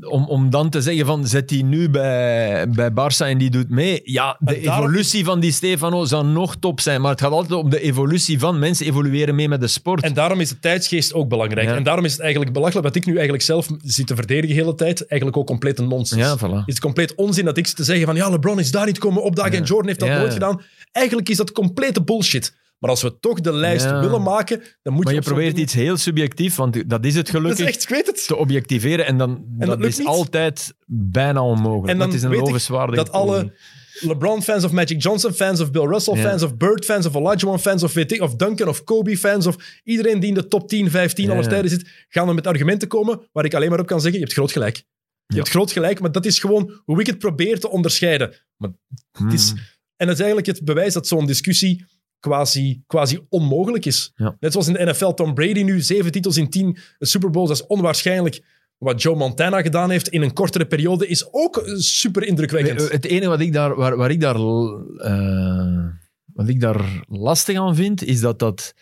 [0.00, 3.70] om, om dan te zeggen van zet die nu bij, bij Barça en die doet
[3.70, 4.00] mee.
[4.04, 7.70] Ja, de evolutie van die Stefano zou nog top zijn, maar het gaat altijd om
[7.70, 10.02] de evolutie van mensen evolueren mee met de sport.
[10.02, 11.68] En daarom is de tijdsgeest ook belangrijk.
[11.68, 11.76] Ja.
[11.76, 14.62] En daarom is het eigenlijk belachelijk wat ik nu eigenlijk zelf zit te verdedigen de
[14.62, 15.06] hele tijd.
[15.06, 16.20] Eigenlijk ook compleet een nonsens.
[16.20, 16.40] ja, voilà.
[16.40, 19.22] Het is compleet onzin dat ik te zeggen van ja, LeBron is daar niet komen
[19.22, 19.58] opdagen Ja.
[19.58, 20.62] en Jordan heeft dat nooit gedaan.
[20.92, 22.58] Eigenlijk is dat complete bullshit.
[22.80, 24.00] Maar als we toch de lijst Ja.
[24.00, 27.34] willen maken, dan moet Maar je probeert iets heel subjectief, want dat is het Dat
[27.36, 27.60] gelukkig.
[27.68, 28.26] is echt, ik weet het.
[28.26, 30.06] te objectiveren en dan dat dat, is niet.
[30.06, 31.88] altijd bijna onmogelijk.
[31.92, 33.52] En dan dat is een lovenswaardige dat alle.
[34.00, 36.46] LeBron-fans of Magic Johnson-fans of Bill Russell-fans Ja.
[36.46, 40.34] of Bird-fans of Olajuwon-fans of, weet ik, of Duncan of Kobe-fans of iedereen die in
[40.34, 41.32] de top 10, 15 Ja.
[41.32, 44.18] aller tijden zit, gaan dan met argumenten komen waar ik alleen maar op kan zeggen,
[44.18, 44.82] je hebt groot gelijk.
[45.26, 48.34] Je hebt groot gelijk, maar dat is gewoon hoe ik het probeer te onderscheiden.
[48.56, 48.70] Maar
[49.12, 49.58] het is, Hmm.
[49.96, 51.84] en dat is eigenlijk het bewijs dat zo'n discussie
[52.20, 54.12] quasi, quasi onmogelijk is.
[54.16, 54.36] Ja.
[54.40, 57.60] Net zoals in de NFL, Tom Brady nu, zeven titels in tien Super Bowls, dat
[57.60, 58.42] is onwaarschijnlijk.
[58.78, 62.90] Wat Joe Montana gedaan heeft in een kortere periode is ook super indrukwekkend.
[62.90, 65.86] Het enige wat ik daar, waar, waar ik daar, eh,
[66.24, 68.74] wat ik daar lastig aan vind, is dat dat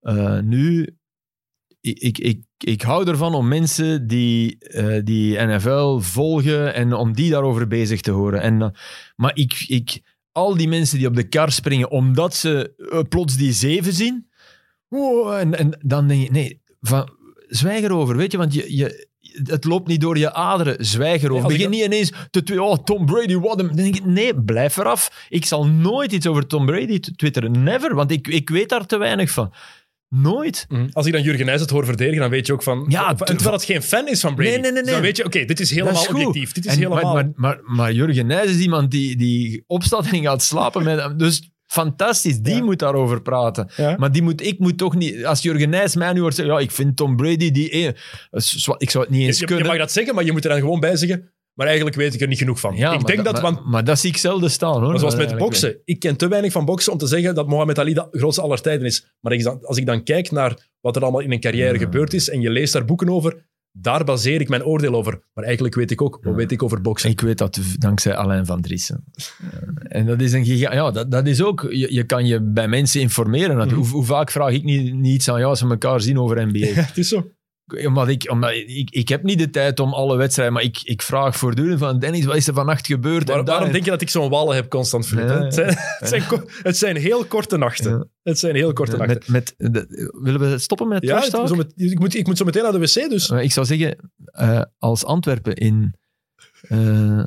[0.00, 0.96] eh, nu...
[1.80, 7.12] Ik, ik, ik, ik hou ervan om mensen die, eh, die NFL volgen en om
[7.12, 8.40] die daarover bezig te horen.
[8.40, 8.74] En,
[9.16, 10.00] maar ik, ik,
[10.36, 14.28] al die mensen die op de kar springen omdat ze eh, plots die zeven zien,
[14.88, 17.10] oh, en, en dan denk je, nee, van,
[17.48, 19.08] zwijg erover, weet je, want je, je,
[19.42, 20.84] het loopt niet door je aderen.
[20.84, 21.48] Zwijg erover.
[21.48, 23.66] Begin niet ineens te twi- oh, Tom Brady, wat een...
[23.66, 25.26] Dan denk ik, nee, blijf eraf.
[25.28, 27.62] Ik zal nooit iets over Tom Brady twitteren.
[27.62, 29.52] Never, want ik, ik weet daar te weinig van.
[30.08, 30.64] Nooit.
[30.68, 30.86] Mhm.
[30.92, 32.84] Als ik dan Jurgen Nijs het hoor verdedigen, dan weet je ook van...
[32.88, 34.50] Ja, en terwijl het geen fan is van Brady.
[34.50, 36.52] Nee, nee, nee, Dus dan weet je, oké, dit is helemaal is objectief.
[36.52, 37.14] Dit is En- helemaal...
[37.14, 40.84] Maar, maar, maar, maar Jurgen Nijs is iemand die, die opstaat en gaat slapen.
[40.84, 42.62] Met, dus fantastisch, die Ja.
[42.64, 43.70] moet daarover praten.
[43.76, 43.96] Ja.
[43.98, 45.24] Maar die moet, ik moet toch niet...
[45.24, 47.70] Als Jurgen Nijs mij nu hoort zeggen, ja, ik vind Tom Brady die...
[47.70, 47.86] eh,
[48.78, 49.66] Ik zou het niet eens je, je kunnen.
[49.66, 51.32] mag dat zeggen, maar je moet er dan gewoon bij zeggen...
[51.56, 52.76] Maar eigenlijk weet ik er niet genoeg van.
[52.76, 54.90] Ja, ik maar denk dat, maar, want maar dat zie ik zelden staan, hoor.
[54.90, 55.50] Maar zoals met Eigenlijk.
[55.50, 55.80] boksen.
[55.84, 58.60] Ik ken te weinig van boksen om te zeggen dat Mohamed Ali de grootste aller
[58.60, 59.12] tijden is.
[59.20, 61.78] Maar als ik dan kijk naar wat er allemaal in een carrière Ja.
[61.78, 65.22] gebeurd is en je leest daar boeken over, daar baseer ik mijn oordeel over.
[65.34, 67.10] Maar eigenlijk weet ik ook, wat weet ik over boksen?
[67.10, 69.04] Ik weet dat dankzij Alain van Driessen.
[69.88, 70.72] en dat is een giga...
[70.72, 71.66] Ja, dat, dat is ook...
[71.70, 73.70] Je, je kan je bij mensen informeren.
[73.72, 76.46] Hoe, hoe vaak vraag ik niet, niet iets aan jou als we elkaar zien over
[76.46, 76.58] NBA?
[76.66, 77.30] Ja, het is zo.
[77.86, 81.02] Omdat ik, omdat ik, ik heb niet de tijd om alle wedstrijden, maar ik, ik
[81.02, 83.28] vraag voortdurend van Dennis, wat is er vannacht gebeurd?
[83.28, 85.28] Waar- en daar, waarom en- denk je dat ik zo'n wallen heb constant, Filip?
[85.28, 85.42] Ja.
[85.42, 85.68] Het, zijn,
[85.98, 87.90] het, zijn, ko- het zijn heel korte nachten.
[87.90, 88.04] Ja.
[88.22, 89.32] Het zijn heel korte nachten.
[89.32, 92.36] met, met, de- willen we stoppen met Ja, het- zo met- ik, moet, ik moet
[92.38, 93.30] zo meteen naar de wc, dus...
[93.30, 95.94] Eh, Ik zou zeggen, eh, als Antwerpen in...
[96.60, 97.24] eh,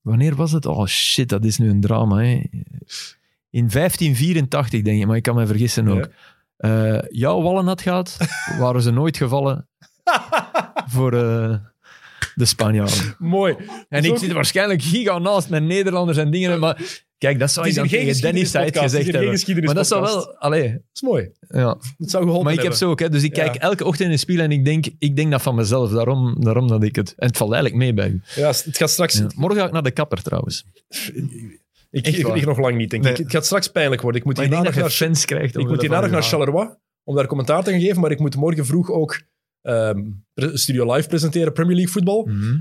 [0.00, 0.66] wanneer was het?
[0.66, 2.16] Oh shit, dat is nu een drama.
[2.16, 2.40] Hè.
[3.50, 6.08] In 1584, denk ik, maar ik kan me vergissen ook.
[6.58, 8.16] Eh, jouw wallen had gehad,
[8.58, 9.68] waren ze nooit gevallen
[10.86, 11.54] voor eh,
[12.34, 13.14] de Spanjaarden.
[13.18, 13.56] Mooi.
[13.88, 16.82] En ik zit waarschijnlijk giga naast met Nederlanders en dingen, maar
[17.18, 19.64] kijk, dat zou is dan tegen Dennis Said gezegd hebben.
[19.64, 20.36] Maar dat zou wel...
[20.36, 21.30] Allee, Dat is mooi.
[21.48, 21.78] ja.
[21.98, 22.78] Het zou geholpen Maar ik heb hebben.
[22.78, 25.16] zo ook, hè, dus ik kijk elke ochtend in de spiegel en ik denk, ik
[25.16, 27.14] denk dat van mezelf, daarom, daarom dat ik het...
[27.16, 28.22] En het valt eigenlijk mee bij u.
[28.34, 29.14] Ja, het gaat straks...
[29.18, 29.26] Ja.
[29.34, 30.64] Morgen ga ik naar de kapper trouwens.
[31.90, 33.10] Ik, lig nog lang niet, denk ik.
[33.10, 33.22] Nee.
[33.22, 34.20] Het gaat straks pijnlijk worden.
[34.20, 35.56] Ik moet hierna nog dat je naar, fans krijgt.
[35.56, 36.74] ik moet hierna nog naar Charleroi
[37.04, 39.22] om daar commentaar te gaan geven, maar ik moet morgen vroeg ook
[40.34, 42.24] pre- Studio Live presenteren, Premier League voetbal.
[42.24, 42.60] Mhm.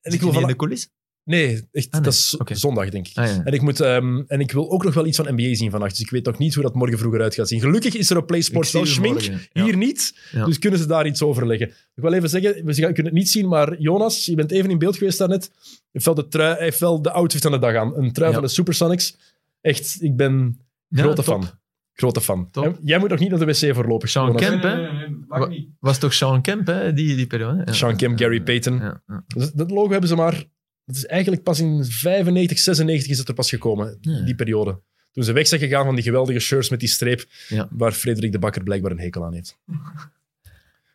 [0.00, 0.42] En ik wil van...
[0.42, 0.90] in de coulissen?
[1.28, 2.00] Nee, echt, Ah, nee.
[2.02, 3.16] dat is zondag, denk ik.
[3.16, 3.40] Ah, ja.
[3.44, 5.90] En ik, moet, ehm, en ik wil ook nog wel iets van NBA zien vannacht,
[5.90, 7.60] dus ik weet nog niet hoe dat morgen vroeg eruit gaat zien.
[7.60, 9.64] Gelukkig is er op Play Sports Ik wel schmink, morgen, ja.
[9.64, 10.44] hier niet, Ja.
[10.44, 11.68] dus kunnen ze daar iets over leggen.
[11.68, 14.78] Ik wil even zeggen, we kunnen het niet zien, maar Jonas, je bent even in
[14.78, 15.50] beeld geweest daarnet,
[15.92, 17.96] heeft wel de, trui, hij heeft wel de outfit van de dag aan.
[17.96, 18.34] Een trui Ja.
[18.38, 19.16] van de Supersonics.
[19.60, 21.24] Echt, ik ben Ja, grote top.
[21.24, 21.50] fan.
[21.92, 22.50] Grote fan.
[22.50, 22.78] Top.
[22.82, 24.08] Jij moet nog niet naar de wc voorlopig.
[24.10, 24.42] Sean Jonas.
[24.42, 24.74] Kemp, hè?
[24.76, 25.68] Nee, nee, nee, nee, mag Wa- niet.
[25.80, 27.62] Was toch Sean Kemp, hè, die, die periode?
[27.66, 27.72] Ja.
[27.72, 28.74] Sean Kemp, Gary Payton.
[28.78, 29.24] Ja, ja.
[29.26, 30.44] Dus dat logo hebben ze maar...
[30.88, 34.20] Dat is eigenlijk pas in 95, 96 is het er pas gekomen, Ja.
[34.20, 34.80] die periode.
[35.12, 37.68] Toen ze weg zijn gegaan van die geweldige shirts met die streep, Ja.
[37.70, 39.58] waar Frederik de Bakker blijkbaar een hekel aan heeft.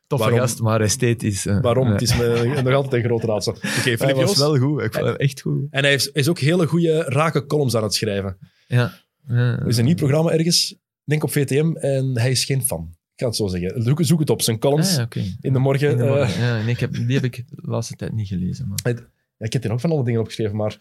[0.07, 0.39] Toffe Waarom?
[0.47, 1.45] gast, maar esthetisch.
[1.45, 1.87] eh, Waarom?
[1.91, 3.51] Het is me nog altijd een groot raadsel.
[3.53, 4.37] Oké, Hij Filip was Joos.
[4.37, 4.81] wel goed.
[4.81, 5.67] Ik vond hem echt goed.
[5.69, 8.37] En hij heeft- is ook hele goede, rake columns aan het schrijven.
[8.67, 8.93] Ja.
[9.27, 12.89] Er is een nieuw programma ergens, denk op VTM, en hij is geen fan.
[12.91, 13.81] Ik ga het zo zeggen.
[13.83, 15.05] Zoek, zoek het op, zijn columns Ah,
[15.41, 15.89] in de morgen.
[15.91, 16.27] In de morgen.
[16.27, 18.67] eh, ja, nee, ik heb, die heb ik de laatste tijd niet gelezen.
[18.67, 19.03] Maar.
[19.43, 20.77] Ja, ik heb hier ook van alle dingen opgeschreven, maar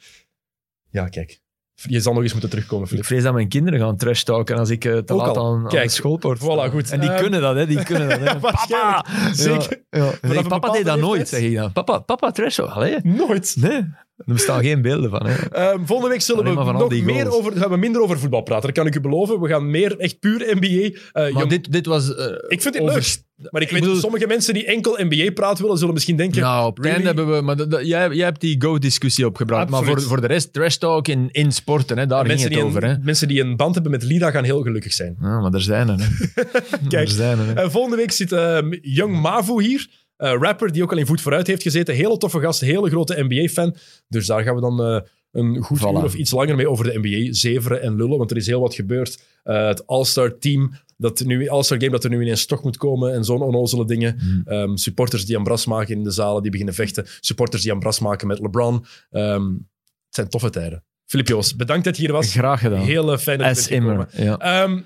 [0.90, 1.40] ja, kijk.
[1.74, 4.70] Je zal nog eens moeten terugkomen, Ik vrees dat mijn kinderen gaan trash talken als
[4.70, 5.46] ik eh, te Ook laat al.
[5.54, 6.46] aan, aan Kijk, de schoolpoort sta.
[6.68, 6.90] voilà, goed.
[6.90, 7.66] En die Ehm, kunnen dat, hè.
[7.66, 8.38] Die kunnen dat, hè.
[8.50, 9.06] Waarschijnlijk.
[9.34, 9.82] Zeker.
[9.90, 10.12] Ja, ja.
[10.20, 11.72] een Nee, papa deed dat nooit, zeg ik dan.
[11.72, 12.68] Papa, papa trash talk.
[12.70, 12.98] Allee.
[13.02, 13.56] Nooit.
[13.58, 13.84] Nee,
[14.16, 15.26] er bestaan geen beelden van.
[15.26, 15.34] Hè.
[15.50, 17.34] Ehm, volgende week zullen Alleen we nog meer goals.
[17.36, 18.66] over, gaan we minder over voetbal praten.
[18.66, 19.40] Dat kan ik u beloven.
[19.40, 20.66] We gaan meer echt puur NBA.
[20.66, 22.14] eh, Maar jong- dit, dit was...
[22.14, 23.22] eh, ik vind dit over- leuk.
[23.50, 26.38] Maar ik, Ik weet, bedoel- sommige mensen die enkel NBA praten willen, zullen misschien denken...
[26.40, 27.02] Ja, op really?
[27.04, 27.40] hebben we...
[27.40, 29.68] Maar dat- dat- jij, jij hebt die go-discussie opgebracht.
[29.70, 32.84] Maar voor, voor de rest, trash talk in, in sporten, hè, daar ging het over.
[32.86, 32.94] Hè.
[33.02, 35.16] mensen die een band hebben met Lira gaan heel gelukkig zijn.
[35.20, 35.98] Ja, maar er zijn er.
[35.98, 36.42] Hè.
[36.88, 37.52] Kijk, er zijn er, hè.
[37.52, 39.88] Eh, volgende week zit ehm, Young Mavu hier.
[40.22, 41.94] Eh, rapper die ook al in Voet Vooruit heeft gezeten.
[41.94, 43.76] Hele toffe gast, hele grote NBA-fan.
[44.08, 45.00] Dus daar gaan we dan eh,
[45.32, 45.82] een goed Voilà.
[45.82, 48.18] uur of iets langer mee over de NBA zeveren en lullen.
[48.18, 49.22] Want er is heel wat gebeurd.
[49.42, 53.14] Eh, het All-Star team, dat nu, All-Star game dat er nu ineens toch moet komen.
[53.14, 54.18] En zo'n onnozele dingen.
[54.18, 54.42] Hmm.
[54.44, 57.06] Ehm, supporters die een bras maken in de zalen, die beginnen vechten.
[57.20, 58.84] Supporters die een bras maken met LeBron.
[59.10, 60.84] Ehm, het zijn toffe tijden.
[61.04, 62.32] Filip Joos, bedankt dat je hier was.
[62.32, 62.80] Graag gedaan.
[62.80, 64.08] Heel fijn dat je As immer.
[64.16, 64.38] Ja.
[64.38, 64.80] Ehm,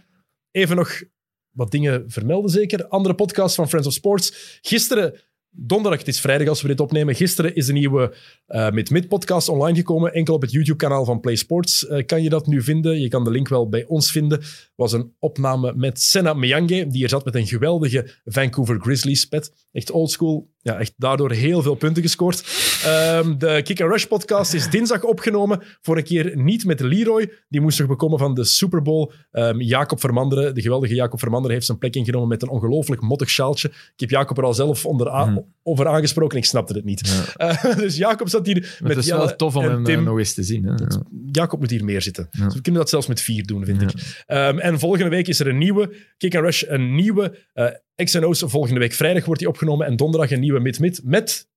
[0.50, 1.02] even nog
[1.50, 2.86] wat dingen vermelden, zeker.
[2.86, 4.58] Andere podcast van Friends of Sports.
[4.62, 5.14] Gisteren,
[5.56, 7.14] donderdag, het is vrijdag als we dit opnemen.
[7.14, 8.14] Gisteren is de nieuwe
[8.46, 10.12] eh Mid Mid podcast online gekomen.
[10.12, 13.00] Enkel op het YouTube-kanaal van Play Sports eh, kan je dat nu vinden.
[13.00, 14.40] Je kan de link wel bij ons vinden.
[14.76, 19.52] Was een opname met Senna Miyange, die er zat met een geweldige Vancouver Grizzlies pet.
[19.72, 20.54] Echt oldschool.
[20.62, 22.44] Ja, echt daardoor heel veel punten gescoord.
[22.84, 25.62] Ehm, de Kick and Rush podcast is dinsdag opgenomen.
[25.82, 27.32] Voor een keer niet met Leroy.
[27.48, 29.10] Die moest nog bekomen van de Super Bowl.
[29.30, 33.28] Ehm, Jacob Vermanderen, de geweldige Jacob Vermanderen, heeft zijn plek ingenomen met een ongelooflijk mottig
[33.30, 33.68] sjaaltje.
[33.68, 35.38] Ik heb Jacob er al zelf onder Mhm.
[35.62, 36.38] over aangesproken.
[36.38, 37.32] Ik snapte het niet.
[37.36, 40.04] Eh, dus Jacob zat hier met het is Jelle wel tof om hem eh, Tim.
[40.04, 40.64] nog eens te zien.
[40.64, 40.70] Hè.
[40.70, 41.02] Ja.
[41.32, 42.28] Jacob moet hier meer zitten.
[42.30, 42.44] Ja.
[42.44, 43.86] Dus we kunnen dat zelfs met vier doen, vind Ja.
[43.88, 44.22] ik.
[44.26, 48.42] Ehm, en volgende week is er een nieuwe Kick and Rush, een nieuwe eh X&O's.
[48.46, 51.48] Volgende week vrijdag wordt die opgenomen en donderdag een nieuwe Mid-Mid met,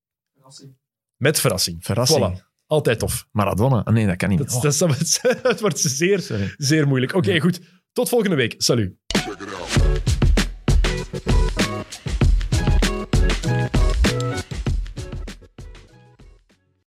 [1.17, 1.85] met verrassing.
[1.85, 2.39] Verrassing.
[2.39, 2.47] Voilà.
[2.65, 3.27] Altijd tof.
[3.31, 3.83] Maradona?
[3.83, 4.37] Ah, nee, dat kan niet.
[4.37, 4.61] Dat, Oh,
[5.41, 6.53] dat, wordt zeer, sorry.
[6.57, 7.13] zeer moeilijk.
[7.13, 7.59] Oké, goed.
[7.91, 8.55] Tot volgende week.
[8.57, 8.93] Salut.